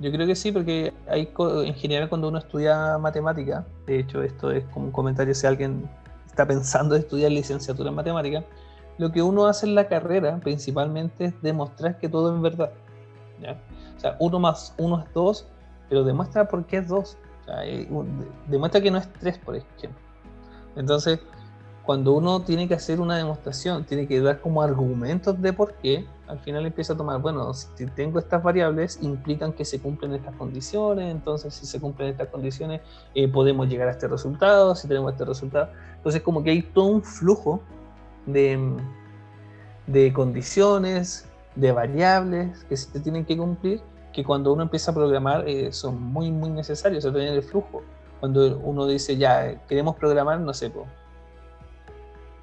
Yo 0.00 0.10
creo 0.10 0.26
que 0.26 0.34
sí, 0.34 0.50
porque 0.50 0.94
hay 1.10 1.30
en 1.38 1.74
general 1.74 2.08
cuando 2.08 2.28
uno 2.28 2.38
estudia 2.38 2.96
matemática, 2.96 3.66
de 3.86 3.98
hecho 3.98 4.22
esto 4.22 4.50
es 4.50 4.64
como 4.66 4.86
un 4.86 4.92
comentario 4.92 5.34
si 5.34 5.46
alguien 5.46 5.90
está 6.24 6.46
pensando 6.46 6.94
en 6.94 7.02
estudiar 7.02 7.32
licenciatura 7.32 7.90
en 7.90 7.96
matemática, 7.96 8.44
lo 8.96 9.12
que 9.12 9.20
uno 9.20 9.46
hace 9.46 9.66
en 9.66 9.74
la 9.74 9.88
carrera 9.88 10.40
principalmente 10.42 11.26
es 11.26 11.42
demostrar 11.42 11.98
que 11.98 12.08
todo 12.08 12.34
es 12.34 12.40
verdad. 12.40 12.70
O 13.96 14.00
sea, 14.00 14.16
uno 14.20 14.38
más 14.38 14.74
uno 14.78 15.00
es 15.00 15.12
dos, 15.12 15.46
pero 15.90 16.02
demuestra 16.02 16.48
por 16.48 16.64
qué 16.64 16.78
es 16.78 16.88
dos. 16.88 17.18
Eh, 17.64 17.88
demuestra 18.46 18.80
que 18.80 18.90
no 18.90 18.98
es 18.98 19.12
tres, 19.14 19.38
por 19.38 19.56
ejemplo. 19.56 20.00
Entonces, 20.76 21.18
cuando 21.88 22.12
uno 22.12 22.42
tiene 22.42 22.68
que 22.68 22.74
hacer 22.74 23.00
una 23.00 23.16
demostración, 23.16 23.82
tiene 23.82 24.06
que 24.06 24.20
dar 24.20 24.42
como 24.42 24.60
argumentos 24.60 25.40
de 25.40 25.54
por 25.54 25.72
qué, 25.76 26.04
al 26.26 26.38
final 26.38 26.66
empieza 26.66 26.92
a 26.92 26.96
tomar, 26.98 27.18
bueno, 27.22 27.54
si 27.54 27.86
tengo 27.86 28.18
estas 28.18 28.42
variables, 28.42 28.98
implican 29.00 29.54
que 29.54 29.64
se 29.64 29.80
cumplen 29.80 30.12
estas 30.12 30.36
condiciones, 30.36 31.10
entonces 31.10 31.54
si 31.54 31.64
se 31.64 31.80
cumplen 31.80 32.10
estas 32.10 32.28
condiciones, 32.28 32.82
eh, 33.14 33.26
podemos 33.26 33.70
llegar 33.70 33.88
a 33.88 33.92
este 33.92 34.06
resultado, 34.06 34.74
si 34.74 34.86
tenemos 34.86 35.12
este 35.12 35.24
resultado. 35.24 35.70
Entonces 35.96 36.20
como 36.20 36.44
que 36.44 36.50
hay 36.50 36.60
todo 36.60 36.84
un 36.84 37.02
flujo 37.02 37.62
de, 38.26 38.76
de 39.86 40.12
condiciones, 40.12 41.26
de 41.54 41.72
variables 41.72 42.64
que 42.64 42.76
se 42.76 43.00
tienen 43.00 43.24
que 43.24 43.34
cumplir, 43.34 43.80
que 44.12 44.22
cuando 44.24 44.52
uno 44.52 44.64
empieza 44.64 44.90
a 44.90 44.94
programar 44.94 45.48
eh, 45.48 45.72
son 45.72 46.02
muy, 46.02 46.30
muy 46.30 46.50
necesarios, 46.50 47.06
o 47.06 47.08
sea, 47.08 47.18
tener 47.18 47.32
el 47.32 47.42
flujo. 47.42 47.80
Cuando 48.20 48.58
uno 48.58 48.86
dice, 48.86 49.16
ya, 49.16 49.58
queremos 49.66 49.96
programar, 49.96 50.38
no 50.38 50.52
sé, 50.52 50.70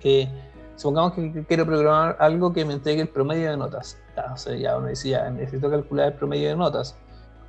pues, 0.06 0.28
supongamos 0.76 1.14
que 1.14 1.44
quiero 1.48 1.66
programar 1.66 2.16
algo 2.20 2.54
que 2.54 2.64
me 2.64 2.74
entregue 2.74 3.02
el 3.02 3.08
promedio 3.08 3.50
de 3.50 3.58
notas. 3.58 3.98
Ya, 4.16 4.34
o 4.34 4.38
sea, 4.38 4.56
ya 4.56 4.78
uno 4.78 4.86
dice, 4.86 5.10
ya, 5.10 5.28
necesito 5.32 5.68
calcular 5.68 6.10
el 6.10 6.14
promedio 6.14 6.50
de 6.50 6.56
notas. 6.56 6.96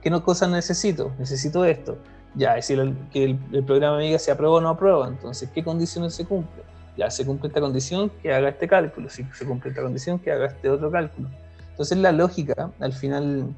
¿Qué 0.01 0.09
no, 0.09 0.25
cosas 0.25 0.49
necesito? 0.49 1.13
Necesito 1.19 1.67
esto. 1.67 1.99
Ya, 2.35 2.55
decir 2.55 2.97
que 3.13 3.25
el, 3.25 3.65
programa 3.65 3.99
me 3.99 4.05
diga 4.05 4.19
si 4.19 4.31
aprueba 4.31 4.55
o 4.55 4.61
no 4.63 4.71
aprueba. 4.71 5.07
Entonces, 5.07 5.51
¿qué 5.51 5.63
condiciones 5.63 6.15
se 6.15 6.25
cumplen? 6.25 6.65
Ya, 6.97 7.11
se 7.11 7.27
cumple 7.27 7.49
esta 7.49 7.61
condición, 7.61 8.11
que 8.23 8.33
haga 8.33 8.49
este 8.49 8.67
cálculo. 8.67 9.11
Si 9.11 9.23
se 9.35 9.45
cumple 9.45 9.69
esta 9.69 9.83
condición, 9.83 10.19
que 10.19 10.33
haga 10.33 10.47
este 10.47 10.71
otro 10.71 10.91
cálculo. 10.91 11.29
Entonces, 11.73 11.99
la 11.99 12.11
lógica, 12.11 12.71
al 12.81 12.95
final, 12.95 13.55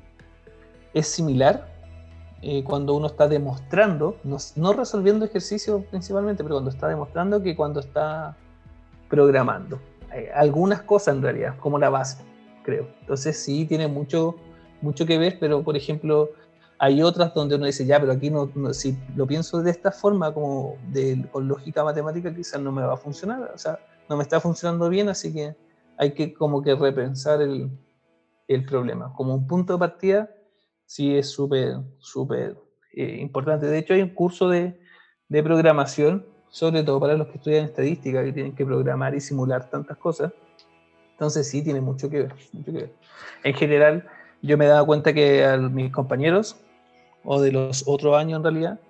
es 0.93 1.07
similar 1.07 1.69
eh, 2.43 2.65
cuando 2.65 2.95
uno 2.95 3.07
está 3.07 3.29
demostrando, 3.29 4.17
no, 4.25 4.39
no 4.57 4.73
resolviendo 4.73 5.25
ejercicios 5.25 5.85
principalmente, 5.85 6.43
pero 6.43 6.57
cuando 6.57 6.71
está 6.71 6.89
demostrando 6.89 7.41
que 7.41 7.55
cuando 7.55 7.79
está 7.79 8.37
programando. 9.09 9.81
Eh, 10.13 10.31
algunas 10.35 10.83
cosas 10.83 11.17
en 11.17 11.23
realidad, 11.23 11.57
como 11.59 11.79
la 11.79 11.91
base, 11.91 12.23
creo. 12.63 12.89
Entonces 13.01 13.39
sí 13.39 13.67
tiene 13.67 13.89
mucho, 13.89 14.37
mucho 14.81 15.07
que 15.07 15.19
ver, 15.19 15.39
pero 15.39 15.63
por 15.63 15.77
ejemplo, 15.77 16.31
hay 16.79 17.03
otras 17.03 17.35
donde 17.35 17.57
uno 17.57 17.67
dice, 17.67 17.85
ya, 17.85 17.99
pero 18.01 18.13
aquí 18.13 18.31
no, 18.31 18.51
si 18.73 18.97
lo 19.17 19.27
pienso 19.27 19.63
de 19.63 19.71
esta 19.71 19.91
forma, 19.91 20.33
como 20.33 20.77
de, 20.91 21.27
con 21.33 21.49
lógica 21.49 21.83
matemática, 21.85 22.35
quizás 22.35 22.61
no 22.61 22.73
me 22.73 22.83
va 22.83 22.95
a 22.95 22.97
funcionar, 22.97 23.51
o 23.55 23.59
sea, 23.59 23.79
no 24.09 24.17
me 24.17 24.23
está 24.23 24.41
funcionando 24.41 24.89
bien, 24.89 25.09
así 25.09 25.33
que 25.33 25.57
hay 25.99 26.13
que 26.15 26.33
como 26.33 26.63
que 26.63 26.75
repensar 26.75 27.43
el, 27.43 27.71
el 28.47 28.65
problema. 28.65 29.13
Como 29.15 29.35
un 29.35 29.47
punto 29.47 29.75
de 29.75 29.79
partida, 29.81 30.31
sí 30.87 31.17
es 31.17 31.29
súper, 31.29 31.77
súper 31.99 32.57
eh, 32.93 33.19
importante. 33.21 33.67
De 33.67 33.79
hecho, 33.79 33.95
hay 33.95 34.03
un 34.03 34.15
curso 34.15 34.49
de, 34.49 34.81
de 35.29 35.43
programación 35.43 36.27
sobre 36.51 36.83
todo 36.83 37.01
para 37.01 37.15
los 37.15 37.29
que 37.29 37.37
estudian 37.37 37.65
estadística, 37.65 38.25
que 38.25 38.33
tienen 38.33 38.55
que 38.55 38.65
programar 38.65 39.15
y 39.15 39.21
simular 39.21 39.69
tantas 39.69 39.97
cosas. 39.97 40.33
Entonces 41.13 41.49
sí, 41.49 41.63
tiene 41.63 41.81
mucho 41.81 42.09
que 42.09 42.23
ver. 42.23 42.35
Mucho 42.53 42.73
que 42.73 42.79
ver. 42.79 42.93
En 43.45 43.55
general, 43.55 44.07
yo 44.43 44.57
me 44.57 44.67
he 44.67 44.69
dado 44.69 44.87
cuenta 44.87 45.13
que 45.13 45.45
a 45.45 45.57
mis 45.57 45.93
compañeros, 45.93 46.57
o 47.25 47.41
de 47.41 47.53
los 47.53 47.85
otros 47.87 48.17
años 48.17 48.39
en 48.39 48.43
realidad, 48.45 48.81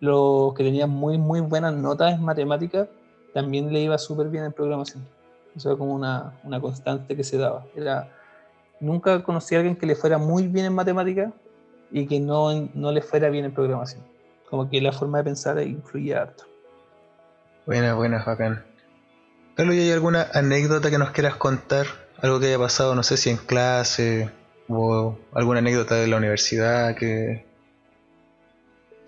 los 0.00 0.54
que 0.54 0.64
tenían 0.64 0.90
muy, 0.90 1.18
muy 1.18 1.40
buenas 1.40 1.74
notas 1.74 2.14
en 2.14 2.22
matemáticas, 2.22 2.88
también 3.32 3.72
le 3.72 3.80
iba 3.80 3.98
súper 3.98 4.28
bien 4.28 4.44
en 4.44 4.52
programación. 4.52 5.06
Eso 5.54 5.70
era 5.70 5.78
como 5.78 5.94
una, 5.94 6.38
una, 6.44 6.60
constante 6.60 7.16
que 7.16 7.24
se 7.24 7.38
daba. 7.38 7.64
Era, 7.74 8.12
nunca 8.78 9.22
conocí 9.22 9.54
a 9.54 9.58
alguien 9.58 9.76
que 9.76 9.86
le 9.86 9.94
fuera 9.94 10.18
muy 10.18 10.48
bien 10.48 10.66
en 10.66 10.74
matemáticas 10.74 11.32
y 11.90 12.06
que 12.06 12.20
no, 12.20 12.68
no 12.74 12.92
le 12.92 13.00
fuera 13.00 13.30
bien 13.30 13.46
en 13.46 13.54
programación. 13.54 14.02
Como 14.50 14.68
que 14.68 14.80
la 14.80 14.92
forma 14.92 15.18
de 15.18 15.24
pensar 15.24 15.60
influía 15.62 16.22
harto. 16.22 16.44
Buena, 17.66 17.94
buena, 17.94 18.22
bacán. 18.24 18.64
Carlos, 19.56 19.74
¿y 19.74 19.80
hay 19.80 19.90
alguna 19.90 20.28
anécdota 20.32 20.88
que 20.88 20.98
nos 20.98 21.10
quieras 21.10 21.34
contar? 21.34 21.86
Algo 22.22 22.38
que 22.38 22.46
haya 22.46 22.60
pasado, 22.60 22.94
no 22.94 23.02
sé 23.02 23.16
si 23.16 23.28
en 23.28 23.38
clase 23.38 24.30
o 24.68 25.18
alguna 25.32 25.58
anécdota 25.58 25.96
de 25.96 26.06
la 26.06 26.16
universidad 26.16 26.94
que 26.94 27.44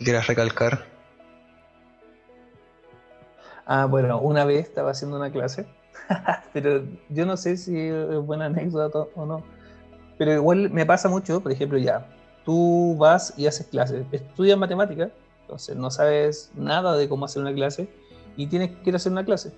quieras 0.00 0.26
recalcar. 0.26 0.86
Ah, 3.64 3.86
bueno, 3.86 4.18
una 4.18 4.44
vez 4.44 4.66
estaba 4.66 4.90
haciendo 4.90 5.18
una 5.18 5.30
clase, 5.30 5.64
pero 6.52 6.82
yo 7.10 7.26
no 7.26 7.36
sé 7.36 7.56
si 7.56 7.78
es 7.78 8.16
buena 8.16 8.46
anécdota 8.46 9.06
o 9.14 9.24
no. 9.24 9.44
Pero 10.18 10.32
igual 10.32 10.70
me 10.70 10.84
pasa 10.84 11.08
mucho, 11.08 11.40
por 11.40 11.52
ejemplo, 11.52 11.78
ya, 11.78 12.08
tú 12.44 12.96
vas 12.98 13.34
y 13.36 13.46
haces 13.46 13.68
clases, 13.68 14.04
estudias 14.10 14.58
matemáticas, 14.58 15.10
entonces 15.42 15.76
no 15.76 15.92
sabes 15.92 16.50
nada 16.56 16.96
de 16.96 17.08
cómo 17.08 17.26
hacer 17.26 17.40
una 17.40 17.54
clase 17.54 17.88
y 18.38 18.46
tienes 18.46 18.70
que 18.70 18.88
ir 18.88 18.94
a 18.94 18.96
hacer 18.96 19.10
una 19.12 19.24
clase. 19.24 19.52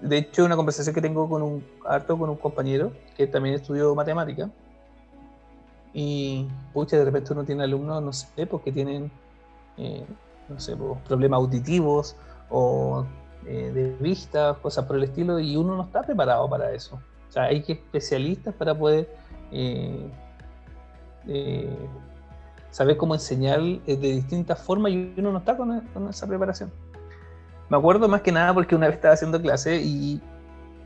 De 0.00 0.16
hecho, 0.16 0.44
una 0.44 0.56
conversación 0.56 0.94
que 0.94 1.02
tengo 1.02 1.28
con 1.28 1.42
un 1.42 1.64
harto 1.86 2.18
con 2.18 2.30
un 2.30 2.36
compañero 2.36 2.92
que 3.16 3.26
también 3.26 3.54
estudió 3.54 3.94
matemática. 3.94 4.50
Y, 5.92 6.48
pucha, 6.72 6.96
de 6.96 7.04
repente 7.04 7.34
uno 7.34 7.44
tiene 7.44 7.64
alumnos, 7.64 8.02
no 8.02 8.12
sé, 8.12 8.46
porque 8.46 8.72
tienen, 8.72 9.10
eh, 9.76 10.04
no 10.48 10.58
sé, 10.58 10.74
pues, 10.74 10.98
problemas 11.02 11.36
auditivos 11.38 12.16
o 12.48 13.04
eh, 13.46 13.70
de 13.74 13.90
vista, 14.00 14.54
cosas 14.54 14.86
por 14.86 14.96
el 14.96 15.04
estilo, 15.04 15.38
y 15.38 15.54
uno 15.56 15.76
no 15.76 15.82
está 15.82 16.02
preparado 16.02 16.48
para 16.48 16.72
eso. 16.72 16.98
O 17.28 17.32
sea, 17.32 17.44
hay 17.44 17.62
que 17.62 17.74
especialistas 17.74 18.54
para 18.54 18.74
poder 18.74 19.14
eh, 19.52 20.08
saber 22.70 22.96
cómo 22.96 23.14
enseñar 23.14 23.60
de 23.60 23.96
distintas 23.96 24.58
formas 24.62 24.92
y 24.92 25.12
uno 25.18 25.32
no 25.32 25.38
está 25.38 25.58
con 25.58 26.08
esa 26.08 26.26
preparación. 26.26 26.70
Me 27.68 27.76
acuerdo 27.76 28.08
más 28.08 28.22
que 28.22 28.32
nada 28.32 28.54
porque 28.54 28.74
una 28.74 28.86
vez 28.86 28.96
estaba 28.96 29.14
haciendo 29.14 29.40
clase 29.40 29.76
y, 29.82 30.20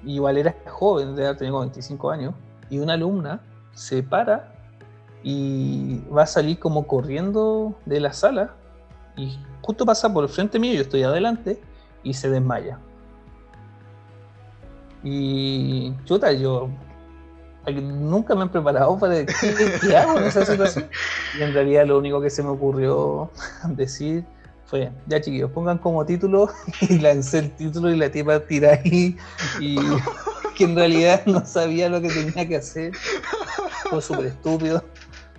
igual 0.04 0.38
era 0.38 0.54
joven, 0.66 1.14
tenía 1.14 1.58
25 1.58 2.10
años, 2.10 2.34
y 2.70 2.78
una 2.78 2.94
alumna 2.94 3.40
se 3.72 4.02
para 4.02 4.54
y 5.22 6.00
va 6.08 6.22
a 6.22 6.26
salir 6.26 6.58
como 6.58 6.86
corriendo 6.86 7.74
de 7.84 8.00
la 8.00 8.12
sala 8.12 8.54
y 9.16 9.38
justo 9.60 9.84
pasa 9.84 10.12
por 10.12 10.24
el 10.24 10.30
frente 10.30 10.58
mío, 10.58 10.74
yo 10.74 10.82
estoy 10.82 11.02
adelante, 11.02 11.60
y 12.02 12.14
se 12.14 12.30
desmaya. 12.30 12.78
Y 15.02 15.94
chuta, 16.04 16.32
yo 16.32 16.68
nunca 17.66 18.34
me 18.34 18.44
he 18.44 18.48
preparado 18.48 18.98
para 18.98 19.24
qué, 19.26 19.96
hago 19.96 20.18
en 20.18 20.24
esa 20.24 20.44
situación. 20.44 20.88
Y 21.38 21.42
en 21.42 21.52
realidad 21.52 21.86
lo 21.86 21.98
único 21.98 22.20
que 22.20 22.30
se 22.30 22.42
me 22.42 22.50
ocurrió 22.50 23.30
decir 23.68 24.24
fue, 24.70 24.92
ya 25.08 25.20
chiquillos, 25.20 25.50
pongan 25.50 25.78
como 25.78 26.06
título 26.06 26.48
y 26.80 27.00
lancé 27.00 27.40
el 27.40 27.50
título 27.56 27.90
y 27.90 27.96
la 27.96 28.08
tipa 28.08 28.38
tira 28.38 28.80
ahí 28.84 29.16
y 29.58 29.76
que 30.56 30.64
en 30.64 30.76
realidad 30.76 31.26
no 31.26 31.44
sabía 31.44 31.88
lo 31.88 32.00
que 32.00 32.08
tenía 32.08 32.46
que 32.46 32.56
hacer. 32.56 32.92
Fue 33.90 34.00
súper 34.00 34.26
estúpido. 34.26 34.84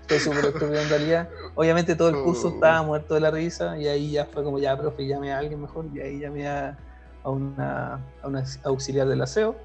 Fue 0.08 0.20
súper 0.20 0.46
estúpido 0.46 0.82
en 0.82 0.90
realidad. 0.90 1.30
Obviamente 1.56 1.96
todo 1.96 2.10
el 2.10 2.18
curso 2.18 2.50
estaba 2.50 2.84
muerto 2.84 3.14
de 3.14 3.22
la 3.22 3.32
risa 3.32 3.78
y 3.78 3.88
ahí 3.88 4.12
ya 4.12 4.26
fue 4.26 4.44
como, 4.44 4.60
ya, 4.60 4.78
profe, 4.78 5.08
llame 5.08 5.32
a 5.32 5.38
alguien 5.38 5.62
mejor 5.62 5.86
y 5.94 6.02
ahí 6.02 6.20
llamé 6.20 6.50
a, 6.50 6.78
a 7.24 7.30
una, 7.30 8.06
a 8.22 8.28
una 8.28 8.44
auxiliar 8.66 9.08
del 9.08 9.22
aseo 9.22 9.56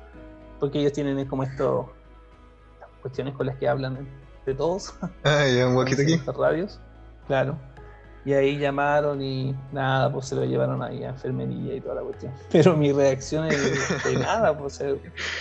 porque 0.61 0.79
ellos 0.79 0.93
tienen 0.93 1.27
como 1.27 1.43
esto 1.43 1.93
cuestiones 3.03 3.35
con 3.35 3.47
las 3.47 3.57
que 3.57 3.69
hablan 3.69 4.07
de 4.47 4.55
todos. 4.55 4.95
Ah, 5.25 5.45
ya, 5.49 5.67
un 5.67 5.81
aquí. 5.83 6.23
radios, 6.39 6.81
claro. 7.27 7.59
Y 8.27 8.35
ahí 8.35 8.59
llamaron 8.59 9.23
y 9.23 9.55
nada, 9.71 10.13
pues 10.13 10.27
se 10.27 10.35
lo 10.35 10.45
llevaron 10.45 10.83
ahí 10.83 11.05
a 11.05 11.11
enfermería 11.11 11.77
y 11.77 11.81
toda 11.81 11.95
la 11.95 12.01
cuestión. 12.01 12.33
Pero 12.51 12.77
mi 12.77 12.91
reacción 12.91 13.47
es 13.47 14.05
de 14.05 14.15
nada, 14.19 14.59
pues 14.59 14.83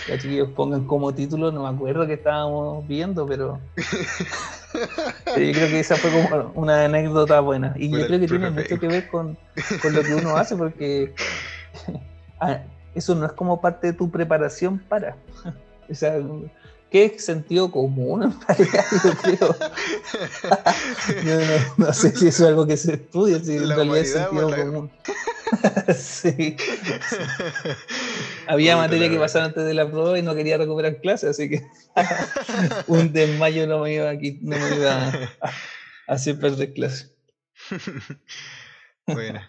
ya 0.06 0.16
chiquillos 0.16 0.50
pongan 0.50 0.86
como 0.86 1.12
título, 1.12 1.50
no 1.50 1.64
me 1.64 1.76
acuerdo 1.76 2.06
que 2.06 2.12
estábamos 2.12 2.86
viendo, 2.86 3.26
pero, 3.26 3.58
yo 4.76 5.34
creo 5.34 5.68
que 5.68 5.80
esa 5.80 5.96
fue 5.96 6.12
como 6.12 6.52
una 6.54 6.84
anécdota 6.84 7.40
buena. 7.40 7.74
Y 7.74 7.90
yo 7.90 8.06
creo 8.06 8.20
que 8.20 8.28
tiene 8.28 8.50
mucho 8.50 8.78
que 8.78 8.86
ver 8.86 9.08
con, 9.08 9.36
con 9.82 9.92
lo 9.92 10.02
que 10.04 10.14
uno 10.14 10.36
hace, 10.36 10.54
porque 10.56 11.12
ah, 12.38 12.60
eso 12.94 13.16
no 13.16 13.26
es 13.26 13.32
como 13.32 13.60
parte 13.60 13.88
de 13.88 13.92
tu 13.94 14.12
preparación 14.12 14.78
para. 14.78 15.16
O 15.90 15.94
sea, 15.94 16.20
¿Qué 16.96 17.04
es 17.04 17.26
sentido 17.26 17.70
común 17.70 18.22
en 18.22 18.40
realidad? 18.40 18.86
Yo 19.38 19.54
no, 21.76 21.92
sé 21.92 22.16
si 22.16 22.28
eso 22.28 22.44
es 22.44 22.48
algo 22.48 22.66
que 22.66 22.78
se 22.78 22.94
estudia, 22.94 23.38
si 23.38 23.58
en 23.58 23.68
realidad 23.68 23.98
es 23.98 24.12
sentido 24.14 24.48
común. 24.48 24.90
sí, 25.94 26.56
Había 28.46 28.78
materia 28.78 29.10
que 29.10 29.18
pasar 29.18 29.42
antes 29.42 29.66
de 29.66 29.74
la 29.74 29.90
prueba 29.90 30.18
y 30.18 30.22
no 30.22 30.34
quería 30.34 30.56
recuperar 30.56 31.02
clases, 31.02 31.28
así 31.28 31.50
que 31.50 31.66
un 32.86 33.12
desmayo 33.12 33.66
no 33.66 33.80
me 33.80 33.92
iba, 33.92 34.08
aquí, 34.08 34.38
no 34.40 34.56
me 34.56 34.76
iba 34.76 34.96
a, 34.96 35.30
hacer 36.06 36.40
perder 36.40 36.72
clases. 36.72 37.14
Bueno. 39.06 39.42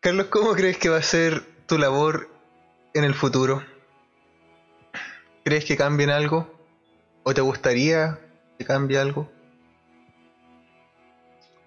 Carlos, 0.00 0.26
¿cómo 0.30 0.54
crees 0.54 0.78
que 0.78 0.88
va 0.88 0.96
a 0.96 1.02
ser 1.02 1.44
tu 1.66 1.78
labor 1.78 2.28
en 2.92 3.04
el 3.04 3.14
futuro? 3.14 3.62
¿Crees 5.44 5.64
que 5.64 5.76
cambien 5.76 6.10
algo? 6.10 6.46
¿O 7.24 7.34
te 7.34 7.40
gustaría 7.40 8.18
que 8.58 8.64
cambie 8.64 8.98
algo? 8.98 9.28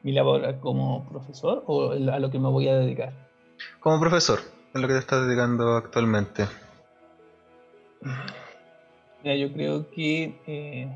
¿Mi 0.01 0.13
labor 0.13 0.59
como 0.59 1.05
profesor 1.09 1.63
o 1.67 1.91
a 1.91 2.19
lo 2.19 2.31
que 2.31 2.39
me 2.39 2.47
voy 2.47 2.69
a 2.69 2.75
dedicar? 2.75 3.11
Como 3.79 3.99
profesor, 3.99 4.39
a 4.73 4.79
lo 4.79 4.87
que 4.87 4.93
te 4.93 4.99
estás 4.99 5.27
dedicando 5.27 5.75
actualmente. 5.75 6.45
Mira, 9.23 9.35
yo 9.35 9.51
creo 9.51 9.89
que. 9.91 10.39
Eh, 10.47 10.87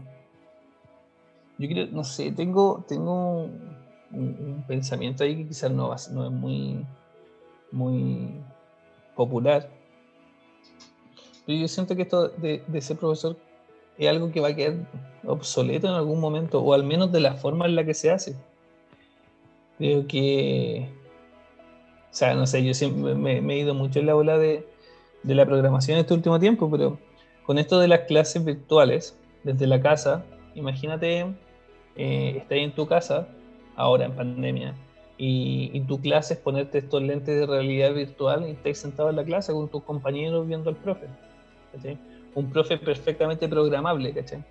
yo 1.57 1.67
creo, 1.67 1.88
no 1.88 2.05
sé, 2.05 2.32
tengo, 2.32 2.86
tengo 2.88 3.49
un, 4.11 4.63
pensamiento 4.67 5.23
ahí 5.23 5.36
que 5.36 5.47
quizás 5.47 5.71
no, 5.71 5.89
no 6.11 6.25
es 6.25 6.32
muy, 6.32 6.86
muy 7.71 8.41
popular, 9.15 9.69
yo 11.57 11.67
siento 11.67 11.95
que 11.95 12.03
esto 12.03 12.29
de, 12.29 12.63
ser 12.81 12.97
profesor 12.97 13.37
es 13.97 14.07
algo 14.07 14.31
que 14.31 14.39
va 14.39 14.49
a 14.49 14.55
quedar 14.55 14.75
obsoleto 15.25 15.87
en 15.87 15.93
algún 15.93 16.19
momento, 16.19 16.61
o 16.61 16.73
al 16.73 16.83
menos 16.83 17.11
de 17.11 17.19
la 17.19 17.35
forma 17.35 17.65
en 17.65 17.75
la 17.75 17.83
que 17.83 17.93
se 17.93 18.11
hace. 18.11 18.35
Creo 19.77 20.07
que, 20.07 20.87
o 22.11 22.13
sea, 22.13 22.35
no 22.35 22.45
sé, 22.45 22.63
yo 22.63 22.73
siempre 22.73 23.15
me, 23.15 23.39
he 23.39 23.59
ido 23.59 23.73
mucho 23.73 23.99
en 23.99 24.05
la 24.05 24.15
ola 24.15 24.37
de, 24.37 24.65
la 25.23 25.45
programación 25.45 25.97
este 25.97 26.13
último 26.13 26.39
tiempo, 26.39 26.69
pero 26.69 26.97
con 27.45 27.57
esto 27.57 27.79
de 27.79 27.87
las 27.87 28.01
clases 28.01 28.43
virtuales, 28.43 29.17
desde 29.43 29.67
la 29.67 29.81
casa, 29.81 30.25
imagínate, 30.55 31.25
eh, 31.95 32.45
en 32.49 32.71
tu 32.73 32.87
casa, 32.87 33.27
ahora 33.75 34.05
en 34.05 34.15
pandemia, 34.15 34.75
y, 35.21 35.81
tu 35.81 35.99
clase 35.99 36.35
es 36.35 36.39
ponerte 36.39 36.77
estos 36.77 37.01
lentes 37.01 37.37
de 37.39 37.45
realidad 37.45 37.93
virtual 37.93 38.47
y 38.47 38.51
estás 38.51 38.77
sentado 38.77 39.09
en 39.09 39.17
la 39.17 39.25
clase 39.25 39.51
con 39.51 39.67
tus 39.67 39.83
compañeros 39.83 40.47
viendo 40.47 40.69
al 40.69 40.77
profe. 40.77 41.07
Un 42.36 42.49
profe 42.49 42.78
perfectamente 42.78 43.47
programable, 43.47 44.13
¿cachai? 44.13 44.43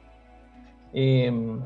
Em, 0.93 1.61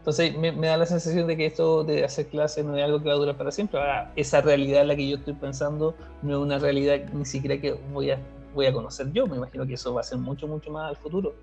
entonces 0.00 0.34
me, 0.36 0.50
da 0.52 0.78
la 0.78 0.86
sensación 0.86 1.26
de 1.26 1.36
que 1.36 1.44
esto 1.44 1.84
de 1.84 2.04
hacer 2.04 2.28
clases 2.28 2.64
no 2.64 2.74
es 2.74 2.82
algo 2.82 3.02
que 3.02 3.08
va 3.08 3.14
a 3.14 3.18
durar 3.18 3.36
para 3.36 3.50
siempre. 3.50 3.78
Ahora, 3.78 4.10
esa 4.16 4.40
realidad 4.40 4.80
en 4.80 4.88
la 4.88 4.96
que 4.96 5.06
yo 5.06 5.16
estoy 5.16 5.34
pensando 5.34 5.94
no 6.22 6.30
es 6.30 6.38
una 6.38 6.58
realidad 6.58 7.00
ni 7.12 7.26
siquiera 7.26 7.60
que 7.60 7.72
voy 7.92 8.10
a, 8.10 8.18
voy 8.54 8.64
a 8.64 8.72
conocer 8.72 9.12
yo. 9.12 9.26
Me 9.26 9.36
imagino 9.36 9.66
que 9.66 9.74
eso 9.74 9.92
va 9.92 10.00
a 10.00 10.04
ser 10.04 10.18
mucho, 10.18 10.48
mucho 10.48 10.70
más 10.70 10.88
al 10.88 10.96
futuro. 10.96 11.34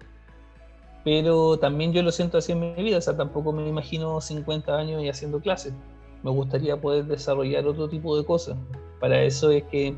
Pero 1.04 1.58
también 1.60 1.93
yo 1.93 2.02
lo 2.02 2.12
siento 2.12 2.39
así 2.39 2.52
en 2.52 2.60
mi 2.60 2.84
vida. 2.84 2.98
O 2.98 3.02
sea, 3.02 3.16
tampoco 3.16 3.52
me 3.52 3.68
imagino 3.68 4.20
50 4.20 4.76
años 4.76 5.04
y 5.04 5.10
haciendo 5.10 5.39
clases. 5.39 5.74
Me 6.24 6.32
gustaría 6.32 6.82
poder 6.82 7.06
desarrollar 7.06 7.68
otro 7.68 7.88
tipo 7.88 8.18
de 8.18 8.26
cosas. 8.26 8.58
Para 9.00 9.22
eso 9.22 9.52
es 9.52 9.64
que 9.66 9.95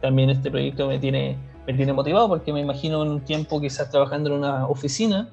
también 0.00 0.30
este 0.30 0.50
proyecto 0.50 0.88
me 0.88 0.98
tiene 0.98 1.38
me 1.66 1.74
tiene 1.74 1.92
motivado 1.92 2.28
porque 2.28 2.52
me 2.52 2.60
imagino 2.60 3.02
en 3.02 3.10
un 3.10 3.20
tiempo 3.20 3.60
quizás 3.60 3.90
trabajando 3.90 4.30
en 4.30 4.36
una 4.36 4.66
oficina 4.66 5.28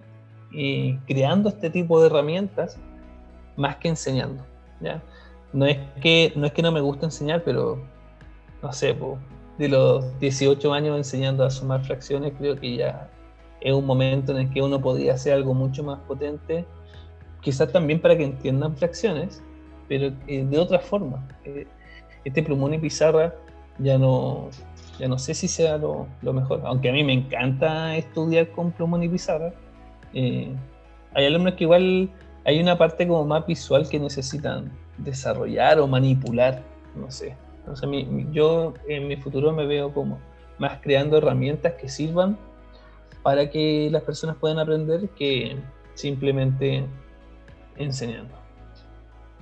y 0.51 0.95
creando 0.99 1.49
este 1.49 1.69
tipo 1.69 1.99
de 1.99 2.07
herramientas 2.07 2.77
más 3.55 3.77
que 3.77 3.89
enseñando. 3.89 4.43
¿ya? 4.81 5.01
No, 5.53 5.65
es 5.65 5.77
que, 6.01 6.33
no 6.35 6.45
es 6.47 6.53
que 6.53 6.61
no 6.61 6.71
me 6.71 6.81
guste 6.81 7.05
enseñar, 7.05 7.43
pero 7.43 7.81
no 8.61 8.73
sé, 8.73 8.95
de 9.57 9.69
los 9.69 10.19
18 10.19 10.73
años 10.73 10.97
enseñando 10.97 11.43
a 11.43 11.49
sumar 11.49 11.83
fracciones, 11.83 12.33
creo 12.37 12.55
que 12.55 12.77
ya 12.77 13.09
es 13.61 13.73
un 13.73 13.85
momento 13.85 14.31
en 14.31 14.39
el 14.39 14.49
que 14.53 14.61
uno 14.61 14.79
podría 14.79 15.13
hacer 15.13 15.33
algo 15.33 15.53
mucho 15.53 15.83
más 15.83 15.99
potente, 16.01 16.65
quizás 17.41 17.71
también 17.71 17.99
para 17.99 18.15
que 18.17 18.23
entiendan 18.23 18.75
fracciones, 18.75 19.41
pero 19.87 20.11
eh, 20.27 20.45
de 20.45 20.59
otra 20.59 20.79
forma. 20.79 21.27
Eh, 21.43 21.65
este 22.23 22.43
plumón 22.43 22.73
y 22.73 22.77
pizarra 22.77 23.33
ya 23.79 23.97
no, 23.97 24.49
ya 24.97 25.07
no 25.07 25.17
sé 25.19 25.33
si 25.33 25.47
sea 25.47 25.77
lo, 25.77 26.07
mejor, 26.21 26.61
aunque 26.65 26.89
a 26.89 26.93
mí 26.93 27.03
me 27.03 27.13
encanta 27.13 27.95
estudiar 27.95 28.49
con 28.49 28.71
plumón 28.71 29.03
y 29.03 29.09
pizarra. 29.09 29.53
Eh, 30.13 30.55
hay 31.13 31.25
alumnos 31.25 31.53
que 31.53 31.63
igual 31.65 32.09
hay 32.45 32.59
una 32.59 32.77
parte 32.77 33.07
como 33.07 33.25
más 33.25 33.45
visual 33.45 33.87
que 33.89 33.99
necesitan 33.99 34.71
desarrollar 34.97 35.79
o 35.79 35.87
manipular, 35.87 36.63
no 36.95 37.11
sé. 37.11 37.35
Entonces, 37.59 37.89
yo 38.31 38.73
en 38.87 39.07
mi 39.07 39.17
futuro 39.17 39.51
me 39.51 39.65
veo 39.65 39.93
como 39.93 40.19
más 40.57 40.79
creando 40.81 41.17
herramientas 41.17 41.73
que 41.73 41.89
sirvan 41.89 42.37
para 43.21 43.49
que 43.49 43.89
las 43.91 44.03
personas 44.03 44.37
puedan 44.37 44.57
aprender 44.57 45.09
que 45.09 45.57
simplemente 45.93 46.85
enseñando. 47.75 48.33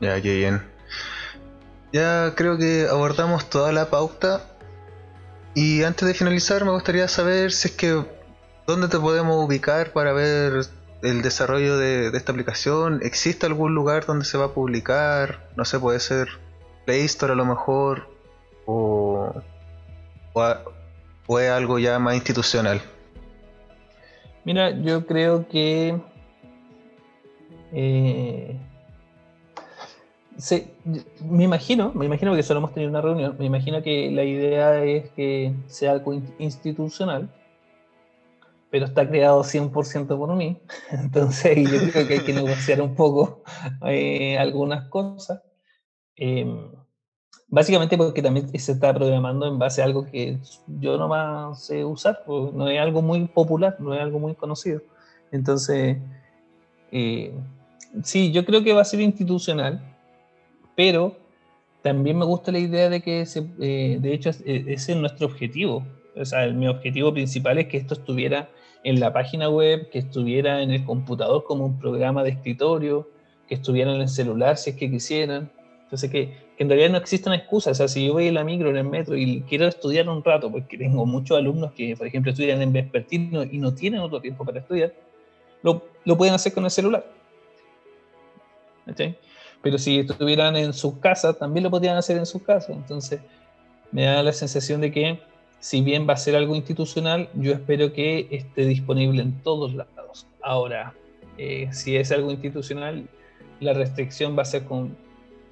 Ya, 0.02 0.20
qué 0.22 0.36
bien. 0.36 0.62
Ya 1.94 2.34
creo 2.36 2.58
que 2.58 2.88
abordamos 2.90 3.50
toda 3.50 3.72
la 3.72 3.90
pauta 3.90 4.55
y 5.56 5.84
antes 5.84 6.06
de 6.06 6.14
finalizar, 6.14 6.66
me 6.66 6.72
gustaría 6.72 7.08
saber 7.08 7.54
si 7.54 7.70
es 7.70 7.76
que 7.76 8.04
dónde 8.68 8.90
te 8.90 9.00
podemos 9.00 9.46
ubicar 9.46 9.94
para 9.94 10.12
ver 10.12 10.66
el 11.02 11.22
desarrollo 11.22 11.78
de, 11.78 12.08
esta 12.08 12.34
aplicación. 12.34 13.00
¿Existe 13.04 13.46
algún 13.46 13.74
lugar 13.74 14.06
donde 14.06 14.26
se 14.26 14.38
va 14.38 14.46
a 14.46 14.54
publicar? 14.54 15.48
No 15.56 15.64
sé, 15.64 15.80
puede 15.80 16.02
ser 16.02 16.28
Play 16.86 17.06
Store 17.06 17.32
a 17.32 17.36
lo 17.38 17.46
mejor, 17.46 18.10
o, 18.66 19.34
o, 20.34 21.40
es 21.40 21.50
algo 21.50 21.80
ya 21.80 22.00
más 22.00 22.16
institucional. 22.16 22.82
Mira, 24.44 24.72
yo 24.72 25.06
creo 25.06 25.48
que 25.48 26.02
eh, 27.72 28.60
Sí, 30.38 30.68
me 31.22 31.46
imagino, 31.46 31.94
me 31.94 32.06
imagino 32.06 32.36
que 32.36 32.44
solo 32.44 32.60
hemos 32.60 32.74
tenido 32.74 32.90
una 32.90 33.02
reunión, 33.02 33.38
me 33.40 33.46
imagino 33.46 33.82
que 33.82 34.12
la 34.12 34.26
idea 34.26 34.84
es 34.84 35.10
que 35.12 35.54
sea 35.68 35.92
algo 35.94 36.14
institucional, 36.40 37.30
pero 38.70 38.86
está 38.86 39.08
creado 39.08 39.44
100% 39.44 40.18
por 40.18 40.36
mí, 40.36 40.60
entonces 40.92 41.58
yo 41.72 41.90
creo 41.90 42.08
que 42.08 42.14
hay 42.16 42.20
que 42.20 42.34
negociar 42.34 42.82
un 42.82 42.96
poco 42.96 43.44
eh, 43.88 44.38
algunas 44.38 44.90
cosas. 44.90 45.42
Em, 46.18 46.70
básicamente 47.48 47.98
porque 47.98 48.22
también 48.22 48.50
se 48.60 48.74
está 48.74 48.94
programando 48.94 49.48
en 49.48 49.58
base 49.58 49.82
a 49.82 49.86
algo 49.86 50.06
que 50.06 50.40
yo 50.68 50.98
no 50.98 51.08
más 51.08 51.64
sé 51.64 51.86
usar, 51.86 52.24
pues, 52.26 52.54
no 52.54 52.68
es 52.68 52.80
algo 52.80 53.02
muy 53.02 53.26
popular, 53.28 53.78
no 53.80 53.94
es 53.94 54.02
algo 54.02 54.20
muy 54.20 54.36
conocido. 54.36 54.82
Entonces, 55.32 55.98
eh, 56.92 57.34
sí, 58.04 58.34
yo 58.34 58.46
creo 58.46 58.64
que 58.64 58.74
va 58.74 58.82
a 58.82 58.86
ser 58.86 59.00
institucional 59.00 59.95
pero 60.76 61.16
también 61.82 62.18
me 62.18 62.26
gusta 62.26 62.52
la 62.52 62.60
idea 62.60 62.90
de 62.90 63.02
que, 63.02 63.24
eh, 63.62 63.98
de 64.00 64.14
hecho, 64.14 64.30
ese 64.30 64.74
es 64.74 64.98
nuestro 64.98 65.28
objetivo. 65.28 65.86
O 66.16 66.26
sea, 66.26 66.48
mi 66.48 66.68
objetivo 66.68 67.14
principal 67.14 67.58
es 67.60 67.68
que 67.68 67.78
esto 67.78 67.94
estuviera 67.94 68.50
en 68.84 69.00
la 69.00 69.14
página 69.14 69.50
web, 69.50 69.90
que 69.90 70.00
estuviera 70.00 70.62
en 70.62 70.72
el 70.72 70.84
computador 70.84 71.44
como 71.44 71.66
un 71.66 71.80
programa 71.80 72.24
de 72.24 72.32
escritorio, 72.32 73.08
que 73.48 73.56
estuviera 73.56 73.94
en 73.94 74.02
el 74.02 74.10
celular 74.10 74.58
si 74.58 74.72
es 74.72 74.76
que 74.76 74.90
quisieran. 74.90 75.52
Entonces, 75.84 76.10
que, 76.10 76.36
que 76.58 76.64
en 76.64 76.70
realidad 76.70 76.90
no 76.90 76.98
existe 76.98 77.30
una 77.30 77.38
excusa. 77.38 77.72
O 77.72 77.76
sea, 77.76 77.88
si 77.88 78.08
yo 78.08 78.14
voy 78.14 78.28
en 78.28 78.34
la 78.34 78.44
micro, 78.44 78.70
en 78.70 78.78
el 78.78 78.86
metro 78.86 79.16
y 79.16 79.42
quiero 79.48 79.68
estudiar 79.68 80.10
un 80.10 80.24
rato, 80.24 80.52
porque 80.52 80.78
tengo 80.78 81.06
muchos 81.06 81.38
alumnos 81.38 81.72
que, 81.74 81.96
por 81.96 82.08
ejemplo, 82.08 82.32
estudian 82.32 82.62
en 82.62 82.74
vespertino 82.74 83.44
y 83.44 83.60
no 83.60 83.74
tienen 83.76 84.00
otro 84.00 84.22
tiempo 84.22 84.44
para 84.44 84.60
estudiar, 84.60 84.94
lo, 85.62 85.84
lo 86.04 86.18
pueden 86.18 86.34
hacer 86.34 86.54
con 86.54 86.66
el 86.66 86.72
celular. 86.72 87.06
¿Okay? 88.90 89.16
Pero 89.66 89.80
si 89.80 89.98
estuvieran 89.98 90.56
en 90.56 90.74
su 90.74 91.00
casa, 91.00 91.34
también 91.34 91.64
lo 91.64 91.72
podrían 91.72 91.98
hacer 91.98 92.18
en 92.18 92.28
su 92.28 92.44
casa. 92.44 92.72
Entonces, 92.72 93.20
me 93.92 94.04
da 94.04 94.22
la 94.22 94.32
sensación 94.32 94.80
de 94.80 94.92
que, 94.92 95.20
si 95.58 95.82
bien 95.82 96.08
va 96.08 96.14
a 96.14 96.18
ser 96.18 96.36
algo 96.36 96.56
institucional, 96.56 97.30
yo 97.34 97.54
espero 97.54 97.92
que 97.92 98.28
esté 98.30 98.68
disponible 98.68 99.24
en 99.24 99.42
todos 99.42 99.74
lados. 99.74 100.28
Ahora, 100.44 100.94
eh, 101.40 101.68
si 101.72 101.98
es 101.98 102.12
algo 102.12 102.30
institucional, 102.30 103.10
la 103.60 103.74
restricción 103.74 104.38
va 104.38 104.44
a 104.44 104.46
ser 104.46 104.66
con 104.66 104.96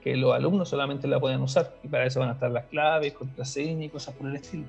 que 0.03 0.15
los 0.15 0.31
alumnos 0.35 0.69
solamente 0.69 1.07
la 1.07 1.19
puedan 1.19 1.41
usar. 1.41 1.73
Y 1.83 1.87
para 1.87 2.05
eso 2.05 2.19
van 2.19 2.29
a 2.29 2.33
estar 2.33 2.51
las 2.51 2.65
claves, 2.65 3.13
contraseñas 3.13 3.85
y 3.85 3.89
cosas 3.89 4.13
por 4.13 4.29
el 4.29 4.35
estilo. 4.35 4.65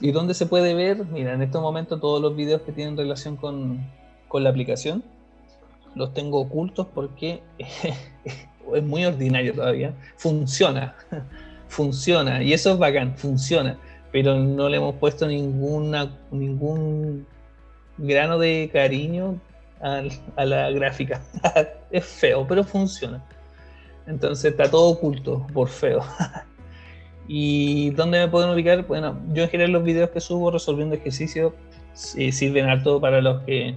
¿Y 0.00 0.12
dónde 0.12 0.32
se 0.32 0.46
puede 0.46 0.72
ver? 0.72 1.04
Mira, 1.04 1.34
en 1.34 1.42
estos 1.42 1.60
momentos 1.60 2.00
todos 2.00 2.22
los 2.22 2.34
videos 2.34 2.62
que 2.62 2.72
tienen 2.72 2.96
relación 2.96 3.36
con, 3.36 3.86
con 4.28 4.44
la 4.44 4.48
aplicación 4.48 5.04
los 5.94 6.12
tengo 6.14 6.40
ocultos 6.40 6.86
porque 6.94 7.42
es 8.74 8.82
muy 8.82 9.04
ordinario 9.04 9.54
todavía. 9.54 9.94
Funciona, 10.16 10.94
funciona, 11.68 12.42
y 12.42 12.52
eso 12.52 12.72
es 12.72 12.78
bacán, 12.78 13.16
funciona, 13.16 13.78
pero 14.10 14.38
no 14.38 14.68
le 14.68 14.76
hemos 14.76 14.94
puesto 14.96 15.26
ninguna, 15.26 16.10
ningún 16.30 17.26
grano 17.98 18.38
de 18.38 18.70
cariño 18.72 19.40
a, 19.80 20.44
la 20.44 20.70
gráfica. 20.70 21.22
es 21.90 22.04
feo, 22.04 22.46
pero 22.46 22.64
funciona. 22.64 23.22
Entonces 24.06 24.52
está 24.52 24.70
todo 24.70 24.90
oculto 24.90 25.46
por 25.52 25.68
feo. 25.68 26.02
¿Y 27.28 27.90
dónde 27.90 28.18
me 28.20 28.28
pueden 28.28 28.50
ubicar? 28.50 28.86
Bueno, 28.86 29.18
yo 29.32 29.44
en 29.44 29.48
general 29.48 29.72
los 29.72 29.84
videos 29.84 30.10
que 30.10 30.20
subo 30.20 30.50
resolviendo 30.50 30.94
ejercicios 30.94 31.52
eh, 32.16 32.32
sirven 32.32 32.68
harto 32.68 33.00
para 33.00 33.20
los 33.20 33.42
que 33.44 33.76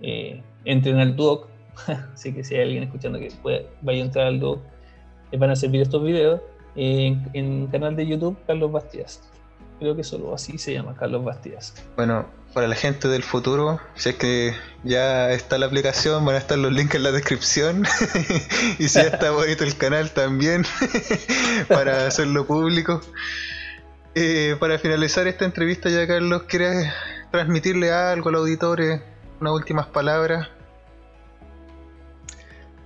eh, 0.00 0.42
entren 0.64 0.98
al 0.98 1.16
Duoc. 1.16 1.48
Así 2.14 2.32
que 2.32 2.44
si 2.44 2.54
hay 2.54 2.62
alguien 2.62 2.82
escuchando 2.84 3.18
que 3.18 3.30
puede, 3.42 3.66
vaya 3.82 4.02
a 4.02 4.06
entrar 4.06 4.26
al 4.26 4.40
Duoc, 4.40 4.60
les 5.30 5.40
van 5.40 5.50
a 5.50 5.56
servir 5.56 5.82
estos 5.82 6.02
videos. 6.02 6.40
En, 6.76 7.28
en 7.32 7.66
canal 7.68 7.96
de 7.96 8.06
YouTube, 8.06 8.36
Carlos 8.46 8.70
Bastías. 8.70 9.20
Creo 9.80 9.94
que 9.96 10.04
solo 10.04 10.34
así 10.34 10.58
se 10.58 10.72
llama, 10.72 10.94
Carlos 10.96 11.24
Bastías. 11.24 11.74
Bueno, 11.96 12.26
para 12.52 12.66
la 12.66 12.74
gente 12.74 13.06
del 13.08 13.22
futuro, 13.22 13.80
si 13.94 14.08
es 14.08 14.16
que 14.16 14.54
ya 14.82 15.30
está 15.30 15.58
la 15.58 15.66
aplicación, 15.66 16.24
van 16.24 16.34
a 16.34 16.38
estar 16.38 16.58
los 16.58 16.72
links 16.72 16.96
en 16.96 17.04
la 17.04 17.12
descripción. 17.12 17.84
y 18.78 18.88
si 18.88 18.98
ya 18.98 19.08
está 19.08 19.30
bonito 19.32 19.62
el 19.62 19.76
canal 19.76 20.10
también, 20.10 20.64
para 21.68 22.06
hacerlo 22.06 22.46
público. 22.46 23.00
Eh, 24.14 24.56
para 24.58 24.78
finalizar 24.78 25.28
esta 25.28 25.44
entrevista, 25.44 25.88
ya 25.90 26.06
Carlos, 26.08 26.42
¿quieres 26.48 26.92
transmitirle 27.30 27.92
algo 27.92 28.30
al 28.30 28.34
auditorio? 28.36 29.00
Unas 29.40 29.52
últimas 29.52 29.86
palabras. 29.86 30.48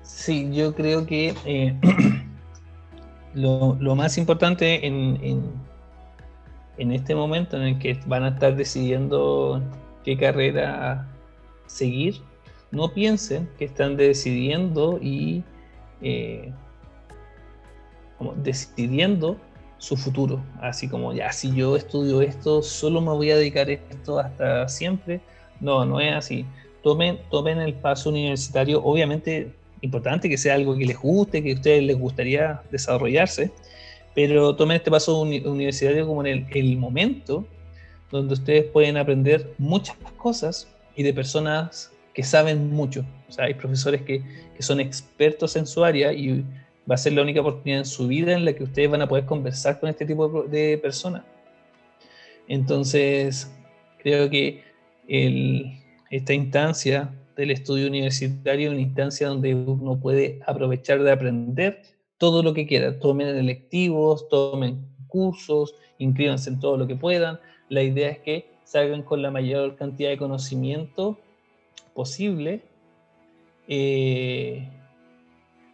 Sí, 0.02 0.50
yo 0.52 0.74
creo 0.74 1.06
que 1.06 1.34
eh, 1.44 1.74
lo, 3.34 3.76
más 3.96 4.18
importante 4.18 4.86
en, 4.86 5.18
en, 6.76 6.92
este 6.92 7.14
momento 7.14 7.56
en 7.56 7.62
el 7.62 7.78
que 7.78 7.98
van 8.06 8.24
a 8.24 8.28
estar 8.28 8.54
decidiendo 8.54 9.62
qué 10.04 10.16
carrera 10.16 11.08
seguir, 11.66 12.20
no 12.70 12.92
piensen 12.92 13.48
que 13.58 13.64
están 13.64 13.96
decidiendo 13.96 14.98
y 15.00 15.42
eh, 16.02 16.52
como 18.18 18.34
decidiendo 18.34 19.38
su 19.78 19.96
futuro. 19.96 20.42
Así 20.60 20.88
como 20.88 21.12
ya, 21.12 21.32
si 21.32 21.52
yo 21.54 21.76
estudio 21.76 22.20
esto, 22.20 22.62
solo 22.62 23.00
me 23.00 23.10
voy 23.10 23.30
a 23.30 23.36
dedicar 23.36 23.68
a 23.68 23.72
esto 23.72 24.18
hasta 24.18 24.68
siempre. 24.68 25.20
No, 25.62 25.86
no 25.86 26.00
es 26.00 26.12
así. 26.12 26.44
Tomen, 26.82 27.20
tomen 27.30 27.60
el 27.60 27.74
paso 27.74 28.10
universitario, 28.10 28.82
obviamente 28.82 29.52
importante 29.80 30.28
que 30.28 30.36
sea 30.36 30.54
algo 30.54 30.76
que 30.76 30.84
les 30.84 30.98
guste, 30.98 31.42
que 31.42 31.52
a 31.52 31.54
ustedes 31.54 31.82
les 31.84 31.98
gustaría 31.98 32.62
desarrollarse, 32.70 33.50
pero 34.14 34.54
tomen 34.56 34.76
este 34.76 34.90
paso 34.90 35.20
universitario 35.20 36.06
como 36.06 36.24
en 36.26 36.46
el, 36.50 36.76
momento 36.76 37.46
donde 38.10 38.34
ustedes 38.34 38.64
pueden 38.64 38.96
aprender 38.96 39.54
muchas 39.56 39.96
cosas 40.16 40.68
y 40.96 41.02
de 41.02 41.14
personas 41.14 41.92
que 42.12 42.22
saben 42.22 42.70
mucho. 42.70 43.04
O 43.28 43.32
sea, 43.32 43.46
hay 43.46 43.54
profesores 43.54 44.02
que, 44.02 44.22
que 44.54 44.62
son 44.62 44.80
expertos 44.80 45.56
en 45.56 45.66
su 45.66 45.82
área 45.84 46.12
y 46.12 46.44
va 46.90 46.96
a 46.96 46.98
ser 46.98 47.14
la 47.14 47.22
única 47.22 47.40
oportunidad 47.40 47.78
en 47.78 47.86
su 47.86 48.06
vida 48.08 48.32
en 48.32 48.44
la 48.44 48.52
que 48.52 48.64
ustedes 48.64 48.90
van 48.90 49.02
a 49.02 49.08
poder 49.08 49.24
conversar 49.24 49.80
con 49.80 49.88
este 49.88 50.04
tipo 50.04 50.42
de 50.42 50.78
personas. 50.78 51.22
Entonces, 52.48 53.50
creo 53.98 54.28
que 54.28 54.71
el, 55.08 55.72
esta 56.10 56.34
instancia 56.34 57.14
del 57.36 57.50
estudio 57.50 57.88
universitario, 57.88 58.70
una 58.70 58.80
instancia 58.80 59.28
donde 59.28 59.54
uno 59.54 59.98
puede 59.98 60.40
aprovechar 60.46 61.02
de 61.02 61.12
aprender 61.12 61.82
todo 62.18 62.42
lo 62.42 62.54
que 62.54 62.66
quiera. 62.66 62.98
Tomen 62.98 63.28
electivos, 63.28 64.28
tomen 64.28 64.86
cursos, 65.08 65.74
inscríbanse 65.98 66.50
en 66.50 66.60
todo 66.60 66.76
lo 66.76 66.86
que 66.86 66.96
puedan. 66.96 67.40
La 67.68 67.82
idea 67.82 68.10
es 68.10 68.18
que 68.18 68.52
salgan 68.64 69.02
con 69.02 69.22
la 69.22 69.30
mayor 69.30 69.76
cantidad 69.76 70.10
de 70.10 70.16
conocimiento 70.16 71.18
posible, 71.94 72.62
eh, 73.68 74.68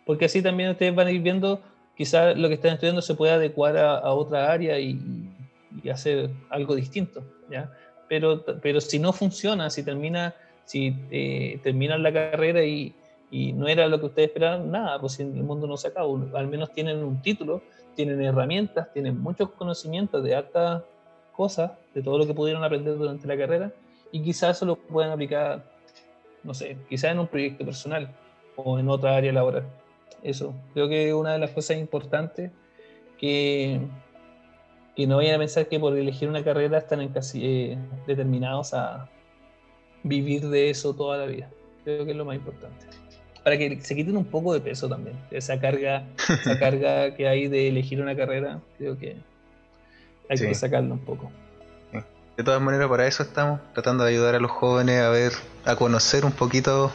porque 0.04 0.24
así 0.24 0.42
también 0.42 0.70
ustedes 0.70 0.94
van 0.94 1.06
a 1.06 1.10
ir 1.10 1.22
viendo, 1.22 1.60
quizás 1.96 2.36
lo 2.36 2.48
que 2.48 2.54
están 2.54 2.74
estudiando 2.74 3.02
se 3.02 3.14
puede 3.14 3.32
adecuar 3.32 3.76
a, 3.76 4.12
otra 4.12 4.50
área 4.50 4.78
y, 4.78 4.98
y, 5.82 5.88
hacer 5.88 6.30
algo 6.50 6.74
distinto. 6.74 7.22
¿ya? 7.50 7.70
Pero, 8.08 8.44
pero 8.62 8.80
si 8.80 8.98
no 8.98 9.12
funciona, 9.12 9.70
si 9.70 9.82
termina 9.82 10.34
si 10.68 10.94
eh, 11.10 11.58
terminan 11.62 12.02
la 12.02 12.12
carrera 12.12 12.62
y, 12.62 12.94
no 13.30 13.68
era 13.68 13.88
lo 13.88 13.98
que 14.00 14.06
ustedes 14.06 14.28
esperaban, 14.28 14.70
nada, 14.70 15.00
pues 15.00 15.18
el 15.20 15.28
mundo 15.28 15.66
no 15.66 15.78
se 15.78 15.88
acaba, 15.88 16.08
al 16.34 16.46
menos 16.46 16.72
tienen 16.72 17.02
un 17.02 17.22
título, 17.22 17.62
tienen 17.94 18.22
herramientas, 18.22 18.92
tienen 18.92 19.18
muchos 19.18 19.50
conocimientos 19.52 20.22
de 20.22 20.34
altas 20.34 20.82
cosas, 21.32 21.72
de 21.94 22.02
todo 22.02 22.18
lo 22.18 22.26
que 22.26 22.34
pudieron 22.34 22.64
aprender 22.64 22.96
durante 22.98 23.26
la 23.26 23.36
carrera, 23.36 23.72
y 24.12 24.22
quizás 24.22 24.58
eso 24.58 24.66
lo 24.66 24.76
puedan 24.76 25.10
aplicar, 25.10 25.64
no 26.42 26.52
sé, 26.52 26.76
quizás 26.88 27.12
en 27.12 27.20
un 27.20 27.28
proyecto 27.28 27.64
personal 27.64 28.14
o 28.56 28.78
en 28.78 28.88
otra 28.90 29.16
área 29.16 29.32
laboral. 29.32 29.64
Eso, 30.22 30.54
creo 30.74 30.88
que 30.88 31.14
una 31.14 31.32
de 31.32 31.38
las 31.38 31.50
cosas 31.50 31.78
importantes 31.78 32.50
que, 33.18 33.80
que 34.98 35.06
no 35.06 35.18
vayan 35.18 35.36
a 35.36 35.38
pensar 35.38 35.68
que 35.68 35.78
por 35.78 35.96
elegir 35.96 36.28
una 36.28 36.42
carrera 36.42 36.78
están 36.78 37.00
en 37.00 37.10
casi, 37.10 37.40
eh, 37.44 37.78
determinados 38.04 38.74
a, 38.74 39.08
vivir 40.02 40.48
de 40.48 40.70
eso 40.70 40.92
toda 40.92 41.18
la 41.18 41.26
vida. 41.26 41.48
Creo 41.84 42.04
que 42.04 42.10
es 42.10 42.16
lo 42.16 42.24
más 42.24 42.34
importante. 42.34 42.84
Para 43.44 43.56
que 43.56 43.80
se 43.80 43.94
quiten 43.94 44.16
un 44.16 44.24
poco 44.24 44.52
de 44.52 44.60
peso 44.60 44.88
también. 44.88 45.16
Esa 45.30 45.60
carga, 45.60 46.04
esa 46.28 46.58
carga 46.58 47.14
que 47.14 47.28
hay 47.28 47.46
de 47.46 47.68
elegir 47.68 48.02
una 48.02 48.16
carrera, 48.16 48.60
creo 48.76 48.98
que 48.98 49.16
hay 50.28 50.36
que 50.36 50.54
sacarlo 50.56 50.94
un 50.94 51.04
poco. 51.04 51.30
De 52.36 52.42
todas 52.42 52.60
maneras, 52.60 52.88
para 52.88 53.06
eso 53.06 53.22
estamos, 53.22 53.60
tratando 53.74 54.02
de 54.02 54.10
ayudar 54.10 54.34
a 54.34 54.40
los 54.40 54.50
jóvenes 54.50 55.00
a 55.00 55.10
ver, 55.10 55.32
a 55.64 55.76
conocer 55.76 56.24
un 56.24 56.32
poquito 56.32 56.90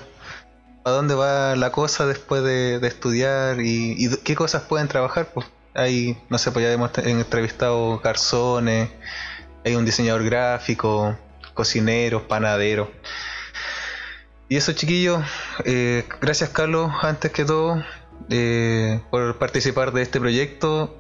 a 0.84 0.92
dónde 0.92 1.16
va 1.16 1.56
la 1.56 1.72
cosa 1.72 2.06
después 2.06 2.44
de, 2.44 2.86
estudiar 2.86 3.62
y, 3.62 4.10
qué 4.26 4.36
cosas 4.36 4.64
pueden 4.64 4.90
trabajar. 4.90 5.30
Pues 5.34 5.46
hay, 5.74 6.18
no 6.30 6.38
sé, 6.38 6.52
pues 6.52 6.66
ya 6.66 6.72
hemos 6.72 6.98
entrevistado 6.98 8.00
garzones, 8.00 8.90
hay 9.66 9.76
un 9.76 9.86
diseñador 9.86 10.24
gráfico, 10.24 11.18
cocineros, 11.54 12.24
panaderos. 12.24 12.90
Y 14.50 14.58
eso 14.58 14.74
chiquillos, 14.74 15.24
eh, 15.66 16.06
gracias 16.22 16.50
Carlos, 16.50 16.92
antes 17.02 17.32
que 17.32 17.46
todo, 17.46 17.84
eh, 18.30 19.00
por 19.10 19.38
participar 19.40 19.94
de 19.94 20.02
este 20.02 20.20
proyecto, 20.20 20.98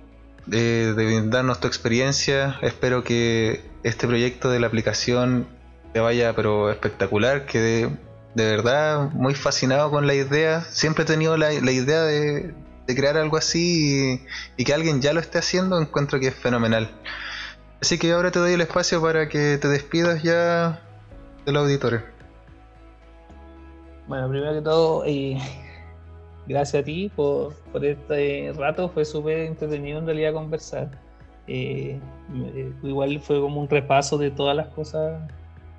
eh, 0.52 0.94
de 0.96 1.28
darnos 1.30 1.60
tu 1.60 1.68
experiencia. 1.68 2.58
Espero 2.62 3.04
que 3.04 3.62
este 3.84 4.08
proyecto 4.08 4.50
de 4.50 4.60
la 4.60 4.68
aplicación 4.68 5.48
te 5.94 6.00
vaya 6.00 6.36
pero 6.36 6.72
espectacular, 6.72 7.46
que 7.46 7.60
de, 7.60 7.98
verdad 8.36 9.12
muy 9.12 9.36
fascinado 9.36 9.92
con 9.92 10.08
la 10.08 10.16
idea. 10.16 10.62
Siempre 10.62 11.04
he 11.04 11.08
tenido 11.08 11.38
la, 11.38 11.54
idea 11.54 12.02
de, 12.02 12.54
crear 12.88 13.18
algo 13.18 13.38
así 13.38 14.16
y, 14.58 14.62
y, 14.62 14.66
que 14.66 14.74
alguien 14.74 15.02
ya 15.02 15.14
lo 15.14 15.20
esté 15.20 15.40
haciendo, 15.40 15.80
encuentro 15.80 16.20
que 16.20 16.28
es 16.28 16.36
fenomenal. 16.36 16.90
Así 17.82 17.98
que 17.98 18.12
ahora 18.12 18.32
te 18.32 18.40
doy 18.40 18.54
el 18.54 18.62
espacio 18.62 19.02
para 19.02 19.28
que 19.28 19.58
te 19.58 19.68
despidas 19.68 20.24
ya 20.24 20.80
del 21.46 21.58
auditorio. 21.58 22.02
Bueno, 24.08 24.30
primero 24.30 24.54
que 24.54 24.62
todo, 24.62 25.04
eh, 25.06 25.38
gracias 26.48 26.82
a 26.82 26.86
ti 26.86 27.12
por, 27.16 27.54
por 27.72 27.84
este 27.84 28.54
rato, 28.58 28.90
fue 28.90 29.06
súper 29.06 29.40
entretenido 29.40 30.00
en 30.00 30.06
realidad 30.06 30.34
conversar. 30.34 30.92
Eh, 31.48 32.00
eh, 32.34 32.74
igual 32.84 33.20
fue 33.20 33.40
como 33.42 33.60
un 33.60 33.70
repaso 33.70 34.18
de 34.18 34.32
todas 34.32 34.56
las 34.56 34.68
cosas 34.68 35.22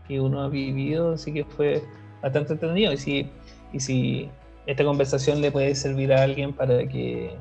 que 0.07 0.21
uno 0.21 0.43
ha 0.43 0.49
vivido, 0.49 1.15
así 1.15 1.33
que 1.33 1.45
fue 1.45 1.83
bastante 2.23 2.55
entretenido. 2.55 2.93
Y 2.93 2.97
si, 2.97 3.31
y 3.73 3.81
si 3.81 4.31
esta 4.67 4.85
conversación 4.85 5.41
le 5.41 5.51
puede 5.51 5.75
servir 5.75 6.13
a 6.13 6.23
alguien 6.23 6.53
para 6.53 6.87
que, 6.89 7.35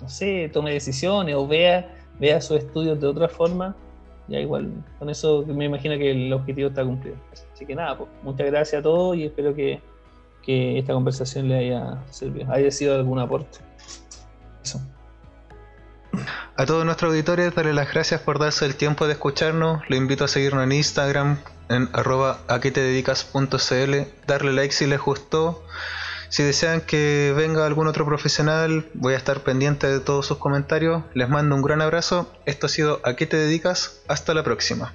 no 0.00 0.08
sé, 0.08 0.50
tome 0.52 0.72
decisiones 0.72 1.34
o 1.34 1.46
vea, 1.46 1.94
vea 2.18 2.40
sus 2.40 2.58
estudios 2.58 3.00
de 3.00 3.06
otra 3.06 3.28
forma, 3.28 3.76
ya 4.28 4.40
igual, 4.40 4.72
con 4.98 5.10
eso 5.10 5.44
me 5.46 5.66
imagino 5.66 5.96
que 5.98 6.10
el 6.10 6.32
objetivo 6.32 6.68
está 6.68 6.84
cumplido. 6.84 7.16
Así 7.52 7.66
que 7.66 7.74
nada, 7.74 7.98
pues, 7.98 8.08
muchas 8.22 8.46
gracias 8.46 8.80
a 8.80 8.82
todos 8.82 9.16
y 9.16 9.24
espero 9.24 9.54
que, 9.54 9.80
que 10.42 10.78
esta 10.78 10.94
conversación 10.94 11.48
le 11.48 11.58
haya 11.58 12.02
servido, 12.10 12.50
haya 12.50 12.70
sido 12.70 12.94
algún 12.94 13.18
aporte. 13.18 13.58
Eso. 14.62 14.80
A 16.56 16.66
todos 16.66 16.84
nuestros 16.84 17.10
auditores, 17.10 17.54
darle 17.54 17.74
las 17.74 17.92
gracias 17.92 18.20
por 18.20 18.38
darse 18.38 18.64
el 18.64 18.76
tiempo 18.76 19.06
de 19.06 19.14
escucharnos. 19.14 19.82
Lo 19.90 19.96
invito 19.96 20.24
a 20.24 20.28
seguirnos 20.28 20.62
en 20.62 20.72
Instagram, 20.72 21.38
en 21.68 21.88
arroba 21.92 22.38
darle 24.26 24.52
like 24.52 24.72
si 24.72 24.86
les 24.86 25.00
gustó. 25.00 25.64
Si 26.34 26.42
desean 26.42 26.80
que 26.80 27.32
venga 27.36 27.64
algún 27.64 27.86
otro 27.86 28.04
profesional, 28.04 28.86
voy 28.94 29.14
a 29.14 29.16
estar 29.16 29.44
pendiente 29.44 29.86
de 29.86 30.00
todos 30.00 30.26
sus 30.26 30.38
comentarios. 30.38 31.04
Les 31.14 31.28
mando 31.28 31.54
un 31.54 31.62
gran 31.62 31.80
abrazo. 31.80 32.28
Esto 32.44 32.66
ha 32.66 32.68
sido 32.68 33.00
A 33.04 33.14
qué 33.14 33.26
te 33.26 33.36
dedicas. 33.36 34.00
Hasta 34.08 34.34
la 34.34 34.42
próxima. 34.42 34.92